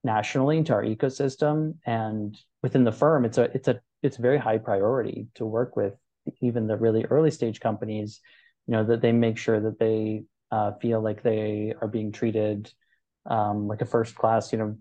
nationally 0.02 0.62
to 0.62 0.72
our 0.74 0.84
ecosystem 0.84 1.74
and 1.86 2.38
within 2.64 2.82
the 2.82 2.98
firm 3.02 3.26
it's 3.26 3.36
a 3.36 3.44
it's 3.54 3.68
a 3.68 3.78
it's 4.02 4.16
very 4.16 4.38
high 4.38 4.56
priority 4.56 5.28
to 5.34 5.44
work 5.44 5.76
with 5.76 5.92
even 6.40 6.66
the 6.66 6.78
really 6.78 7.04
early 7.04 7.30
stage 7.30 7.60
companies 7.60 8.20
you 8.66 8.72
know 8.72 8.82
that 8.82 9.02
they 9.02 9.12
make 9.12 9.36
sure 9.36 9.60
that 9.60 9.78
they 9.78 10.24
uh, 10.50 10.72
feel 10.80 11.02
like 11.02 11.22
they 11.22 11.74
are 11.82 11.88
being 11.88 12.10
treated 12.10 12.72
um, 13.26 13.68
like 13.68 13.82
a 13.82 13.84
first 13.84 14.14
class 14.14 14.50
you 14.50 14.58
know 14.58 14.74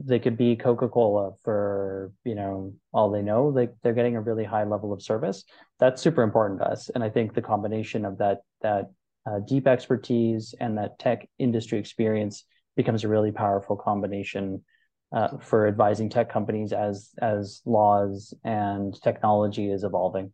they 0.00 0.18
could 0.18 0.36
be 0.36 0.56
coca-cola 0.56 1.30
for 1.44 2.10
you 2.24 2.34
know 2.34 2.74
all 2.92 3.12
they 3.12 3.22
know 3.22 3.46
like 3.46 3.72
they're 3.82 3.94
getting 4.00 4.16
a 4.16 4.20
really 4.20 4.44
high 4.44 4.64
level 4.64 4.92
of 4.92 5.00
service. 5.00 5.44
That's 5.78 6.02
super 6.02 6.24
important 6.24 6.58
to 6.60 6.66
us. 6.66 6.90
And 6.92 7.04
i 7.04 7.08
think 7.08 7.32
the 7.32 7.48
combination 7.52 8.04
of 8.04 8.18
that 8.18 8.38
that 8.60 8.90
uh, 9.24 9.38
deep 9.46 9.68
expertise 9.68 10.52
and 10.58 10.76
that 10.78 10.98
tech 10.98 11.28
industry 11.38 11.78
experience 11.78 12.44
becomes 12.76 13.04
a 13.04 13.08
really 13.08 13.30
powerful 13.30 13.76
combination 13.76 14.64
uh, 15.12 15.38
for 15.38 15.66
advising 15.66 16.08
tech 16.08 16.30
companies 16.30 16.72
as 16.72 17.10
as 17.20 17.62
laws 17.64 18.34
and 18.44 19.00
technology 19.02 19.70
is 19.70 19.84
evolving 19.84 20.32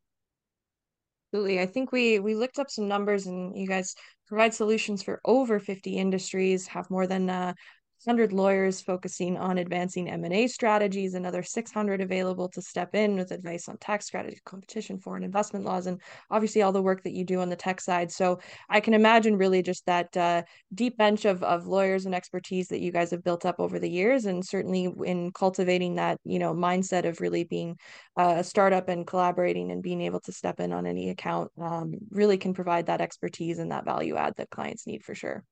Absolutely. 1.32 1.60
I 1.60 1.66
think 1.66 1.90
we 1.90 2.20
we 2.20 2.34
looked 2.36 2.60
up 2.60 2.70
some 2.70 2.86
numbers 2.86 3.26
and 3.26 3.58
you 3.58 3.66
guys 3.66 3.94
provide 4.28 4.54
solutions 4.54 5.02
for 5.02 5.20
over 5.24 5.58
50 5.58 5.96
industries, 5.98 6.68
have 6.68 6.88
more 6.90 7.08
than 7.08 7.28
uh, 7.28 7.54
100 8.06 8.32
lawyers 8.32 8.80
focusing 8.80 9.36
on 9.36 9.58
advancing 9.58 10.08
M&A 10.10 10.46
strategies, 10.46 11.14
another 11.14 11.42
600 11.42 12.00
available 12.00 12.48
to 12.50 12.62
step 12.62 12.94
in 12.94 13.16
with 13.16 13.30
advice 13.30 13.68
on 13.68 13.76
tax 13.78 14.06
strategy, 14.06 14.38
competition, 14.44 14.98
foreign 14.98 15.22
investment 15.22 15.64
laws, 15.64 15.86
and 15.86 16.00
obviously 16.30 16.62
all 16.62 16.72
the 16.72 16.82
work 16.82 17.02
that 17.02 17.12
you 17.12 17.24
do 17.24 17.40
on 17.40 17.48
the 17.48 17.56
tech 17.56 17.80
side. 17.80 18.12
So 18.12 18.40
I 18.68 18.80
can 18.80 18.94
imagine 18.94 19.36
really 19.36 19.62
just 19.62 19.86
that 19.86 20.16
uh, 20.16 20.42
deep 20.74 20.96
bench 20.96 21.24
of, 21.24 21.42
of 21.42 21.66
lawyers 21.66 22.06
and 22.06 22.14
expertise 22.14 22.68
that 22.68 22.80
you 22.80 22.92
guys 22.92 23.10
have 23.10 23.24
built 23.24 23.46
up 23.46 23.56
over 23.58 23.78
the 23.78 23.90
years, 23.90 24.26
and 24.26 24.44
certainly 24.44 24.92
in 25.04 25.32
cultivating 25.32 25.94
that, 25.96 26.18
you 26.24 26.38
know, 26.38 26.54
mindset 26.54 27.06
of 27.06 27.20
really 27.20 27.44
being 27.44 27.76
uh, 28.16 28.34
a 28.38 28.44
startup 28.44 28.88
and 28.88 29.06
collaborating 29.06 29.70
and 29.70 29.82
being 29.82 30.00
able 30.00 30.20
to 30.20 30.32
step 30.32 30.60
in 30.60 30.72
on 30.72 30.86
any 30.86 31.10
account 31.10 31.50
um, 31.60 31.94
really 32.10 32.36
can 32.36 32.54
provide 32.54 32.86
that 32.86 33.00
expertise 33.00 33.58
and 33.58 33.72
that 33.72 33.84
value 33.84 34.16
add 34.16 34.34
that 34.36 34.50
clients 34.50 34.86
need 34.86 35.04
for 35.04 35.14
sure. 35.14 35.44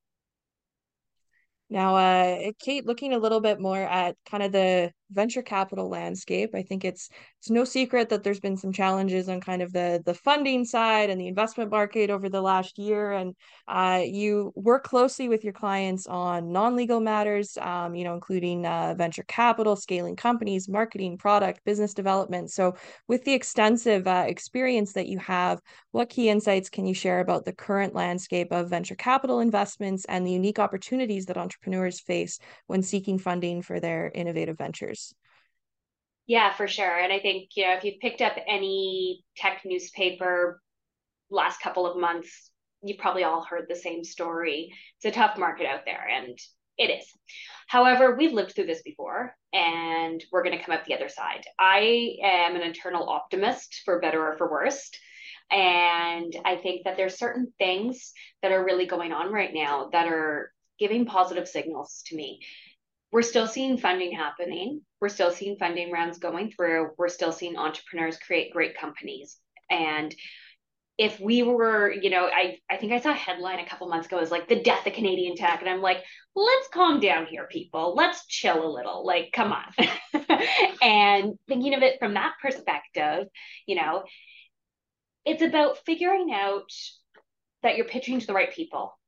Now, 1.72 1.96
uh, 1.96 2.52
Kate, 2.60 2.86
looking 2.86 3.14
a 3.14 3.18
little 3.18 3.40
bit 3.40 3.58
more 3.60 3.80
at 3.80 4.16
kind 4.26 4.42
of 4.42 4.52
the 4.52 4.92
venture 5.12 5.42
capital 5.42 5.88
landscape. 5.88 6.50
I 6.54 6.62
think 6.62 6.84
it's 6.84 7.08
it's 7.38 7.50
no 7.50 7.64
secret 7.64 8.08
that 8.10 8.22
there's 8.22 8.40
been 8.40 8.56
some 8.56 8.72
challenges 8.72 9.28
on 9.28 9.40
kind 9.40 9.62
of 9.62 9.72
the 9.72 10.02
the 10.04 10.14
funding 10.14 10.64
side 10.64 11.10
and 11.10 11.20
the 11.20 11.28
investment 11.28 11.70
market 11.70 12.10
over 12.10 12.28
the 12.28 12.40
last 12.42 12.78
year. 12.78 13.12
And 13.12 13.34
uh, 13.68 14.02
you 14.04 14.52
work 14.54 14.84
closely 14.84 15.28
with 15.28 15.44
your 15.44 15.52
clients 15.52 16.06
on 16.06 16.52
non-legal 16.52 17.00
matters, 17.00 17.56
um, 17.58 17.94
you 17.94 18.04
know, 18.04 18.14
including 18.14 18.66
uh, 18.66 18.94
venture 18.96 19.24
capital, 19.24 19.76
scaling 19.76 20.16
companies, 20.16 20.68
marketing, 20.68 21.18
product, 21.18 21.64
business 21.64 21.94
development. 21.94 22.50
So, 22.50 22.76
with 23.08 23.24
the 23.24 23.32
extensive 23.34 24.06
uh, 24.06 24.24
experience 24.26 24.92
that 24.94 25.08
you 25.08 25.18
have, 25.18 25.60
what 25.92 26.08
key 26.08 26.28
insights 26.28 26.68
can 26.68 26.86
you 26.86 26.94
share 26.94 27.20
about 27.20 27.44
the 27.44 27.52
current 27.52 27.94
landscape 27.94 28.52
of 28.52 28.70
venture 28.70 28.94
capital 28.94 29.40
investments 29.40 30.04
and 30.06 30.26
the 30.26 30.32
unique 30.32 30.58
opportunities 30.58 31.26
that 31.26 31.36
entrepreneurs 31.36 32.00
face 32.00 32.38
when 32.66 32.82
seeking 32.82 33.18
funding 33.18 33.62
for 33.62 33.80
their 33.80 34.10
innovative 34.14 34.58
ventures? 34.58 35.01
Yeah, 36.26 36.54
for 36.54 36.68
sure. 36.68 36.98
And 36.98 37.12
I 37.12 37.18
think, 37.18 37.50
you 37.56 37.64
know, 37.64 37.74
if 37.74 37.84
you've 37.84 38.00
picked 38.00 38.22
up 38.22 38.36
any 38.46 39.24
tech 39.36 39.62
newspaper 39.64 40.60
last 41.30 41.60
couple 41.60 41.86
of 41.86 41.98
months, 41.98 42.50
you've 42.82 42.98
probably 42.98 43.24
all 43.24 43.42
heard 43.42 43.66
the 43.68 43.76
same 43.76 44.04
story. 44.04 44.72
It's 44.96 45.16
a 45.16 45.18
tough 45.18 45.36
market 45.38 45.66
out 45.66 45.80
there, 45.84 46.06
and 46.08 46.38
it 46.78 46.90
is. 46.90 47.06
However, 47.66 48.14
we've 48.14 48.32
lived 48.32 48.54
through 48.54 48.66
this 48.66 48.82
before, 48.82 49.34
and 49.52 50.22
we're 50.30 50.42
going 50.42 50.56
to 50.56 50.64
come 50.64 50.74
out 50.74 50.84
the 50.84 50.94
other 50.94 51.08
side. 51.08 51.44
I 51.58 52.16
am 52.22 52.56
an 52.56 52.62
internal 52.62 53.08
optimist, 53.08 53.82
for 53.84 54.00
better 54.00 54.24
or 54.26 54.36
for 54.36 54.50
worse. 54.50 54.90
And 55.50 56.34
I 56.44 56.56
think 56.56 56.84
that 56.84 56.96
there's 56.96 57.18
certain 57.18 57.52
things 57.58 58.12
that 58.42 58.52
are 58.52 58.64
really 58.64 58.86
going 58.86 59.12
on 59.12 59.32
right 59.32 59.52
now 59.52 59.90
that 59.92 60.06
are 60.06 60.52
giving 60.78 61.04
positive 61.04 61.46
signals 61.46 62.02
to 62.06 62.16
me 62.16 62.40
we're 63.12 63.22
still 63.22 63.46
seeing 63.46 63.76
funding 63.76 64.12
happening. 64.12 64.80
We're 65.00 65.10
still 65.10 65.30
seeing 65.30 65.56
funding 65.58 65.92
rounds 65.92 66.18
going 66.18 66.50
through. 66.50 66.92
We're 66.96 67.10
still 67.10 67.32
seeing 67.32 67.56
entrepreneurs 67.56 68.16
create 68.16 68.52
great 68.52 68.76
companies. 68.76 69.36
And 69.70 70.14
if 70.96 71.20
we 71.20 71.42
were, 71.42 71.90
you 71.90 72.10
know, 72.10 72.26
I, 72.26 72.58
I 72.70 72.78
think 72.78 72.92
I 72.92 73.00
saw 73.00 73.10
a 73.10 73.14
headline 73.14 73.58
a 73.58 73.66
couple 73.66 73.88
months 73.88 74.06
ago 74.06 74.20
is 74.20 74.30
like 74.30 74.48
the 74.48 74.62
death 74.62 74.86
of 74.86 74.94
Canadian 74.94 75.36
tech. 75.36 75.60
And 75.60 75.68
I'm 75.68 75.82
like, 75.82 75.98
let's 76.34 76.68
calm 76.72 77.00
down 77.00 77.26
here, 77.26 77.46
people. 77.50 77.94
Let's 77.94 78.26
chill 78.26 78.64
a 78.64 78.72
little. 78.72 79.04
Like, 79.04 79.30
come 79.32 79.52
on. 79.52 79.88
and 80.82 81.34
thinking 81.48 81.74
of 81.74 81.82
it 81.82 81.98
from 81.98 82.14
that 82.14 82.34
perspective, 82.40 83.26
you 83.66 83.76
know, 83.76 84.04
it's 85.26 85.42
about 85.42 85.78
figuring 85.84 86.32
out 86.32 86.70
that 87.62 87.76
you're 87.76 87.86
pitching 87.86 88.20
to 88.20 88.26
the 88.26 88.34
right 88.34 88.52
people, 88.52 88.98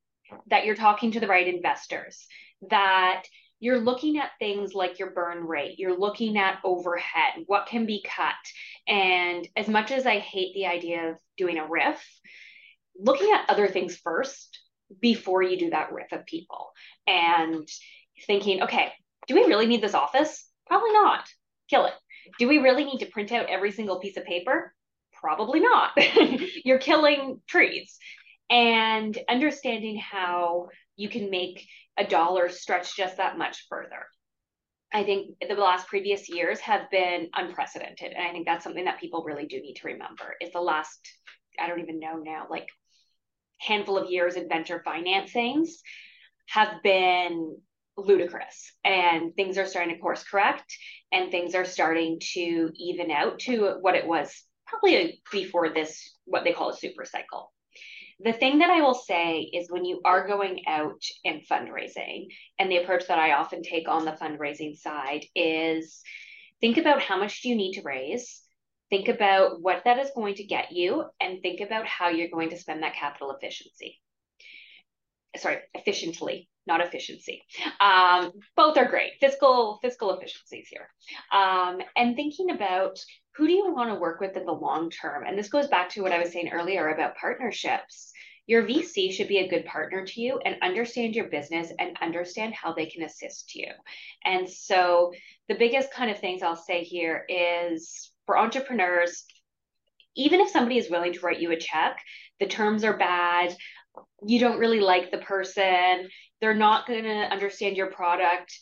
that 0.49 0.65
you're 0.67 0.77
talking 0.77 1.13
to 1.13 1.21
the 1.21 1.27
right 1.27 1.47
investors, 1.47 2.27
that 2.71 3.25
you're 3.61 3.81
looking 3.81 4.19
at 4.19 4.33
things 4.39 4.75
like 4.75 4.99
your 4.99 5.11
burn 5.11 5.47
rate, 5.47 5.79
you're 5.79 5.99
looking 5.99 6.37
at 6.37 6.59
overhead, 6.65 7.45
what 7.47 7.67
can 7.67 7.87
be 7.87 8.05
cut. 8.07 8.35
And 8.87 9.47
as 9.57 9.69
much 9.69 9.91
as 9.91 10.07
I 10.07 10.19
hate 10.19 10.55
the 10.55 10.67
idea 10.67 11.11
of 11.11 11.17
doing 11.37 11.59
a 11.59 11.67
riff, 11.67 12.05
looking 12.99 13.31
at 13.33 13.49
other 13.49 13.69
things 13.69 13.97
first 13.97 14.61
before 15.01 15.43
you 15.43 15.59
do 15.59 15.71
that 15.71 15.93
riff 15.93 16.13
of 16.13 16.27
people 16.27 16.73
and 17.07 17.67
thinking, 18.27 18.63
okay, 18.63 18.93
do 19.27 19.35
we 19.35 19.45
really 19.45 19.67
need 19.67 19.83
this 19.83 19.95
office? 19.95 20.47
Probably 20.67 20.93
not. 20.93 21.29
Kill 21.69 21.87
it. 21.87 21.95
Do 22.39 22.49
we 22.49 22.59
really 22.59 22.85
need 22.85 22.99
to 22.99 23.07
print 23.07 23.33
out 23.33 23.47
every 23.47 23.73
single 23.73 23.99
piece 23.99 24.17
of 24.17 24.25
paper? 24.25 24.75
Probably 25.13 25.61
not. 25.61 25.93
You're 26.65 26.79
killing 26.79 27.41
trees. 27.47 27.97
And 28.51 29.17
understanding 29.29 29.97
how 29.97 30.69
you 30.97 31.09
can 31.09 31.31
make 31.31 31.67
a 31.97 32.05
dollar 32.05 32.49
stretch 32.49 32.97
just 32.97 33.19
that 33.19 33.39
much 33.39 33.67
further. 33.69 34.07
I 34.93 35.03
think 35.05 35.37
the 35.41 35.55
last 35.55 35.89
previous 35.89 36.29
years 36.29 36.61
have 36.61 36.91
been 36.91 37.29
unprecedented. 37.35 38.13
And 38.13 38.27
I 38.27 38.31
think 38.31 38.47
that's 38.47 38.63
something 38.63 38.85
that 38.85 39.01
people 39.01 39.25
really 39.25 39.47
do 39.47 39.61
need 39.61 39.75
to 39.75 39.89
remember 39.89 40.35
is 40.41 40.53
the 40.53 40.61
last, 40.61 41.01
I 41.59 41.67
don't 41.67 41.81
even 41.81 41.99
know 41.99 42.17
now, 42.17 42.47
like 42.51 42.69
handful 43.59 43.99
of 43.99 44.11
years 44.11 44.37
in 44.37 44.49
venture 44.49 44.83
financings 44.87 45.69
have 46.49 46.83
been 46.83 47.57
ludicrous 47.97 48.73
and 48.85 49.35
things 49.37 49.57
are 49.57 49.67
starting 49.67 49.95
to 49.95 50.01
course 50.01 50.25
correct 50.25 50.77
and 51.13 51.31
things 51.31 51.55
are 51.55 51.65
starting 51.65 52.19
to 52.21 52.71
even 52.77 53.11
out 53.11 53.39
to 53.39 53.77
what 53.81 53.95
it 53.95 54.07
was 54.07 54.45
probably 54.67 55.23
before 55.31 55.71
this, 55.71 56.17
what 56.25 56.45
they 56.45 56.53
call 56.53 56.71
a 56.71 56.77
super 56.77 57.05
cycle. 57.05 57.54
The 58.21 58.33
thing 58.33 58.59
that 58.59 58.71
I 58.71 58.81
will 58.81 58.95
say 58.95 59.41
is 59.41 59.71
when 59.71 59.85
you 59.85 60.01
are 60.05 60.27
going 60.27 60.67
out 60.67 61.03
and 61.25 61.43
fundraising, 61.47 62.29
and 62.59 62.71
the 62.71 62.77
approach 62.77 63.09
that 63.09 63.19
I 63.19 63.33
often 63.33 63.63
take 63.63 63.89
on 63.89 64.05
the 64.05 64.13
fundraising 64.13 64.77
side 64.77 65.25
is 65.35 66.01
think 66.61 66.79
about 66.79 67.03
how 67.03 67.19
much 67.19 67.43
do 67.43 67.49
you 67.49 67.57
need 67.57 67.75
to 67.75 67.83
raise, 67.83 68.43
think 68.89 69.09
about 69.09 69.61
what 69.61 69.83
that 69.85 69.99
is 69.99 70.11
going 70.15 70.37
to 70.37 70.45
get 70.45 70.71
you, 70.71 71.05
and 71.21 71.43
think 71.43 71.61
about 71.61 71.87
how 71.87 72.09
you're 72.09 72.31
going 72.31 72.51
to 72.51 72.59
spend 72.59 72.83
that 72.83 72.95
capital 72.95 73.33
efficiency. 73.33 74.01
Sorry, 75.37 75.59
efficiently, 75.75 76.49
not 76.67 76.81
efficiency. 76.81 77.43
Um, 77.81 78.33
both 78.57 78.77
are 78.77 78.89
great. 78.89 79.13
Fiscal 79.21 79.79
fiscal 79.83 80.13
efficiencies 80.13 80.69
here, 80.69 80.89
um, 81.33 81.79
and 81.97 82.17
thinking 82.17 82.51
about 82.51 82.99
who 83.37 83.47
do 83.47 83.53
you 83.53 83.73
want 83.73 83.91
to 83.91 83.97
work 83.97 84.21
with 84.21 84.37
in 84.37 84.47
the 84.47 84.53
long 84.53 84.91
term? 84.91 85.25
And 85.27 85.39
this 85.39 85.49
goes 85.49 85.67
back 85.67 85.91
to 85.91 86.03
what 86.03 86.13
I 86.13 86.19
was 86.19 86.33
saying 86.33 86.51
earlier 86.53 86.89
about 86.89 87.17
partnerships. 87.17 88.13
Your 88.47 88.63
VC 88.63 89.11
should 89.11 89.29
be 89.29 89.39
a 89.39 89.49
good 89.49 89.65
partner 89.65 90.05
to 90.05 90.21
you 90.21 90.39
and 90.45 90.57
understand 90.63 91.15
your 91.15 91.29
business 91.29 91.73
and 91.79 91.97
understand 92.03 92.53
how 92.55 92.75
they 92.75 92.87
can 92.87 93.03
assist 93.03 93.55
you. 93.55 93.69
And 94.25 94.49
so, 94.49 95.13
the 95.49 95.55
biggest 95.55 95.93
kind 95.93 96.11
of 96.11 96.19
things 96.19 96.43
I'll 96.43 96.57
say 96.57 96.85
here 96.85 97.25
is 97.29 98.13
for 98.27 98.39
entrepreneurs, 98.39 99.25
even 100.15 100.41
if 100.41 100.51
somebody 100.51 100.79
is 100.79 100.91
willing 100.91 101.15
to 101.15 101.21
write 101.21 101.41
you 101.41 101.53
a 101.53 101.57
check, 101.57 101.99
the 102.39 102.47
terms 102.47 102.85
are 102.85 102.97
bad, 102.97 103.57
you 104.27 104.39
don't 104.41 104.59
really 104.59 104.81
like 104.81 105.11
the 105.11 105.19
person, 105.19 106.09
they're 106.45 106.53
not 106.53 106.87
going 106.87 107.05
to 107.05 107.33
understand 107.33 107.75
your 107.75 107.91
product. 107.91 108.53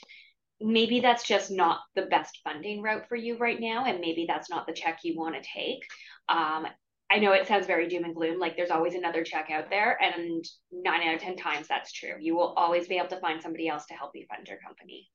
Maybe 0.61 1.01
that's 1.01 1.27
just 1.27 1.51
not 1.51 1.81
the 1.97 2.03
best 2.03 2.39
funding 2.45 2.81
route 2.81 3.09
for 3.09 3.17
you 3.17 3.37
right 3.39 3.59
now 3.59 3.87
and 3.87 3.99
maybe 3.99 4.25
that's 4.29 4.49
not 4.49 4.69
the 4.69 4.73
check 4.73 5.01
you 5.03 5.19
want 5.19 5.35
to 5.35 5.41
take. 5.43 5.81
Um, 6.29 6.69
i 7.11 7.19
know 7.19 7.33
it 7.33 7.49
sounds 7.49 7.67
very 7.67 7.89
doom 7.89 8.05
and 8.05 8.15
gloom 8.15 8.39
like 8.39 8.57
there's 8.57 8.71
always 8.71 8.95
another 8.95 9.25
check 9.25 9.51
out 9.51 9.69
there 9.69 9.99
and 10.01 10.45
nine 10.71 11.07
out 11.07 11.17
of 11.17 11.21
ten 11.21 11.37
times 11.37 11.67
that's 11.67 11.93
true. 11.93 12.15
You 12.21 12.37
will 12.37 12.55
always 12.57 12.87
be 12.87 12.99
able 12.99 13.09
to 13.09 13.21
find 13.21 13.43
somebody 13.43 13.67
else 13.67 13.85
to 13.87 13.95
help 13.95 14.13
you 14.15 14.25
fund 14.31 14.47
your 14.47 14.59
company. 14.65 15.09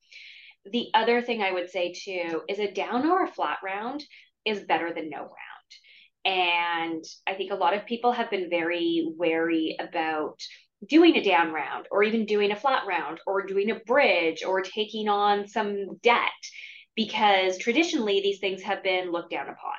The 0.70 0.88
other 0.92 1.22
thing 1.22 1.40
i 1.42 1.50
would 1.50 1.70
say 1.70 1.94
too 1.94 2.42
is 2.50 2.58
a 2.58 2.70
down 2.70 3.08
or 3.08 3.24
a 3.24 3.32
flat 3.32 3.60
round 3.64 4.04
is 4.44 4.60
better 4.60 4.92
than 4.92 5.08
no 5.08 5.20
round. 5.20 5.34
And 6.24 7.04
I 7.26 7.34
think 7.34 7.50
a 7.50 7.56
lot 7.56 7.72
of 7.72 7.86
people 7.86 8.12
have 8.12 8.30
been 8.30 8.50
very 8.50 9.10
wary 9.16 9.78
about 9.80 10.38
doing 10.86 11.16
a 11.16 11.22
down 11.22 11.52
round 11.52 11.86
or 11.90 12.02
even 12.02 12.26
doing 12.26 12.52
a 12.52 12.56
flat 12.56 12.82
round 12.86 13.20
or 13.26 13.46
doing 13.46 13.70
a 13.70 13.80
bridge 13.80 14.44
or 14.44 14.62
taking 14.62 15.08
on 15.08 15.46
some 15.48 15.96
debt 16.02 16.30
because 16.94 17.58
traditionally 17.58 18.20
these 18.20 18.40
things 18.40 18.62
have 18.62 18.82
been 18.82 19.10
looked 19.10 19.30
down 19.30 19.48
upon. 19.48 19.74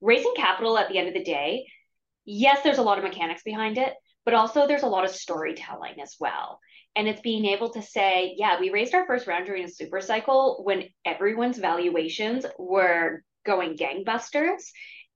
Raising 0.00 0.34
capital 0.36 0.78
at 0.78 0.88
the 0.88 0.98
end 0.98 1.08
of 1.08 1.14
the 1.14 1.24
day, 1.24 1.66
yes, 2.24 2.60
there's 2.62 2.78
a 2.78 2.82
lot 2.82 2.98
of 2.98 3.04
mechanics 3.04 3.42
behind 3.42 3.78
it, 3.78 3.94
but 4.24 4.34
also 4.34 4.66
there's 4.66 4.82
a 4.82 4.88
lot 4.88 5.04
of 5.04 5.10
storytelling 5.10 6.00
as 6.02 6.16
well. 6.20 6.60
And 6.94 7.08
it's 7.08 7.20
being 7.20 7.44
able 7.46 7.70
to 7.70 7.82
say, 7.82 8.34
yeah, 8.36 8.58
we 8.58 8.70
raised 8.70 8.94
our 8.94 9.06
first 9.06 9.26
round 9.26 9.46
during 9.46 9.64
a 9.64 9.68
super 9.68 10.00
cycle 10.00 10.62
when 10.64 10.84
everyone's 11.04 11.58
valuations 11.58 12.46
were 12.58 13.22
going 13.44 13.76
gangbusters. 13.76 14.62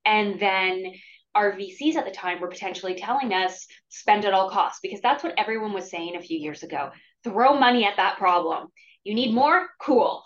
And 0.04 0.38
then 0.38 0.92
our 1.34 1.52
VCs 1.52 1.96
at 1.96 2.04
the 2.04 2.10
time 2.10 2.40
were 2.40 2.48
potentially 2.48 2.94
telling 2.94 3.32
us 3.32 3.66
spend 3.88 4.24
at 4.24 4.34
all 4.34 4.50
costs 4.50 4.80
because 4.82 5.00
that's 5.00 5.22
what 5.22 5.34
everyone 5.38 5.72
was 5.72 5.90
saying 5.90 6.16
a 6.16 6.22
few 6.22 6.38
years 6.38 6.62
ago. 6.62 6.90
Throw 7.24 7.58
money 7.58 7.84
at 7.84 7.96
that 7.96 8.18
problem. 8.18 8.68
You 9.04 9.14
need 9.14 9.34
more? 9.34 9.68
Cool. 9.80 10.22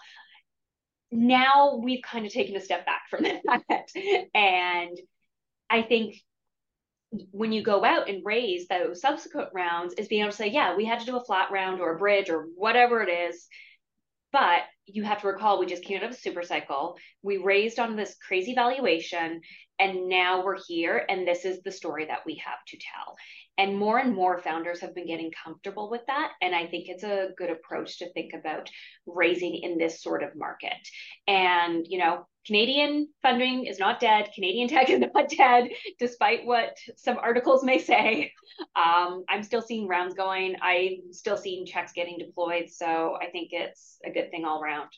Now 1.13 1.77
we've 1.77 2.03
kind 2.03 2.27
of 2.27 2.33
taken 2.33 2.57
a 2.57 2.61
step 2.61 2.87
back 2.87 3.03
from 3.11 3.23
that. 3.69 3.89
and 4.35 4.99
I 5.71 5.83
think 5.83 6.17
when 7.31 7.53
you 7.53 7.63
go 7.63 7.85
out 7.85 8.09
and 8.09 8.25
raise 8.25 8.67
those 8.67 9.01
subsequent 9.01 9.51
rounds 9.55 9.95
is 9.95 10.09
being 10.09 10.23
able 10.23 10.33
to 10.33 10.37
say, 10.37 10.49
yeah, 10.49 10.77
we 10.77 10.85
had 10.85 11.01
to 11.01 11.07
do 11.07 11.17
a 11.17 11.25
flat 11.25 11.51
round 11.51 11.81
or 11.81 11.95
a 11.95 11.99
bridge 11.99 12.31
or 12.31 12.47
whatever 12.57 13.03
it 13.03 13.09
is. 13.09 13.47
But 14.33 14.63
you 14.87 15.05
have 15.05 15.21
to 15.21 15.29
recall 15.29 15.61
we 15.61 15.67
just 15.67 15.85
came 15.85 15.99
out 15.99 16.05
of 16.05 16.11
a 16.11 16.15
super 16.15 16.43
cycle. 16.43 16.97
We 17.23 17.37
raised 17.37 17.79
on 17.79 17.95
this 17.95 18.17
crazy 18.27 18.55
valuation 18.55 19.41
and 19.79 20.09
now 20.09 20.45
we're 20.45 20.59
here 20.67 21.05
and 21.09 21.27
this 21.27 21.45
is 21.45 21.61
the 21.63 21.73
story 21.73 22.07
that 22.07 22.21
we 22.25 22.41
have 22.45 22.65
to 22.69 22.77
tell. 22.77 23.17
And 23.57 23.77
more 23.77 23.99
and 23.99 24.15
more 24.15 24.41
founders 24.41 24.81
have 24.81 24.95
been 24.95 25.07
getting 25.07 25.31
comfortable 25.45 25.89
with 25.91 26.03
that 26.09 26.33
and 26.43 26.55
i 26.55 26.67
think 26.67 26.89
it's 26.89 27.05
a 27.05 27.29
good 27.37 27.51
approach 27.51 27.99
to 27.99 28.13
think 28.13 28.33
about 28.35 28.69
raising 29.07 29.55
in 29.55 29.79
this 29.79 30.03
sort 30.03 30.23
of 30.23 30.37
market. 30.37 30.73
And 31.27 31.87
you 31.89 31.99
know 31.99 32.27
canadian 32.47 33.09
funding 33.23 33.65
is 33.65 33.79
not 33.79 34.01
dead. 34.01 34.31
Canadian 34.35 34.69
tech 34.69 34.91
is 34.91 35.01
not 35.01 35.29
dead 35.29 35.69
despite 35.99 36.45
what 36.45 36.77
some 36.97 37.19
articles 37.19 37.65
may 37.65 37.79
say. 37.79 38.33
Um, 38.77 39.25
i'm 39.29 39.43
still 39.43 39.63
seeing 39.63 39.89
rounds 39.89 40.15
going. 40.15 40.57
I'm 40.63 41.13
still 41.13 41.37
seeing 41.37 41.67
checks 41.67 41.93
getting 41.93 42.19
deployed 42.19 42.71
so 42.71 43.17
i 43.21 43.31
think 43.31 43.49
it's 43.53 43.99
a 44.05 44.11
good 44.11 44.31
thing 44.31 44.45
all 44.45 44.63
around 44.63 44.89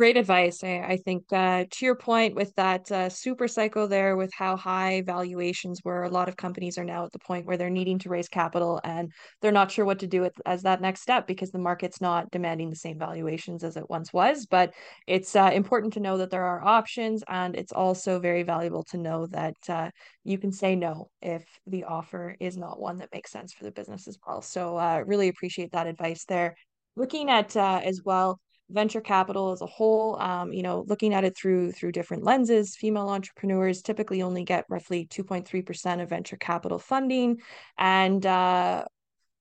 great 0.00 0.16
advice. 0.16 0.64
I, 0.64 0.78
I 0.78 0.96
think 0.96 1.30
uh, 1.30 1.66
to 1.70 1.84
your 1.84 1.94
point 1.94 2.34
with 2.34 2.54
that 2.54 2.90
uh, 2.90 3.10
super 3.10 3.46
cycle 3.46 3.86
there, 3.86 4.16
with 4.16 4.30
how 4.32 4.56
high 4.56 5.02
valuations 5.04 5.82
were, 5.84 6.04
a 6.04 6.08
lot 6.08 6.26
of 6.26 6.38
companies 6.38 6.78
are 6.78 6.84
now 6.84 7.04
at 7.04 7.12
the 7.12 7.18
point 7.18 7.44
where 7.44 7.58
they're 7.58 7.68
needing 7.68 7.98
to 7.98 8.08
raise 8.08 8.26
capital 8.26 8.80
and 8.82 9.12
they're 9.42 9.52
not 9.52 9.70
sure 9.70 9.84
what 9.84 9.98
to 9.98 10.06
do 10.06 10.22
with, 10.22 10.32
as 10.46 10.62
that 10.62 10.80
next 10.80 11.02
step 11.02 11.26
because 11.26 11.50
the 11.50 11.58
market's 11.58 12.00
not 12.00 12.30
demanding 12.30 12.70
the 12.70 12.76
same 12.76 12.98
valuations 12.98 13.62
as 13.62 13.76
it 13.76 13.90
once 13.90 14.10
was. 14.10 14.46
But 14.46 14.72
it's 15.06 15.36
uh, 15.36 15.50
important 15.52 15.92
to 15.92 16.00
know 16.00 16.16
that 16.16 16.30
there 16.30 16.46
are 16.46 16.64
options, 16.64 17.22
and 17.28 17.54
it's 17.54 17.72
also 17.72 18.18
very 18.20 18.42
valuable 18.42 18.84
to 18.84 18.96
know 18.96 19.26
that 19.32 19.56
uh, 19.68 19.90
you 20.24 20.38
can 20.38 20.50
say 20.50 20.76
no 20.76 21.10
if 21.20 21.44
the 21.66 21.84
offer 21.84 22.36
is 22.40 22.56
not 22.56 22.80
one 22.80 22.96
that 23.00 23.12
makes 23.12 23.32
sense 23.32 23.52
for 23.52 23.64
the 23.64 23.70
business 23.70 24.08
as 24.08 24.16
well. 24.26 24.40
So, 24.40 24.78
uh, 24.78 25.02
really 25.04 25.28
appreciate 25.28 25.72
that 25.72 25.86
advice 25.86 26.24
there. 26.24 26.54
Looking 26.96 27.28
at 27.28 27.54
uh, 27.54 27.82
as 27.84 28.00
well 28.02 28.40
venture 28.70 29.00
capital 29.00 29.52
as 29.52 29.60
a 29.60 29.66
whole 29.66 30.16
um, 30.20 30.52
you 30.52 30.62
know 30.62 30.84
looking 30.88 31.14
at 31.14 31.24
it 31.24 31.36
through 31.36 31.72
through 31.72 31.92
different 31.92 32.22
lenses 32.22 32.76
female 32.76 33.08
entrepreneurs 33.08 33.82
typically 33.82 34.22
only 34.22 34.44
get 34.44 34.64
roughly 34.68 35.06
2.3% 35.06 36.02
of 36.02 36.08
venture 36.08 36.36
capital 36.36 36.78
funding 36.78 37.38
and 37.78 38.24
uh, 38.26 38.84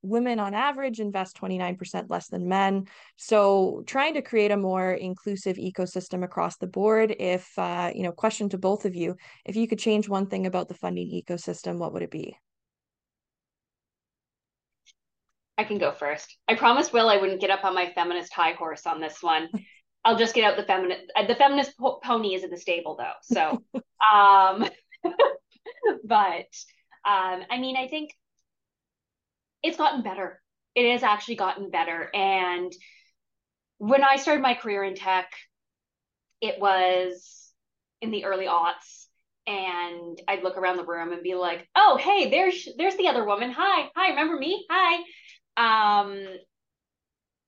women 0.01 0.39
on 0.39 0.53
average 0.53 0.99
invest 0.99 1.39
29% 1.39 2.09
less 2.09 2.27
than 2.27 2.47
men. 2.47 2.86
So 3.17 3.84
trying 3.86 4.13
to 4.13 4.21
create 4.21 4.51
a 4.51 4.57
more 4.57 4.91
inclusive 4.91 5.57
ecosystem 5.57 6.23
across 6.23 6.57
the 6.57 6.67
board 6.67 7.15
if 7.19 7.51
uh, 7.57 7.91
you 7.93 8.03
know 8.03 8.11
question 8.11 8.49
to 8.49 8.57
both 8.57 8.86
of 8.86 8.95
you 8.95 9.15
if 9.45 9.55
you 9.55 9.67
could 9.67 9.80
change 9.80 10.07
one 10.07 10.27
thing 10.27 10.45
about 10.45 10.67
the 10.67 10.73
funding 10.73 11.09
ecosystem 11.09 11.77
what 11.77 11.93
would 11.93 12.03
it 12.03 12.11
be 12.11 12.36
I 15.60 15.66
can 15.66 15.78
go 15.78 15.91
first. 15.91 16.38
I 16.47 16.55
promised 16.55 16.93
Will 16.93 17.10
I 17.10 17.18
wouldn't 17.18 17.41
get 17.41 17.49
up 17.49 17.66
on 17.66 17.76
my 17.76 17.91
feminist 17.93 18.32
high 18.32 18.53
horse 18.53 18.88
on 18.88 19.01
this 19.01 19.22
one. 19.22 19.49
I'll 20.05 20.18
just 20.18 20.34
get 20.34 20.45
out 20.45 20.55
the 20.55 20.64
feminist. 20.64 21.01
Uh, 21.14 21.28
the 21.28 21.36
feminist 21.36 21.78
po- 21.78 21.99
pony 22.01 22.34
is 22.34 22.45
in 22.45 22.49
the 22.49 22.57
stable 22.57 22.95
though, 22.95 23.12
so. 23.22 23.62
um, 24.14 24.64
but 26.05 26.47
um, 27.05 27.43
I 27.49 27.57
mean, 27.60 27.76
I 27.76 27.89
think 27.89 28.12
it's 29.62 29.76
gotten 29.76 30.01
better. 30.01 30.41
It 30.76 30.89
has 30.93 31.03
actually 31.03 31.36
gotten 31.36 31.70
better. 31.70 32.10
And 32.14 32.72
when 33.80 34.01
I 34.01 34.16
started 34.16 34.41
my 34.41 34.53
career 34.53 34.86
in 34.86 34.95
tech, 34.95 35.30
it 36.39 36.62
was 36.62 37.51
in 38.01 38.12
the 38.12 38.24
early 38.24 38.45
aughts 38.45 39.07
and 39.45 40.22
I'd 40.26 40.43
look 40.43 40.57
around 40.57 40.78
the 40.78 40.86
room 40.86 41.12
and 41.12 41.24
be 41.24 41.36
like, 41.36 41.68
"Oh, 41.76 41.97
hey, 41.97 42.30
there's 42.30 42.70
there's 42.78 42.95
the 42.95 43.07
other 43.10 43.26
woman. 43.26 43.51
Hi, 43.51 43.89
hi, 43.93 44.12
remember 44.12 44.38
me? 44.38 44.66
Hi." 44.70 45.03
Um, 45.60 46.26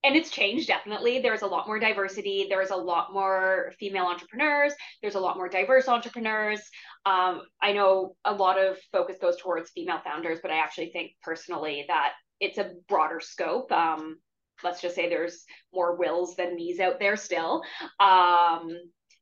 and 0.04 0.16
it's 0.16 0.30
changed 0.30 0.66
definitely. 0.66 1.20
There's 1.20 1.42
a 1.42 1.46
lot 1.46 1.66
more 1.66 1.78
diversity. 1.78 2.46
There's 2.48 2.70
a 2.70 2.76
lot 2.76 3.12
more 3.12 3.72
female 3.78 4.04
entrepreneurs. 4.04 4.72
There's 5.00 5.14
a 5.14 5.20
lot 5.20 5.36
more 5.36 5.48
diverse 5.48 5.88
entrepreneurs. 5.88 6.60
Um, 7.06 7.42
I 7.62 7.72
know 7.72 8.16
a 8.24 8.32
lot 8.32 8.58
of 8.58 8.78
focus 8.90 9.16
goes 9.20 9.36
towards 9.36 9.70
female 9.70 10.00
founders, 10.04 10.40
but 10.42 10.50
I 10.50 10.58
actually 10.58 10.90
think 10.90 11.12
personally 11.22 11.84
that 11.88 12.12
it's 12.40 12.58
a 12.58 12.72
broader 12.88 13.20
scope. 13.20 13.70
Um, 13.70 14.18
let's 14.64 14.80
just 14.80 14.96
say 14.96 15.08
there's 15.08 15.44
more 15.72 15.96
wills 15.96 16.34
than 16.36 16.56
me's 16.56 16.80
out 16.80 16.98
there 16.98 17.16
still. 17.16 17.62
Um, 18.00 18.68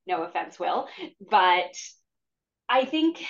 no 0.07 0.23
offense, 0.25 0.59
Will, 0.59 0.89
but 1.31 1.75
I 2.69 2.85
think 2.87 3.23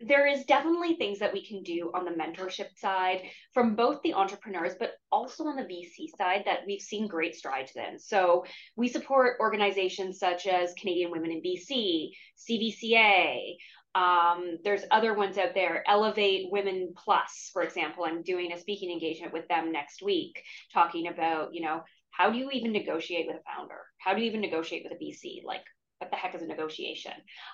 there 0.00 0.26
is 0.26 0.44
definitely 0.44 0.94
things 0.94 1.18
that 1.18 1.32
we 1.32 1.46
can 1.46 1.62
do 1.62 1.90
on 1.94 2.04
the 2.04 2.10
mentorship 2.10 2.76
side 2.76 3.22
from 3.54 3.74
both 3.74 4.02
the 4.02 4.12
entrepreneurs 4.12 4.74
but 4.78 4.92
also 5.10 5.44
on 5.44 5.56
the 5.56 5.62
VC 5.62 6.08
side 6.16 6.42
that 6.44 6.60
we've 6.66 6.82
seen 6.82 7.08
great 7.08 7.34
strides 7.34 7.72
in. 7.76 7.98
So 7.98 8.44
we 8.76 8.88
support 8.88 9.38
organizations 9.40 10.18
such 10.18 10.46
as 10.46 10.74
Canadian 10.74 11.10
Women 11.10 11.32
in 11.32 11.42
VC, 11.42 12.10
CVCA. 12.38 13.56
Um, 13.94 14.58
there's 14.62 14.82
other 14.90 15.14
ones 15.14 15.38
out 15.38 15.54
there, 15.54 15.82
Elevate 15.88 16.48
Women 16.52 16.92
Plus, 16.94 17.48
for 17.54 17.62
example. 17.62 18.04
I'm 18.04 18.22
doing 18.22 18.52
a 18.52 18.60
speaking 18.60 18.90
engagement 18.90 19.32
with 19.32 19.48
them 19.48 19.72
next 19.72 20.02
week, 20.02 20.42
talking 20.74 21.08
about, 21.08 21.54
you 21.54 21.62
know, 21.62 21.82
how 22.10 22.30
do 22.30 22.36
you 22.36 22.50
even 22.50 22.72
negotiate 22.72 23.26
with 23.26 23.36
a 23.36 23.56
founder? 23.56 23.80
How 23.96 24.14
do 24.14 24.20
you 24.20 24.26
even 24.26 24.42
negotiate 24.42 24.84
with 24.84 24.92
a 24.92 25.02
VC? 25.02 25.42
Like, 25.44 25.64
what 25.98 26.10
the 26.10 26.16
heck 26.16 26.34
is 26.34 26.42
a 26.42 26.46
negotiation? 26.46 27.12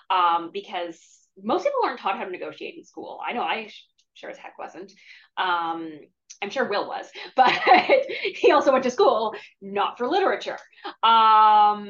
Um, 0.09 0.49
because 0.53 1.22
most 1.41 1.63
people 1.63 1.79
aren't 1.83 1.99
taught 1.99 2.17
how 2.17 2.25
to 2.25 2.31
negotiate 2.31 2.75
in 2.77 2.83
school. 2.83 3.19
I 3.25 3.33
know 3.33 3.41
I 3.41 3.69
sure 4.13 4.29
as 4.29 4.37
heck 4.37 4.57
wasn't. 4.59 4.91
Um, 5.37 5.99
I'm 6.41 6.49
sure 6.49 6.67
Will 6.67 6.87
was, 6.87 7.09
but 7.35 7.51
he 8.35 8.51
also 8.51 8.71
went 8.71 8.83
to 8.83 8.91
school 8.91 9.35
not 9.61 9.97
for 9.97 10.07
literature. 10.07 10.57
Um, 11.01 11.89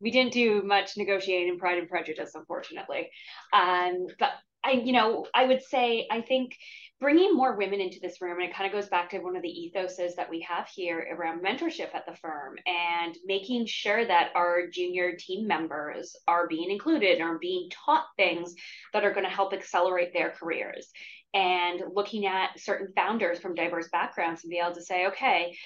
we 0.00 0.10
didn't 0.10 0.32
do 0.32 0.62
much 0.62 0.96
negotiating 0.96 1.48
in 1.48 1.58
Pride 1.58 1.78
and 1.78 1.88
Prejudice, 1.88 2.32
unfortunately. 2.34 3.10
Um, 3.52 4.06
but 4.18 4.30
I, 4.64 4.72
you 4.72 4.92
know, 4.92 5.26
I 5.34 5.46
would 5.46 5.62
say 5.62 6.06
I 6.10 6.20
think 6.20 6.56
bringing 7.00 7.34
more 7.34 7.56
women 7.56 7.80
into 7.80 7.98
this 8.00 8.20
room, 8.20 8.38
and 8.38 8.48
it 8.48 8.54
kind 8.54 8.66
of 8.66 8.78
goes 8.78 8.90
back 8.90 9.08
to 9.10 9.18
one 9.18 9.34
of 9.34 9.42
the 9.42 9.72
ethoses 9.74 10.14
that 10.16 10.28
we 10.28 10.40
have 10.42 10.68
here 10.68 11.16
around 11.16 11.42
mentorship 11.42 11.94
at 11.94 12.04
the 12.06 12.14
firm 12.16 12.56
and 12.66 13.16
making 13.24 13.64
sure 13.64 14.04
that 14.04 14.30
our 14.34 14.66
junior 14.66 15.16
team 15.16 15.46
members 15.46 16.14
are 16.28 16.46
being 16.46 16.70
included 16.70 17.22
or 17.22 17.38
being 17.38 17.70
taught 17.70 18.04
things 18.16 18.54
that 18.92 19.04
are 19.04 19.14
going 19.14 19.24
to 19.24 19.30
help 19.30 19.54
accelerate 19.54 20.12
their 20.12 20.30
careers. 20.30 20.90
And 21.32 21.80
looking 21.94 22.26
at 22.26 22.60
certain 22.60 22.92
founders 22.94 23.40
from 23.40 23.54
diverse 23.54 23.88
backgrounds 23.90 24.44
and 24.44 24.50
be 24.50 24.58
able 24.58 24.74
to 24.74 24.82
say, 24.82 25.06
okay, 25.06 25.56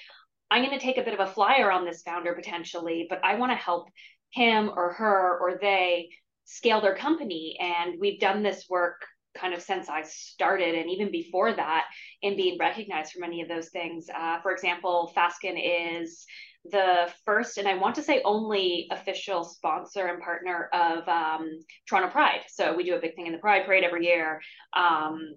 I'm 0.49 0.63
going 0.63 0.77
to 0.77 0.83
take 0.83 0.97
a 0.97 1.03
bit 1.03 1.19
of 1.19 1.27
a 1.27 1.31
flyer 1.31 1.69
on 1.69 1.85
this 1.85 2.03
founder 2.03 2.33
potentially, 2.33 3.07
but 3.09 3.19
I 3.23 3.35
want 3.35 3.51
to 3.51 3.57
help 3.57 3.89
him 4.29 4.71
or 4.73 4.93
her 4.93 5.37
or 5.39 5.57
they 5.59 6.09
scale 6.45 6.81
their 6.81 6.95
company. 6.95 7.57
And 7.59 7.99
we've 7.99 8.19
done 8.19 8.43
this 8.43 8.65
work 8.69 9.01
kind 9.35 9.53
of 9.53 9.61
since 9.61 9.89
I 9.89 10.03
started 10.03 10.75
and 10.75 10.89
even 10.89 11.11
before 11.11 11.53
that 11.53 11.85
in 12.21 12.35
being 12.35 12.57
recognized 12.57 13.13
for 13.13 13.19
many 13.19 13.41
of 13.41 13.47
those 13.47 13.69
things. 13.69 14.07
Uh, 14.15 14.41
for 14.41 14.51
example, 14.51 15.11
Fasken 15.15 15.99
is 15.99 16.25
the 16.71 17.11
first 17.25 17.57
and 17.57 17.67
I 17.67 17.75
want 17.75 17.95
to 17.95 18.01
say 18.01 18.21
only 18.25 18.87
official 18.91 19.43
sponsor 19.43 20.07
and 20.07 20.21
partner 20.21 20.69
of 20.73 21.07
um, 21.07 21.49
Toronto 21.87 22.09
Pride. 22.09 22.41
So 22.47 22.75
we 22.75 22.83
do 22.83 22.95
a 22.95 23.01
big 23.01 23.15
thing 23.15 23.27
in 23.27 23.33
the 23.33 23.39
Pride 23.39 23.65
Parade 23.65 23.83
every 23.83 24.05
year. 24.05 24.41
Um, 24.75 25.35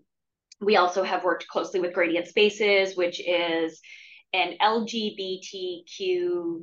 we 0.60 0.76
also 0.76 1.02
have 1.02 1.24
worked 1.24 1.46
closely 1.48 1.80
with 1.80 1.92
Gradient 1.92 2.26
Spaces, 2.26 2.96
which 2.96 3.20
is 3.20 3.80
an 4.32 4.54
LGBTQ2 4.60 6.62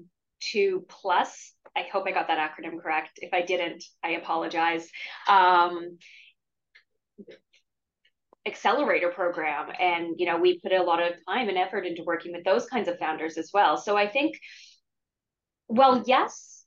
plus 0.87 1.55
I 1.75 1.83
hope 1.91 2.05
I 2.07 2.11
got 2.11 2.27
that 2.27 2.39
acronym 2.39 2.81
correct. 2.81 3.17
If 3.17 3.33
I 3.33 3.41
didn't, 3.41 3.83
I 4.03 4.11
apologize. 4.11 4.89
Um, 5.27 5.97
accelerator 8.45 9.09
program. 9.09 9.69
And 9.79 10.15
you 10.17 10.25
know 10.25 10.37
we 10.37 10.59
put 10.59 10.71
a 10.71 10.83
lot 10.83 11.01
of 11.01 11.13
time 11.27 11.49
and 11.49 11.57
effort 11.57 11.85
into 11.85 12.03
working 12.03 12.31
with 12.31 12.43
those 12.43 12.65
kinds 12.65 12.87
of 12.87 12.99
founders 12.99 13.37
as 13.37 13.51
well. 13.53 13.77
So 13.77 13.97
i 13.97 14.07
think 14.07 14.37
well 15.67 16.03
yes 16.05 16.63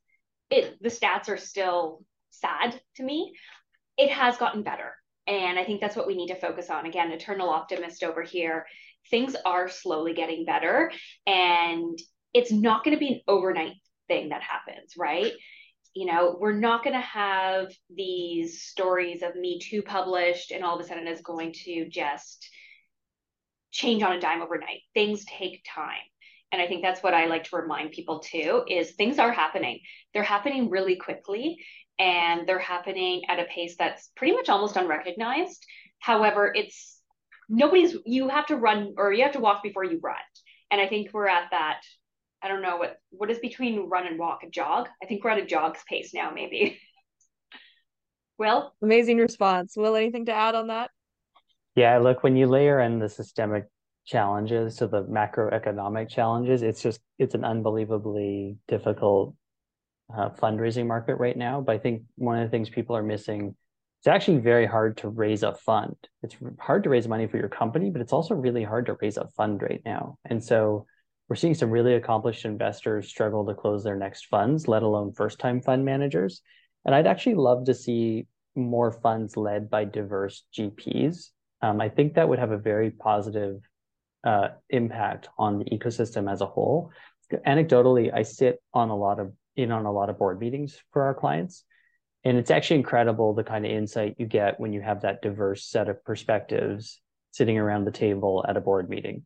it 0.51 0.77
the 0.83 0.89
stats 0.89 1.29
are 1.29 1.37
still 1.37 2.03
sad 2.31 2.81
to 2.97 3.03
me. 3.03 3.33
It 3.97 4.11
has 4.11 4.37
gotten 4.37 4.63
better. 4.63 4.95
And 5.27 5.59
i 5.59 5.65
think 5.65 5.81
that's 5.81 5.97
what 5.97 6.07
we 6.07 6.17
need 6.17 6.29
to 6.29 6.41
focus 6.41 6.71
on. 6.71 6.87
Again 6.87 7.13
eternal 7.13 7.51
optimist 7.51 8.03
over 8.03 8.23
here. 8.23 8.67
Things 9.11 9.37
are 9.45 9.69
slowly 9.69 10.15
getting 10.15 10.45
better. 10.45 10.91
And 11.27 11.99
it's 12.35 12.53
not 12.53 12.85
going 12.85 12.97
to 12.97 13.01
be 13.01 13.15
an 13.15 13.21
overnight 13.27 13.77
thing 14.09 14.31
that 14.31 14.43
happens 14.43 14.95
right 14.99 15.33
you 15.95 16.07
know, 16.07 16.37
we're 16.39 16.53
not 16.53 16.85
going 16.85 16.95
to 16.95 17.01
have 17.01 17.73
these 17.95 18.63
stories 18.63 19.23
of 19.23 19.35
Me 19.35 19.59
Too 19.59 19.83
published 19.83 20.51
and 20.53 20.65
all 20.65 20.79
of 20.79 20.85
a 20.85 20.89
sudden 20.89 21.07
it's 21.07 21.23
going 21.23 21.53
to 21.65 21.89
just 21.89 22.49
change 23.71 24.03
on 24.03 24.13
a 24.13 24.21
dime 24.21 24.43
overnight. 24.43 24.81
Things 24.95 25.25
take 25.25 25.65
time. 25.75 25.97
And 26.53 26.63
I 26.63 26.67
think 26.67 26.83
that's 26.83 27.03
what 27.03 27.15
I 27.15 27.27
like 27.27 27.45
to 27.45 27.57
remind 27.57 27.91
people 27.91 28.21
too 28.21 28.65
is 28.69 28.93
things 28.93 29.19
are 29.19 29.33
happening. 29.33 29.81
They're 30.15 30.23
happening 30.23 30.71
really 30.71 30.97
quickly 30.97 31.59
and 31.99 32.49
they're 32.49 32.59
happening 32.59 33.23
at 33.29 33.41
a 33.41 33.45
pace 33.45 33.77
that's 33.79 34.11
pretty 34.17 34.35
much 34.35 34.49
almost 34.49 34.77
unrecognized. 34.77 35.65
However, 35.99 36.53
it's 36.55 37.01
nobody's 37.49 37.97
you 38.07 38.29
have 38.29 38.47
to 38.47 38.57
run 38.57 38.95
or 38.97 39.13
you 39.13 39.25
have 39.25 39.33
to 39.33 39.41
walk 39.41 39.63
before 39.63 39.85
you 39.85 40.01
run. 40.03 40.17
And 40.71 40.81
I 40.81 40.89
think 40.89 41.13
we're 41.13 41.29
at 41.29 41.51
that 41.51 41.81
I 42.43 42.49
don't 42.49 42.63
know 42.63 42.77
what 42.77 42.99
what 43.11 43.31
is 43.31 43.39
between 43.39 43.89
run 43.89 44.07
and 44.07 44.19
walk 44.19 44.43
a 44.45 44.51
jog. 44.51 44.89
I 45.03 45.07
think 45.07 45.25
we're 45.25 45.31
at 45.31 45.39
a 45.39 45.47
jog's 45.47 45.81
pace 45.89 46.15
now, 46.15 46.31
maybe. 46.31 46.79
Will 48.39 48.73
amazing 48.83 49.19
response. 49.19 49.75
Will 49.77 49.97
anything 49.97 50.27
to 50.27 50.33
add 50.33 50.55
on 50.55 50.69
that? 50.69 50.91
Yeah, 51.75 51.99
look 51.99 52.23
when 52.23 52.37
you 52.37 52.47
layer 52.47 52.81
in 52.81 52.99
the 52.99 53.09
systemic 53.09 53.67
challenges 54.07 54.77
to 54.77 54.87
the 54.87 55.05
macroeconomic 55.05 56.09
challenges, 56.09 56.63
it's 56.63 56.83
just 56.83 57.01
it's 57.19 57.35
an 57.35 57.45
unbelievably 57.45 58.57
difficult 58.69 59.35
uh, 60.17 60.31
fundraising 60.31 60.87
market 60.87 61.17
right 61.17 61.37
now. 61.37 61.61
But 61.61 61.75
I 61.75 61.79
think 61.79 62.03
one 62.15 62.39
of 62.39 62.45
the 62.45 62.51
things 62.51 62.71
people 62.71 62.97
are 62.97 63.03
missing 63.03 63.57
it's 63.99 64.07
actually 64.07 64.39
very 64.39 64.67
hard 64.67 64.97
to 64.99 65.09
raise 65.09 65.43
a 65.43 65.55
fund. 65.55 65.97
It's 66.23 66.37
hard 66.61 66.85
to 66.85 66.91
raise 66.91 67.09
money 67.09 67.27
for 67.27 67.37
your 67.37 67.49
company, 67.49 67.91
but 67.91 68.01
it's 68.01 68.13
also 68.13 68.35
really 68.35 68.63
hard 68.63 68.87
to 68.87 68.97
raise 69.01 69.17
a 69.17 69.27
fund 69.37 69.61
right 69.61 69.83
now. 69.85 70.19
And 70.25 70.43
so 70.43 70.87
we're 71.29 71.37
seeing 71.37 71.55
some 71.55 71.71
really 71.71 71.95
accomplished 71.95 72.45
investors 72.45 73.09
struggle 73.09 73.45
to 73.47 73.55
close 73.55 73.85
their 73.85 73.97
next 73.97 74.27
funds, 74.27 74.67
let 74.67 74.83
alone 74.83 75.13
first 75.13 75.39
time 75.39 75.61
fund 75.61 75.85
managers. 75.85 76.41
And 76.85 76.95
I'd 76.95 77.07
actually 77.07 77.35
love 77.35 77.67
to 77.67 77.75
see 77.75 78.27
more 78.55 78.91
funds 78.91 79.37
led 79.37 79.69
by 79.69 79.85
diverse 79.85 80.45
GPs. 80.57 81.31
Um, 81.61 81.81
I 81.81 81.89
think 81.89 82.15
that 82.15 82.29
would 82.29 82.39
have 82.39 82.51
a 82.51 82.59
very 82.59 82.91
positive 82.91 83.61
uh, 84.25 84.49
impact 84.71 85.29
on 85.39 85.59
the 85.59 85.65
ecosystem 85.67 86.31
as 86.31 86.41
a 86.41 86.47
whole. 86.47 86.91
Anecdotally, 87.47 88.13
I 88.13 88.23
sit 88.23 88.63
on 88.73 88.89
a 88.89 88.97
lot 88.97 89.21
of 89.21 89.33
in 89.55 89.71
on 89.73 89.87
a 89.87 89.93
lot 89.93 90.09
of 90.09 90.19
board 90.19 90.41
meetings 90.41 90.81
for 90.93 91.03
our 91.03 91.15
clients, 91.15 91.65
and 92.25 92.39
it's 92.39 92.51
actually 92.51 92.77
incredible 92.79 93.35
the 93.35 93.45
kind 93.45 93.67
of 93.67 93.73
insight 93.73 94.15
you 94.19 94.27
get 94.27 94.59
when 94.59 94.73
you 94.73 94.81
have 94.81 95.03
that 95.03 95.21
diverse 95.21 95.67
set 95.67 95.89
of 95.89 96.03
perspectives 96.05 97.01
sitting 97.33 97.59
around 97.59 97.85
the 97.85 97.91
table 97.91 98.45
at 98.49 98.57
a 98.57 98.61
board 98.61 98.89
meeting. 98.89 99.25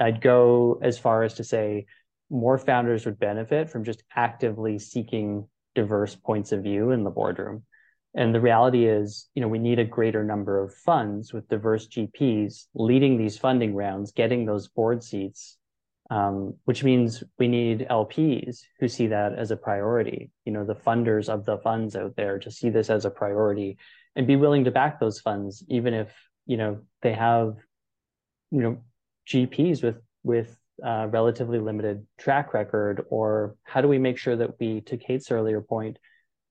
I'd 0.00 0.20
go 0.20 0.78
as 0.82 0.98
far 0.98 1.22
as 1.22 1.34
to 1.34 1.44
say 1.44 1.86
more 2.30 2.58
founders 2.58 3.04
would 3.04 3.18
benefit 3.18 3.70
from 3.70 3.84
just 3.84 4.02
actively 4.14 4.78
seeking 4.78 5.48
diverse 5.74 6.14
points 6.14 6.52
of 6.52 6.62
view 6.62 6.90
in 6.90 7.04
the 7.04 7.10
boardroom. 7.10 7.64
And 8.14 8.32
the 8.32 8.40
reality 8.40 8.86
is, 8.86 9.28
you 9.34 9.42
know, 9.42 9.48
we 9.48 9.58
need 9.58 9.80
a 9.80 9.84
greater 9.84 10.22
number 10.22 10.62
of 10.62 10.72
funds 10.72 11.32
with 11.32 11.48
diverse 11.48 11.88
GPs 11.88 12.66
leading 12.74 13.18
these 13.18 13.36
funding 13.36 13.74
rounds, 13.74 14.12
getting 14.12 14.46
those 14.46 14.68
board 14.68 15.02
seats, 15.02 15.56
um, 16.10 16.54
which 16.64 16.84
means 16.84 17.24
we 17.38 17.48
need 17.48 17.86
LPs 17.90 18.60
who 18.78 18.86
see 18.86 19.08
that 19.08 19.36
as 19.36 19.50
a 19.50 19.56
priority. 19.56 20.30
You 20.44 20.52
know, 20.52 20.64
the 20.64 20.76
funders 20.76 21.28
of 21.28 21.44
the 21.44 21.58
funds 21.58 21.96
out 21.96 22.14
there 22.14 22.38
to 22.38 22.50
see 22.52 22.70
this 22.70 22.88
as 22.88 23.04
a 23.04 23.10
priority 23.10 23.78
and 24.14 24.28
be 24.28 24.36
willing 24.36 24.64
to 24.64 24.70
back 24.70 25.00
those 25.00 25.20
funds, 25.20 25.64
even 25.68 25.92
if 25.92 26.14
you 26.46 26.56
know 26.56 26.82
they 27.02 27.14
have, 27.14 27.56
you 28.52 28.62
know, 28.62 28.78
GPs 29.28 29.82
with 29.82 30.00
with 30.22 30.56
uh, 30.84 31.06
relatively 31.10 31.58
limited 31.58 32.06
track 32.18 32.52
record, 32.52 33.04
or 33.10 33.56
how 33.62 33.80
do 33.80 33.88
we 33.88 33.98
make 33.98 34.18
sure 34.18 34.36
that 34.36 34.58
we, 34.58 34.80
to 34.82 34.96
Kate's 34.96 35.30
earlier 35.30 35.60
point, 35.60 35.98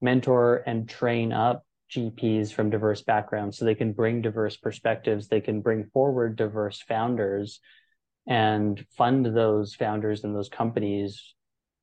mentor 0.02 0.64
and 0.66 0.88
train 0.88 1.34
up 1.34 1.66
GPs 1.92 2.54
from 2.54 2.70
diverse 2.70 3.02
backgrounds 3.02 3.58
so 3.58 3.66
they 3.66 3.76
can 3.76 3.94
bring 3.94 4.22
diverse 4.22 4.58
perspectives, 4.58 5.28
they 5.28 5.42
can 5.42 5.62
bring 5.62 5.86
forward 5.94 6.36
diverse 6.36 6.82
founders, 6.82 7.60
and 8.28 8.86
fund 8.98 9.26
those 9.26 9.76
founders 9.76 10.24
and 10.24 10.36
those 10.36 10.50
companies. 10.50 11.34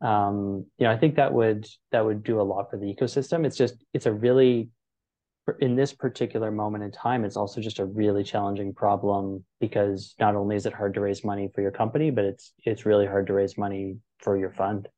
Um, 0.01 0.67
you 0.79 0.87
know, 0.87 0.93
I 0.93 0.97
think 0.97 1.17
that 1.17 1.33
would 1.33 1.67
that 1.93 2.05
would 2.05 2.23
do 2.23 2.41
a 2.41 2.43
lot 2.43 2.71
for 2.71 2.79
the 2.79 2.87
ecosystem. 2.87 3.45
It's 3.45 3.57
just 3.57 3.75
it's 3.93 4.07
a 4.07 4.13
really 4.13 4.71
in 5.61 5.77
this 5.77 5.93
particular 5.93 6.51
moment 6.51 6.85
in 6.85 6.91
time, 6.91 7.25
it's 7.25 7.37
also 7.37 7.61
just 7.61 7.79
a 7.79 7.85
really 7.85 8.25
challenging 8.25 8.75
problem 8.75 9.45
because 9.61 10.15
not 10.19 10.37
only 10.37 10.57
is 10.57 10.67
it 10.67 10.73
hard 10.73 10.95
to 10.95 11.01
raise 11.01 11.25
money 11.25 11.51
for 11.55 11.61
your 11.61 11.71
company, 11.71 12.11
but 12.11 12.25
it's 12.25 12.53
it's 12.65 12.87
really 12.87 13.07
hard 13.07 13.27
to 13.29 13.33
raise 13.33 13.59
money 13.59 13.97
for 14.19 14.37
your 14.37 14.51
fund. 14.51 14.89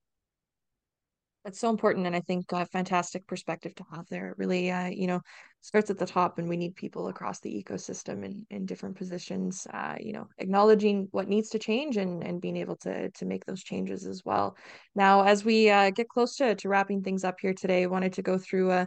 That's 1.44 1.58
so 1.58 1.70
important, 1.70 2.06
and 2.06 2.14
I 2.14 2.20
think 2.20 2.52
a 2.52 2.64
fantastic 2.66 3.26
perspective 3.26 3.74
to 3.74 3.84
have 3.92 4.06
there. 4.08 4.28
It 4.28 4.38
really, 4.38 4.70
uh, 4.70 4.86
you 4.86 5.08
know, 5.08 5.20
starts 5.60 5.90
at 5.90 5.98
the 5.98 6.06
top, 6.06 6.38
and 6.38 6.48
we 6.48 6.56
need 6.56 6.76
people 6.76 7.08
across 7.08 7.40
the 7.40 7.50
ecosystem 7.50 8.24
in, 8.24 8.46
in 8.50 8.64
different 8.64 8.96
positions. 8.96 9.66
Uh, 9.74 9.96
you 9.98 10.12
know, 10.12 10.28
acknowledging 10.38 11.08
what 11.10 11.26
needs 11.26 11.48
to 11.50 11.58
change 11.58 11.96
and 11.96 12.22
and 12.22 12.40
being 12.40 12.56
able 12.56 12.76
to 12.76 13.10
to 13.10 13.24
make 13.24 13.44
those 13.44 13.64
changes 13.64 14.06
as 14.06 14.22
well. 14.24 14.56
Now, 14.94 15.24
as 15.24 15.44
we 15.44 15.68
uh, 15.68 15.90
get 15.90 16.08
close 16.08 16.36
to 16.36 16.54
to 16.54 16.68
wrapping 16.68 17.02
things 17.02 17.24
up 17.24 17.40
here 17.40 17.54
today, 17.54 17.82
I 17.82 17.86
wanted 17.86 18.12
to 18.14 18.22
go 18.22 18.38
through 18.38 18.70
a 18.70 18.86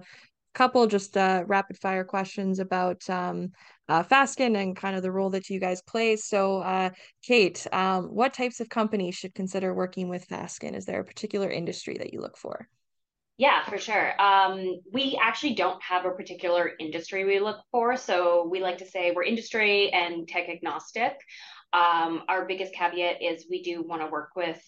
couple 0.56 0.88
just 0.88 1.16
uh, 1.16 1.44
rapid 1.46 1.78
fire 1.78 2.04
questions 2.04 2.60
about 2.60 3.08
um, 3.10 3.52
uh, 3.88 4.02
Fasken 4.02 4.58
and 4.58 4.76
kind 4.76 4.96
of 4.96 5.04
the 5.04 5.12
role 5.12 5.30
that 5.30 5.50
you 5.50 5.60
guys 5.60 5.82
play. 5.84 6.16
So, 6.16 6.60
uh, 6.60 6.90
Kate, 7.22 7.68
um, 7.72 8.06
what 8.06 8.34
types 8.34 8.60
of 8.60 8.70
companies 8.70 9.16
should 9.16 9.36
consider 9.36 9.74
working 9.74 10.10
with 10.10 10.28
Fasken? 10.28 10.76
Is 10.76 10.86
there 10.86 11.02
a 11.02 11.06
particular 11.06 11.50
industry 11.52 11.98
that 12.00 12.14
you 12.14 12.22
look 12.22 12.38
for? 12.38 12.68
Yeah, 13.38 13.66
for 13.66 13.78
sure. 13.78 14.20
Um, 14.20 14.80
we 14.94 15.20
actually 15.22 15.56
don't 15.56 15.82
have 15.84 16.06
a 16.06 16.12
particular 16.12 16.72
industry 16.80 17.26
we 17.26 17.40
look 17.40 17.60
for. 17.70 17.98
So 17.98 18.48
we 18.50 18.62
like 18.62 18.78
to 18.78 18.88
say 18.88 19.12
we're 19.12 19.24
industry 19.24 19.92
and 19.92 20.26
tech 20.26 20.48
agnostic. 20.48 21.18
Um, 21.74 22.24
our 22.30 22.46
biggest 22.46 22.74
caveat 22.74 23.22
is 23.22 23.48
we 23.50 23.62
do 23.62 23.84
want 23.84 24.02
to 24.02 24.08
work 24.08 24.30
with 24.38 24.62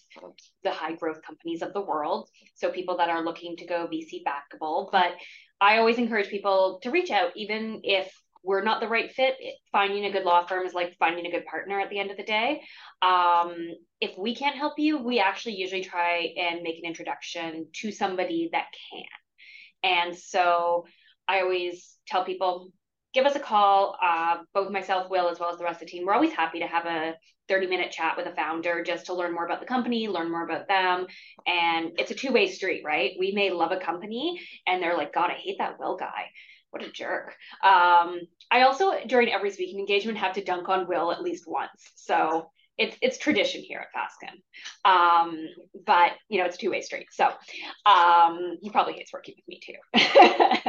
the 0.62 0.70
high 0.70 0.94
growth 0.94 1.22
companies 1.22 1.62
of 1.62 1.72
the 1.72 1.80
world. 1.80 2.28
So 2.56 2.70
people 2.70 2.98
that 2.98 3.08
are 3.08 3.24
looking 3.24 3.56
to 3.56 3.66
go 3.66 3.88
VC 3.90 4.22
backable, 4.22 4.90
but 4.92 5.12
I 5.60 5.78
always 5.78 5.98
encourage 5.98 6.28
people 6.28 6.80
to 6.82 6.90
reach 6.90 7.10
out, 7.10 7.32
even 7.36 7.80
if 7.84 8.12
we're 8.44 8.62
not 8.62 8.80
the 8.80 8.88
right 8.88 9.10
fit. 9.12 9.36
Finding 9.72 10.04
a 10.04 10.12
good 10.12 10.24
law 10.24 10.46
firm 10.46 10.64
is 10.64 10.72
like 10.72 10.96
finding 10.98 11.26
a 11.26 11.30
good 11.30 11.44
partner 11.44 11.80
at 11.80 11.90
the 11.90 11.98
end 11.98 12.10
of 12.10 12.16
the 12.16 12.22
day. 12.22 12.62
Um, 13.02 13.56
if 14.00 14.16
we 14.16 14.34
can't 14.34 14.56
help 14.56 14.74
you, 14.78 14.98
we 14.98 15.18
actually 15.18 15.56
usually 15.56 15.84
try 15.84 16.32
and 16.38 16.62
make 16.62 16.78
an 16.78 16.84
introduction 16.84 17.66
to 17.74 17.90
somebody 17.90 18.48
that 18.52 18.66
can. 18.90 19.04
And 19.82 20.16
so 20.16 20.86
I 21.26 21.40
always 21.40 21.96
tell 22.06 22.24
people 22.24 22.72
give 23.18 23.26
us 23.26 23.34
a 23.34 23.40
call. 23.40 23.98
Uh, 24.00 24.36
both 24.54 24.70
myself, 24.70 25.10
Will, 25.10 25.28
as 25.28 25.40
well 25.40 25.50
as 25.50 25.58
the 25.58 25.64
rest 25.64 25.82
of 25.82 25.88
the 25.88 25.90
team, 25.90 26.06
we're 26.06 26.14
always 26.14 26.32
happy 26.32 26.60
to 26.60 26.68
have 26.68 26.86
a 26.86 27.14
30 27.48 27.66
minute 27.66 27.90
chat 27.90 28.16
with 28.16 28.26
a 28.26 28.34
founder 28.36 28.84
just 28.84 29.06
to 29.06 29.14
learn 29.14 29.34
more 29.34 29.44
about 29.44 29.58
the 29.58 29.66
company, 29.66 30.06
learn 30.06 30.30
more 30.30 30.44
about 30.44 30.68
them. 30.68 31.06
And 31.44 31.98
it's 31.98 32.12
a 32.12 32.14
two 32.14 32.32
way 32.32 32.48
street, 32.48 32.82
right? 32.84 33.12
We 33.18 33.32
may 33.32 33.50
love 33.50 33.72
a 33.72 33.80
company 33.80 34.40
and 34.68 34.80
they're 34.80 34.96
like, 34.96 35.12
God, 35.12 35.30
I 35.30 35.34
hate 35.34 35.56
that 35.58 35.80
Will 35.80 35.96
guy. 35.96 36.26
What 36.70 36.84
a 36.84 36.92
jerk. 36.92 37.34
Um, 37.64 38.20
I 38.52 38.62
also, 38.62 38.92
during 39.08 39.32
every 39.32 39.50
speaking 39.50 39.80
engagement, 39.80 40.18
have 40.18 40.34
to 40.34 40.44
dunk 40.44 40.68
on 40.68 40.86
Will 40.86 41.10
at 41.10 41.20
least 41.20 41.44
once. 41.48 41.90
So 41.96 42.50
it's 42.76 42.96
it's 43.02 43.18
tradition 43.18 43.62
here 43.62 43.84
at 43.84 43.88
Fasken. 43.92 44.38
Um, 44.88 45.48
but 45.84 46.12
you 46.28 46.38
know, 46.38 46.44
it's 46.44 46.56
two 46.56 46.70
way 46.70 46.82
street. 46.82 47.08
So 47.10 47.26
um, 47.84 48.58
he 48.62 48.70
probably 48.70 48.92
hates 48.92 49.12
working 49.12 49.34
with 49.36 49.48
me 49.48 49.60
too. 49.60 50.60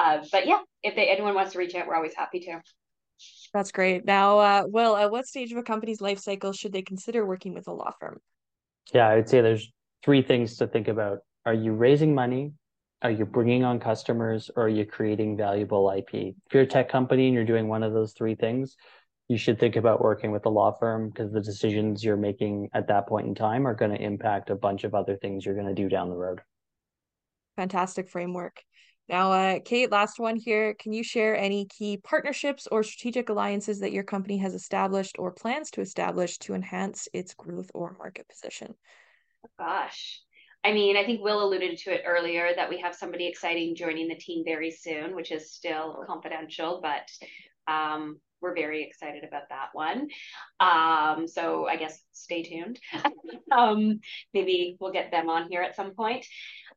uh, 0.00 0.24
but 0.32 0.46
yeah, 0.46 0.60
if 0.82 0.96
they, 0.96 1.08
anyone 1.08 1.34
wants 1.34 1.52
to 1.52 1.58
reach 1.58 1.74
out, 1.74 1.86
we're 1.86 1.94
always 1.94 2.14
happy 2.14 2.40
to. 2.40 2.60
That's 3.52 3.70
great. 3.70 4.06
Now, 4.06 4.38
uh, 4.38 4.62
Will, 4.66 4.96
at 4.96 5.10
what 5.10 5.26
stage 5.26 5.52
of 5.52 5.58
a 5.58 5.62
company's 5.62 6.00
life 6.00 6.18
cycle 6.18 6.52
should 6.52 6.72
they 6.72 6.82
consider 6.82 7.26
working 7.26 7.52
with 7.52 7.68
a 7.68 7.72
law 7.72 7.92
firm? 8.00 8.18
Yeah, 8.94 9.08
I 9.08 9.16
would 9.16 9.28
say 9.28 9.42
there's 9.42 9.70
three 10.02 10.22
things 10.22 10.56
to 10.56 10.66
think 10.66 10.88
about. 10.88 11.18
Are 11.44 11.54
you 11.54 11.72
raising 11.72 12.14
money? 12.14 12.52
Are 13.02 13.10
you 13.10 13.26
bringing 13.26 13.62
on 13.62 13.78
customers? 13.78 14.50
Or 14.56 14.64
are 14.64 14.68
you 14.68 14.86
creating 14.86 15.36
valuable 15.36 15.90
IP? 15.90 16.14
If 16.14 16.54
you're 16.54 16.62
a 16.62 16.66
tech 16.66 16.88
company 16.88 17.26
and 17.26 17.34
you're 17.34 17.44
doing 17.44 17.68
one 17.68 17.82
of 17.82 17.92
those 17.92 18.12
three 18.14 18.34
things, 18.34 18.76
you 19.28 19.36
should 19.36 19.60
think 19.60 19.76
about 19.76 20.00
working 20.00 20.30
with 20.30 20.46
a 20.46 20.48
law 20.48 20.72
firm 20.72 21.10
because 21.10 21.30
the 21.30 21.40
decisions 21.40 22.02
you're 22.02 22.16
making 22.16 22.70
at 22.72 22.88
that 22.88 23.06
point 23.06 23.26
in 23.26 23.34
time 23.34 23.66
are 23.66 23.74
going 23.74 23.90
to 23.90 24.02
impact 24.02 24.48
a 24.48 24.54
bunch 24.54 24.84
of 24.84 24.94
other 24.94 25.16
things 25.16 25.44
you're 25.44 25.54
going 25.54 25.66
to 25.66 25.74
do 25.74 25.88
down 25.88 26.08
the 26.08 26.16
road. 26.16 26.40
Fantastic 27.56 28.08
framework. 28.08 28.62
Now, 29.10 29.32
uh, 29.32 29.58
Kate, 29.64 29.90
last 29.90 30.20
one 30.20 30.36
here. 30.36 30.74
Can 30.74 30.92
you 30.92 31.02
share 31.02 31.36
any 31.36 31.66
key 31.66 31.96
partnerships 31.96 32.68
or 32.70 32.84
strategic 32.84 33.28
alliances 33.28 33.80
that 33.80 33.90
your 33.90 34.04
company 34.04 34.38
has 34.38 34.54
established 34.54 35.16
or 35.18 35.32
plans 35.32 35.72
to 35.72 35.80
establish 35.80 36.38
to 36.38 36.54
enhance 36.54 37.08
its 37.12 37.34
growth 37.34 37.72
or 37.74 37.96
market 37.98 38.28
position? 38.28 38.76
Gosh, 39.58 40.20
I 40.62 40.72
mean, 40.72 40.96
I 40.96 41.04
think 41.04 41.24
Will 41.24 41.44
alluded 41.44 41.76
to 41.78 41.92
it 41.92 42.04
earlier 42.06 42.50
that 42.54 42.70
we 42.70 42.78
have 42.82 42.94
somebody 42.94 43.26
exciting 43.26 43.74
joining 43.74 44.06
the 44.06 44.14
team 44.14 44.44
very 44.44 44.70
soon, 44.70 45.16
which 45.16 45.32
is 45.32 45.52
still 45.52 46.04
confidential, 46.06 46.80
but 46.80 47.10
um, 47.66 48.20
we're 48.40 48.54
very 48.54 48.82
excited 48.82 49.24
about 49.24 49.48
that 49.50 49.68
one. 49.72 50.08
Um, 50.60 51.26
so 51.26 51.66
I 51.66 51.76
guess 51.76 52.00
stay 52.12 52.42
tuned. 52.42 52.78
um, 53.52 54.00
maybe 54.34 54.76
we'll 54.80 54.92
get 54.92 55.10
them 55.10 55.28
on 55.28 55.48
here 55.50 55.62
at 55.62 55.76
some 55.76 55.92
point. 55.92 56.26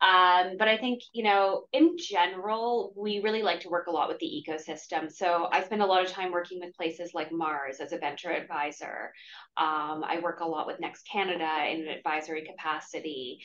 Um, 0.02 0.58
but 0.58 0.68
I 0.68 0.78
think, 0.78 1.02
you 1.14 1.24
know, 1.24 1.64
in 1.72 1.96
general, 1.98 2.94
we 2.96 3.22
really 3.22 3.42
like 3.42 3.62
to 3.62 3.70
work 3.70 3.88
a 3.88 3.92
lot 3.92 4.10
with 4.10 4.20
the 4.20 4.26
ecosystem. 4.26 5.12
So 5.12 5.48
I 5.52 5.64
spend 5.64 5.82
a 5.82 5.86
lot 5.86 6.04
of 6.04 6.12
time 6.12 6.32
working 6.32 6.60
with 6.60 6.76
places 6.76 7.12
like 7.14 7.32
Mars 7.32 7.80
as 7.80 7.94
a 7.94 7.98
venture 7.98 8.32
advisor. 8.32 9.14
Um, 9.56 10.04
I 10.04 10.20
work 10.22 10.42
a 10.42 10.48
lot 10.48 10.68
with 10.68 10.80
Next 10.80 11.08
Canada 11.10 11.50
in 11.70 11.82
an 11.82 11.88
advisory 11.88 12.44
capacity 12.46 13.40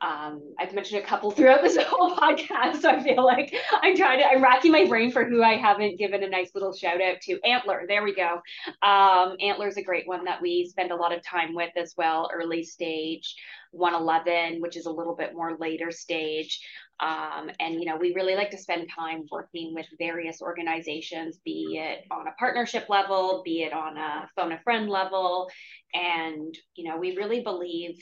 um, 0.00 0.54
I've 0.58 0.72
mentioned 0.72 1.02
a 1.02 1.06
couple 1.06 1.30
throughout 1.30 1.62
this 1.62 1.76
whole 1.80 2.16
podcast, 2.16 2.80
so 2.80 2.90
I 2.90 3.02
feel 3.02 3.24
like 3.24 3.54
I'm 3.70 3.96
trying 3.96 4.20
to, 4.20 4.26
I'm 4.26 4.42
racking 4.42 4.72
my 4.72 4.86
brain 4.86 5.10
for 5.10 5.24
who 5.24 5.42
I 5.42 5.56
haven't 5.56 5.98
given 5.98 6.22
a 6.22 6.28
nice 6.28 6.50
little 6.54 6.72
shout 6.72 7.00
out 7.00 7.20
to. 7.22 7.40
Antler, 7.44 7.84
there 7.86 8.02
we 8.02 8.14
go. 8.14 8.40
Um, 8.86 9.36
Antler 9.40 9.68
is 9.68 9.76
a 9.76 9.82
great 9.82 10.06
one 10.06 10.24
that 10.24 10.40
we 10.40 10.66
spend 10.68 10.90
a 10.90 10.96
lot 10.96 11.14
of 11.14 11.22
time 11.24 11.54
with 11.54 11.70
as 11.76 11.94
well, 11.96 12.30
early 12.32 12.62
stage. 12.62 13.36
111, 13.72 14.60
which 14.60 14.76
is 14.76 14.86
a 14.86 14.90
little 14.90 15.14
bit 15.14 15.34
more 15.34 15.56
later 15.58 15.90
stage. 15.92 16.60
Um, 16.98 17.50
and 17.60 17.74
you 17.74 17.84
know, 17.84 17.96
we 17.96 18.14
really 18.14 18.34
like 18.34 18.50
to 18.50 18.58
spend 18.58 18.88
time 18.94 19.26
working 19.30 19.74
with 19.74 19.86
various 19.98 20.42
organizations, 20.42 21.38
be 21.44 21.80
it 21.80 22.04
on 22.10 22.26
a 22.26 22.32
partnership 22.32 22.88
level, 22.88 23.42
be 23.44 23.62
it 23.62 23.72
on 23.72 23.96
a 23.96 24.28
phone 24.36 24.52
a 24.52 24.60
friend 24.60 24.88
level. 24.88 25.48
And 25.94 26.54
you 26.74 26.88
know, 26.88 26.98
we 26.98 27.16
really 27.16 27.42
believe 27.42 27.96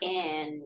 in 0.00 0.62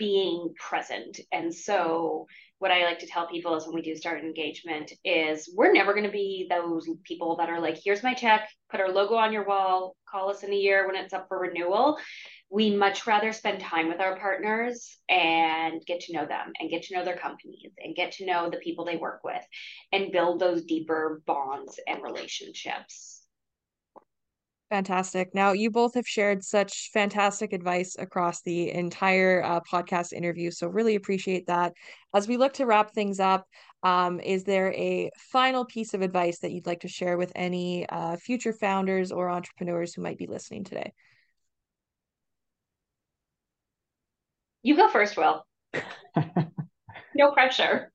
being 0.00 0.54
present. 0.58 1.20
And 1.30 1.54
so 1.54 2.26
what 2.58 2.70
I 2.70 2.84
like 2.84 3.00
to 3.00 3.06
tell 3.06 3.28
people 3.28 3.54
is 3.54 3.66
when 3.66 3.74
we 3.74 3.82
do 3.82 3.94
start 3.94 4.24
engagement 4.24 4.92
is 5.04 5.52
we're 5.54 5.74
never 5.74 5.92
going 5.92 6.06
to 6.06 6.10
be 6.10 6.46
those 6.48 6.88
people 7.04 7.36
that 7.36 7.50
are 7.50 7.60
like, 7.60 7.78
here's 7.84 8.02
my 8.02 8.14
check, 8.14 8.48
put 8.70 8.80
our 8.80 8.90
logo 8.90 9.14
on 9.14 9.30
your 9.30 9.46
wall, 9.46 9.94
call 10.10 10.30
us 10.30 10.42
in 10.42 10.52
a 10.52 10.56
year 10.56 10.86
when 10.86 10.96
it's 10.96 11.12
up 11.12 11.28
for 11.28 11.38
renewal. 11.38 11.98
We 12.48 12.74
much 12.74 13.06
rather 13.06 13.32
spend 13.32 13.60
time 13.60 13.88
with 13.88 14.00
our 14.00 14.18
partners 14.18 14.96
and 15.10 15.84
get 15.86 16.00
to 16.00 16.14
know 16.14 16.26
them 16.26 16.52
and 16.58 16.70
get 16.70 16.84
to 16.84 16.94
know 16.94 17.04
their 17.04 17.18
companies 17.18 17.72
and 17.78 17.94
get 17.94 18.12
to 18.12 18.26
know 18.26 18.48
the 18.48 18.56
people 18.56 18.86
they 18.86 18.96
work 18.96 19.20
with 19.22 19.42
and 19.92 20.12
build 20.12 20.40
those 20.40 20.64
deeper 20.64 21.22
bonds 21.26 21.78
and 21.86 22.02
relationships. 22.02 23.19
Fantastic. 24.70 25.34
Now, 25.34 25.50
you 25.50 25.68
both 25.68 25.94
have 25.94 26.06
shared 26.06 26.44
such 26.44 26.90
fantastic 26.92 27.52
advice 27.52 27.96
across 27.98 28.40
the 28.42 28.70
entire 28.70 29.42
uh, 29.42 29.60
podcast 29.60 30.12
interview. 30.12 30.52
So, 30.52 30.68
really 30.68 30.94
appreciate 30.94 31.48
that. 31.48 31.72
As 32.14 32.28
we 32.28 32.36
look 32.36 32.52
to 32.54 32.66
wrap 32.66 32.92
things 32.92 33.18
up, 33.18 33.46
um, 33.82 34.20
is 34.20 34.44
there 34.44 34.72
a 34.74 35.10
final 35.32 35.64
piece 35.64 35.92
of 35.92 36.02
advice 36.02 36.38
that 36.38 36.52
you'd 36.52 36.66
like 36.66 36.80
to 36.80 36.88
share 36.88 37.18
with 37.18 37.32
any 37.34 37.84
uh, 37.88 38.16
future 38.16 38.52
founders 38.52 39.10
or 39.10 39.28
entrepreneurs 39.28 39.92
who 39.92 40.02
might 40.02 40.18
be 40.18 40.28
listening 40.28 40.62
today? 40.62 40.92
You 44.62 44.76
go 44.76 44.88
first, 44.88 45.16
Will. 45.16 45.44
no 47.14 47.32
pressure. 47.32 47.90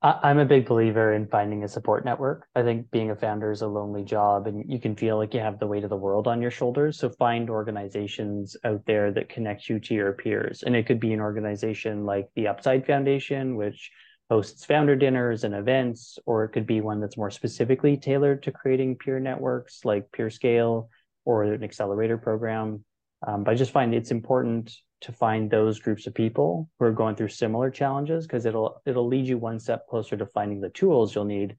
I'm 0.00 0.38
a 0.38 0.44
big 0.44 0.68
believer 0.68 1.12
in 1.12 1.26
finding 1.26 1.64
a 1.64 1.68
support 1.68 2.04
network. 2.04 2.46
I 2.54 2.62
think 2.62 2.88
being 2.92 3.10
a 3.10 3.16
founder 3.16 3.50
is 3.50 3.62
a 3.62 3.66
lonely 3.66 4.04
job 4.04 4.46
and 4.46 4.64
you 4.70 4.78
can 4.78 4.94
feel 4.94 5.16
like 5.16 5.34
you 5.34 5.40
have 5.40 5.58
the 5.58 5.66
weight 5.66 5.82
of 5.82 5.90
the 5.90 5.96
world 5.96 6.28
on 6.28 6.40
your 6.40 6.52
shoulders. 6.52 7.00
So 7.00 7.10
find 7.10 7.50
organizations 7.50 8.56
out 8.64 8.82
there 8.86 9.10
that 9.10 9.28
connect 9.28 9.68
you 9.68 9.80
to 9.80 9.94
your 9.94 10.12
peers. 10.12 10.62
And 10.62 10.76
it 10.76 10.86
could 10.86 11.00
be 11.00 11.12
an 11.12 11.20
organization 11.20 12.04
like 12.04 12.28
the 12.36 12.46
Upside 12.46 12.86
Foundation, 12.86 13.56
which 13.56 13.90
hosts 14.30 14.64
founder 14.64 14.94
dinners 14.94 15.42
and 15.42 15.52
events, 15.52 16.16
or 16.26 16.44
it 16.44 16.50
could 16.50 16.66
be 16.66 16.80
one 16.80 17.00
that's 17.00 17.16
more 17.16 17.30
specifically 17.30 17.96
tailored 17.96 18.44
to 18.44 18.52
creating 18.52 18.98
peer 18.98 19.18
networks 19.18 19.84
like 19.84 20.12
PeerScale 20.12 20.88
or 21.24 21.42
an 21.42 21.64
accelerator 21.64 22.18
program. 22.18 22.84
Um, 23.26 23.42
but 23.42 23.50
I 23.50 23.54
just 23.56 23.72
find 23.72 23.92
it's 23.92 24.12
important 24.12 24.76
to 25.00 25.12
find 25.12 25.50
those 25.50 25.78
groups 25.78 26.06
of 26.06 26.14
people 26.14 26.68
who 26.78 26.84
are 26.86 26.92
going 26.92 27.14
through 27.14 27.28
similar 27.28 27.70
challenges 27.70 28.26
because 28.26 28.46
it'll 28.46 28.82
it'll 28.84 29.06
lead 29.06 29.26
you 29.26 29.38
one 29.38 29.60
step 29.60 29.86
closer 29.88 30.16
to 30.16 30.26
finding 30.26 30.60
the 30.60 30.70
tools 30.70 31.14
you'll 31.14 31.24
need 31.24 31.56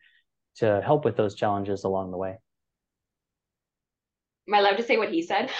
to 0.57 0.81
help 0.83 1.05
with 1.05 1.15
those 1.15 1.35
challenges 1.35 1.83
along 1.83 2.11
the 2.11 2.17
way. 2.17 2.37
Am 4.47 4.55
I 4.55 4.59
allowed 4.59 4.77
to 4.77 4.83
say 4.83 4.97
what 4.97 5.09
he 5.09 5.21
said? 5.21 5.49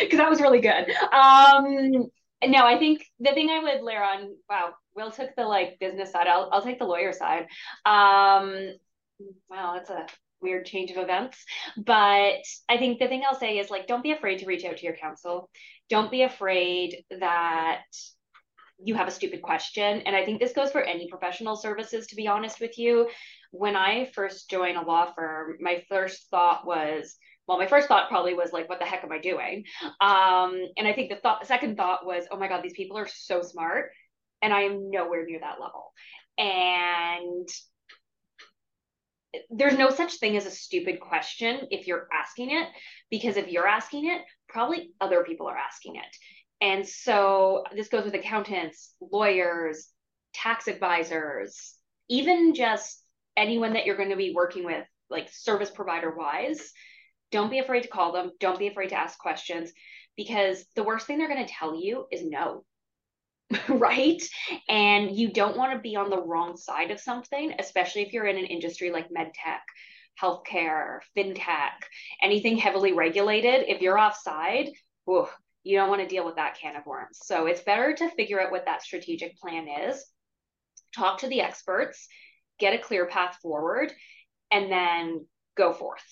Because 0.00 0.18
that 0.18 0.30
was 0.30 0.40
really 0.40 0.60
good. 0.60 0.90
Um, 1.12 2.08
no, 2.44 2.64
I 2.64 2.78
think 2.78 3.04
the 3.20 3.32
thing 3.32 3.50
I 3.50 3.60
would 3.60 3.82
layer 3.82 4.02
on, 4.02 4.34
wow, 4.48 4.74
Will 4.94 5.10
took 5.10 5.34
the 5.36 5.44
like 5.44 5.78
business 5.80 6.12
side. 6.12 6.26
I'll 6.26 6.48
I'll 6.52 6.62
take 6.62 6.78
the 6.78 6.84
lawyer 6.84 7.12
side. 7.12 7.46
Um, 7.84 8.74
wow, 9.48 9.74
that's 9.74 9.90
a 9.90 10.06
weird 10.40 10.66
change 10.66 10.90
of 10.90 10.98
events. 10.98 11.44
But 11.76 12.44
I 12.68 12.76
think 12.78 12.98
the 12.98 13.08
thing 13.08 13.22
I'll 13.26 13.38
say 13.38 13.58
is 13.58 13.70
like, 13.70 13.86
don't 13.86 14.02
be 14.02 14.12
afraid 14.12 14.38
to 14.38 14.46
reach 14.46 14.64
out 14.64 14.76
to 14.76 14.84
your 14.84 14.96
counsel. 14.96 15.50
Don't 15.88 16.10
be 16.10 16.22
afraid 16.22 17.04
that 17.20 17.82
you 18.82 18.94
have 18.94 19.08
a 19.08 19.12
stupid 19.12 19.42
question. 19.42 20.02
And 20.02 20.14
I 20.14 20.24
think 20.24 20.38
this 20.38 20.52
goes 20.52 20.70
for 20.70 20.80
any 20.80 21.08
professional 21.08 21.56
services, 21.56 22.06
to 22.08 22.16
be 22.16 22.28
honest 22.28 22.60
with 22.60 22.78
you. 22.78 23.08
When 23.50 23.74
I 23.74 24.10
first 24.14 24.48
joined 24.50 24.76
a 24.76 24.82
law 24.82 25.12
firm, 25.14 25.56
my 25.60 25.82
first 25.88 26.28
thought 26.30 26.66
was, 26.66 27.16
well, 27.46 27.58
my 27.58 27.66
first 27.66 27.88
thought 27.88 28.08
probably 28.08 28.34
was 28.34 28.52
like, 28.52 28.68
what 28.68 28.78
the 28.78 28.84
heck 28.84 29.02
am 29.02 29.10
I 29.10 29.18
doing? 29.18 29.64
Um, 30.00 30.54
and 30.76 30.86
I 30.86 30.92
think 30.92 31.10
the 31.10 31.16
thought, 31.16 31.40
the 31.40 31.46
second 31.46 31.76
thought 31.76 32.06
was, 32.06 32.24
oh 32.30 32.38
my 32.38 32.46
God, 32.46 32.62
these 32.62 32.74
people 32.74 32.98
are 32.98 33.08
so 33.08 33.42
smart. 33.42 33.90
And 34.42 34.52
I 34.52 34.62
am 34.62 34.90
nowhere 34.90 35.24
near 35.26 35.40
that 35.40 35.60
level. 35.60 35.92
And 36.36 37.48
there's 39.50 39.76
no 39.76 39.90
such 39.90 40.18
thing 40.18 40.36
as 40.36 40.46
a 40.46 40.50
stupid 40.50 41.00
question 41.00 41.66
if 41.70 41.86
you're 41.86 42.06
asking 42.12 42.50
it, 42.50 42.68
because 43.10 43.36
if 43.36 43.48
you're 43.48 43.66
asking 43.66 44.08
it, 44.10 44.22
probably 44.48 44.90
other 45.00 45.24
people 45.24 45.46
are 45.46 45.56
asking 45.56 45.96
it. 45.96 46.16
And 46.60 46.86
so 46.86 47.64
this 47.74 47.88
goes 47.88 48.04
with 48.04 48.14
accountants, 48.14 48.94
lawyers, 49.00 49.88
tax 50.34 50.68
advisors, 50.68 51.74
even 52.08 52.54
just 52.54 53.02
anyone 53.36 53.74
that 53.74 53.86
you're 53.86 53.96
going 53.96 54.10
to 54.10 54.16
be 54.16 54.34
working 54.34 54.64
with, 54.64 54.84
like 55.08 55.28
service 55.30 55.70
provider 55.70 56.14
wise. 56.14 56.72
Don't 57.30 57.50
be 57.50 57.58
afraid 57.58 57.82
to 57.82 57.88
call 57.88 58.12
them. 58.12 58.32
Don't 58.40 58.58
be 58.58 58.68
afraid 58.68 58.88
to 58.88 58.98
ask 58.98 59.18
questions 59.18 59.70
because 60.16 60.64
the 60.74 60.82
worst 60.82 61.06
thing 61.06 61.18
they're 61.18 61.28
going 61.28 61.44
to 61.44 61.52
tell 61.52 61.80
you 61.80 62.06
is 62.10 62.24
no. 62.24 62.64
right? 63.68 64.20
And 64.68 65.16
you 65.16 65.32
don't 65.32 65.56
want 65.56 65.72
to 65.72 65.78
be 65.78 65.96
on 65.96 66.10
the 66.10 66.20
wrong 66.22 66.56
side 66.56 66.90
of 66.90 67.00
something, 67.00 67.54
especially 67.58 68.02
if 68.02 68.12
you're 68.12 68.26
in 68.26 68.36
an 68.36 68.44
industry 68.44 68.90
like 68.90 69.08
medtech, 69.10 69.60
healthcare, 70.20 71.00
fintech, 71.16 71.70
anything 72.22 72.56
heavily 72.56 72.92
regulated. 72.92 73.64
If 73.68 73.80
you're 73.80 73.98
offside, 73.98 74.70
whew, 75.04 75.28
you 75.62 75.76
don't 75.76 75.88
want 75.88 76.00
to 76.00 76.08
deal 76.08 76.24
with 76.24 76.36
that 76.36 76.58
can 76.58 76.76
of 76.76 76.86
worms. 76.86 77.18
So 77.22 77.46
it's 77.46 77.62
better 77.62 77.94
to 77.94 78.10
figure 78.10 78.40
out 78.40 78.50
what 78.50 78.64
that 78.64 78.82
strategic 78.82 79.38
plan 79.38 79.66
is, 79.88 80.04
talk 80.94 81.18
to 81.20 81.28
the 81.28 81.40
experts, 81.40 82.08
get 82.58 82.74
a 82.74 82.78
clear 82.78 83.06
path 83.06 83.38
forward, 83.42 83.92
and 84.50 84.70
then 84.70 85.26
go 85.56 85.72
forth. 85.72 86.02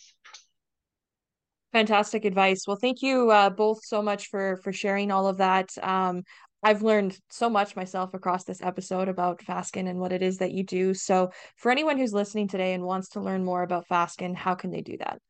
Fantastic 1.72 2.24
advice. 2.24 2.64
Well, 2.66 2.78
thank 2.80 3.02
you 3.02 3.30
uh, 3.30 3.50
both 3.50 3.84
so 3.84 4.00
much 4.00 4.28
for 4.28 4.56
for 4.62 4.72
sharing 4.72 5.10
all 5.10 5.26
of 5.26 5.38
that. 5.38 5.70
Um, 5.82 6.22
I've 6.66 6.82
learned 6.82 7.16
so 7.30 7.48
much 7.48 7.76
myself 7.76 8.12
across 8.12 8.42
this 8.42 8.60
episode 8.60 9.06
about 9.06 9.38
Fasken 9.38 9.88
and 9.88 10.00
what 10.00 10.12
it 10.12 10.20
is 10.20 10.38
that 10.38 10.50
you 10.50 10.64
do. 10.64 10.94
So, 10.94 11.30
for 11.54 11.70
anyone 11.70 11.96
who's 11.96 12.12
listening 12.12 12.48
today 12.48 12.74
and 12.74 12.82
wants 12.82 13.10
to 13.10 13.20
learn 13.20 13.44
more 13.44 13.62
about 13.62 13.86
Fasken, 13.86 14.34
how 14.34 14.56
can 14.56 14.72
they 14.72 14.80
do 14.80 14.96
that? 14.96 15.20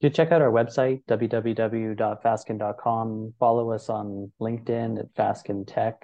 You 0.00 0.08
check 0.08 0.32
out 0.32 0.40
our 0.40 0.50
website, 0.50 1.02
www.fasken.com. 1.06 3.34
Follow 3.38 3.72
us 3.72 3.90
on 3.90 4.32
LinkedIn 4.40 5.00
at 5.00 5.14
Fasken 5.14 5.66
Tech. 5.66 5.96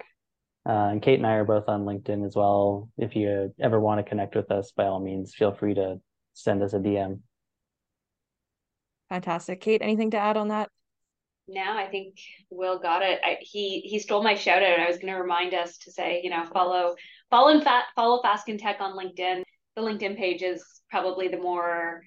Uh, 0.63 0.89
and 0.91 1.01
Kate 1.01 1.17
and 1.17 1.25
I 1.25 1.33
are 1.33 1.43
both 1.43 1.67
on 1.67 1.85
LinkedIn 1.85 2.23
as 2.23 2.35
well. 2.35 2.91
If 2.99 3.15
you 3.15 3.51
ever 3.59 3.79
want 3.79 3.97
to 3.97 4.03
connect 4.07 4.35
with 4.35 4.51
us, 4.51 4.73
by 4.77 4.85
all 4.85 4.99
means, 4.99 5.33
feel 5.33 5.55
free 5.55 5.73
to 5.73 5.99
send 6.33 6.61
us 6.61 6.73
a 6.73 6.79
DM. 6.79 7.21
Fantastic. 9.09 9.59
Kate, 9.59 9.81
anything 9.81 10.11
to 10.11 10.17
add 10.17 10.37
on 10.37 10.49
that? 10.49 10.69
Now 11.47 11.77
I 11.77 11.87
think 11.87 12.15
Will 12.49 12.79
got 12.79 13.01
it. 13.01 13.19
I, 13.23 13.37
he 13.41 13.81
he 13.81 13.99
stole 13.99 14.23
my 14.23 14.35
shout 14.35 14.63
out. 14.63 14.79
I 14.79 14.87
was 14.87 14.97
going 14.97 15.13
to 15.13 15.19
remind 15.19 15.53
us 15.53 15.77
to 15.79 15.91
say, 15.91 16.21
you 16.23 16.29
know, 16.29 16.45
follow 16.53 16.95
follow 17.29 17.49
and 17.49 17.63
fat 17.63 17.85
follow 17.95 18.21
Fasken 18.21 18.59
Tech 18.59 18.77
on 18.79 18.97
LinkedIn. 18.97 19.43
The 19.75 19.81
LinkedIn 19.81 20.17
page 20.17 20.41
is 20.41 20.63
probably 20.89 21.27
the 21.27 21.37
more 21.37 22.01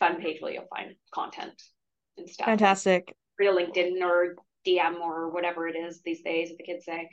fun 0.00 0.20
page 0.20 0.40
where 0.40 0.52
you'll 0.52 0.66
find 0.74 0.94
content 1.12 1.62
and 2.16 2.28
stuff. 2.28 2.46
Fantastic. 2.46 3.14
Real 3.38 3.56
LinkedIn 3.56 4.00
or 4.02 4.36
DM 4.66 5.00
or 5.00 5.30
whatever 5.30 5.68
it 5.68 5.76
is 5.76 6.00
these 6.04 6.22
days, 6.22 6.50
the 6.56 6.64
kids 6.64 6.84
say. 6.84 7.08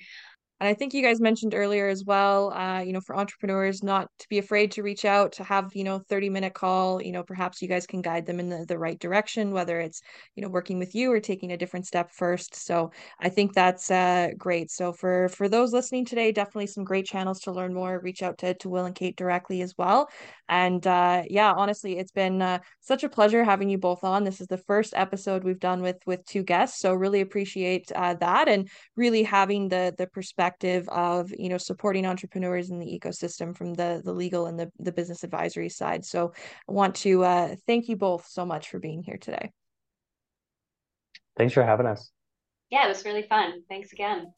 And 0.62 0.68
I 0.70 0.76
think 0.76 0.94
you 0.94 1.02
guys 1.02 1.20
mentioned 1.20 1.56
earlier 1.56 1.88
as 1.88 2.06
well, 2.06 2.54
uh, 2.54 2.82
you 2.82 2.94
know, 2.94 3.02
for 3.02 3.16
entrepreneurs 3.18 3.82
not 3.82 4.12
to 4.20 4.30
be 4.30 4.38
afraid 4.38 4.70
to 4.74 4.84
reach 4.84 5.06
out, 5.06 5.32
to 5.34 5.44
have, 5.44 5.72
you 5.76 5.84
know, 5.84 5.98
30 6.08 6.30
minute 6.30 6.54
call, 6.54 7.02
you 7.02 7.12
know, 7.12 7.24
perhaps 7.24 7.64
you 7.64 7.68
guys 7.68 7.88
can 7.88 8.00
guide 8.04 8.28
them 8.28 8.40
in 8.40 8.48
the, 8.48 8.64
the 8.68 8.78
right 8.78 9.00
direction, 9.00 9.54
whether 9.54 9.80
it's, 9.80 10.04
you 10.36 10.44
know, 10.44 10.50
working 10.50 10.78
with 10.78 10.94
you 10.94 11.12
or 11.12 11.20
taking 11.20 11.52
a 11.52 11.58
different 11.58 11.88
step 11.88 12.12
first. 12.12 12.54
So 12.54 12.92
I 13.20 13.30
think 13.30 13.56
that's 13.56 13.90
uh, 13.90 14.28
great. 14.38 14.70
So 14.70 14.94
for 14.94 15.30
for 15.30 15.50
those 15.50 15.74
listening 15.74 16.06
today, 16.06 16.32
definitely 16.32 16.68
some 16.68 16.84
great 16.84 17.08
channels 17.08 17.40
to 17.42 17.52
learn 17.52 17.74
more. 17.74 18.00
Reach 18.00 18.22
out 18.22 18.38
to, 18.38 18.54
to 18.54 18.70
Will 18.70 18.86
and 18.86 18.94
Kate 18.94 19.18
directly 19.18 19.64
as 19.64 19.74
well. 19.80 20.10
And 20.48 20.86
uh, 20.86 21.24
yeah, 21.28 21.54
honestly, 21.54 21.98
it's 21.98 22.12
been 22.12 22.40
uh, 22.40 22.60
such 22.82 23.04
a 23.04 23.10
pleasure 23.10 23.44
having 23.44 23.70
you 23.72 23.80
both 23.80 24.04
on. 24.04 24.26
This 24.26 24.40
is 24.40 24.48
the 24.48 24.60
first 24.60 24.94
episode 24.96 25.44
we've 25.44 25.60
done 25.60 25.82
with 25.82 25.98
with 26.06 26.24
two 26.26 26.44
guests. 26.44 26.80
So 26.80 26.94
really 26.94 27.22
appreciate 27.22 27.92
uh, 27.96 28.14
that 28.16 28.48
and 28.48 28.70
really 28.96 29.24
having 29.24 29.70
the 29.70 29.96
the 29.98 30.06
perspective 30.06 30.51
perspective 30.52 30.88
of 30.90 31.32
you 31.38 31.50
know 31.50 31.58
supporting 31.58 32.06
entrepreneurs 32.06 32.70
in 32.70 32.80
the 32.80 32.86
ecosystem 32.86 33.56
from 33.56 33.74
the 33.74 34.02
the 34.04 34.14
legal 34.14 34.48
and 34.48 34.60
the, 34.60 34.72
the 34.80 34.92
business 34.92 35.24
advisory 35.24 35.70
side. 35.70 36.06
So 36.06 36.34
i 36.68 36.72
want 36.72 36.96
to 36.98 37.24
uh, 37.24 37.56
thank 37.68 37.88
you 37.88 37.96
both 37.96 38.28
so 38.28 38.46
much 38.46 38.70
for 38.70 38.80
being 38.80 39.04
here 39.04 39.18
today. 39.18 39.52
Thanks 41.38 41.54
for 41.54 41.64
having 41.64 41.86
us. 41.86 42.12
Yeah 42.70 42.86
it 42.86 42.90
was 42.90 43.06
really 43.06 43.24
fun. 43.24 43.64
Thanks 43.70 43.94
again. 43.94 44.34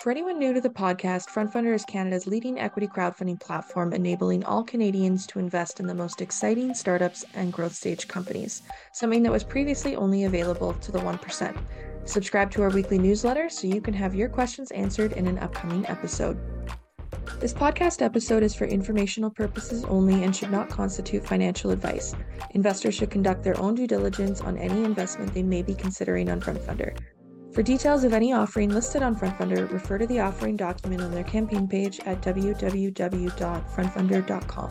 For 0.00 0.12
anyone 0.12 0.38
new 0.38 0.54
to 0.54 0.60
the 0.60 0.70
podcast, 0.70 1.28
FrontFundr 1.28 1.74
is 1.74 1.84
Canada's 1.84 2.28
leading 2.28 2.60
equity 2.60 2.86
crowdfunding 2.86 3.40
platform, 3.40 3.92
enabling 3.92 4.44
all 4.44 4.62
Canadians 4.62 5.26
to 5.26 5.40
invest 5.40 5.80
in 5.80 5.88
the 5.88 5.94
most 5.94 6.20
exciting 6.20 6.72
startups 6.72 7.24
and 7.34 7.52
growth 7.52 7.74
stage 7.74 8.06
companies, 8.06 8.62
something 8.92 9.24
that 9.24 9.32
was 9.32 9.42
previously 9.42 9.96
only 9.96 10.22
available 10.22 10.72
to 10.74 10.92
the 10.92 11.00
1%. 11.00 11.58
Subscribe 12.08 12.50
to 12.52 12.62
our 12.62 12.70
weekly 12.70 12.98
newsletter 12.98 13.50
so 13.50 13.66
you 13.66 13.82
can 13.82 13.92
have 13.92 14.14
your 14.14 14.30
questions 14.30 14.70
answered 14.70 15.12
in 15.12 15.26
an 15.26 15.38
upcoming 15.40 15.84
episode. 15.88 16.38
This 17.38 17.52
podcast 17.52 18.00
episode 18.00 18.42
is 18.42 18.54
for 18.54 18.64
informational 18.64 19.28
purposes 19.28 19.84
only 19.84 20.24
and 20.24 20.34
should 20.34 20.50
not 20.50 20.70
constitute 20.70 21.26
financial 21.26 21.70
advice. 21.70 22.14
Investors 22.52 22.94
should 22.94 23.10
conduct 23.10 23.44
their 23.44 23.60
own 23.60 23.74
due 23.74 23.86
diligence 23.86 24.40
on 24.40 24.56
any 24.56 24.84
investment 24.84 25.34
they 25.34 25.42
may 25.42 25.60
be 25.60 25.74
considering 25.74 26.30
on 26.30 26.40
FrontFundr. 26.40 26.96
For 27.52 27.62
details 27.62 28.04
of 28.04 28.14
any 28.14 28.32
offering 28.32 28.70
listed 28.70 29.02
on 29.02 29.14
FrontFundr, 29.14 29.70
refer 29.70 29.98
to 29.98 30.06
the 30.06 30.20
offering 30.20 30.56
document 30.56 31.02
on 31.02 31.10
their 31.10 31.24
campaign 31.24 31.68
page 31.68 32.00
at 32.06 32.22
www.frontfundr.com. 32.22 34.70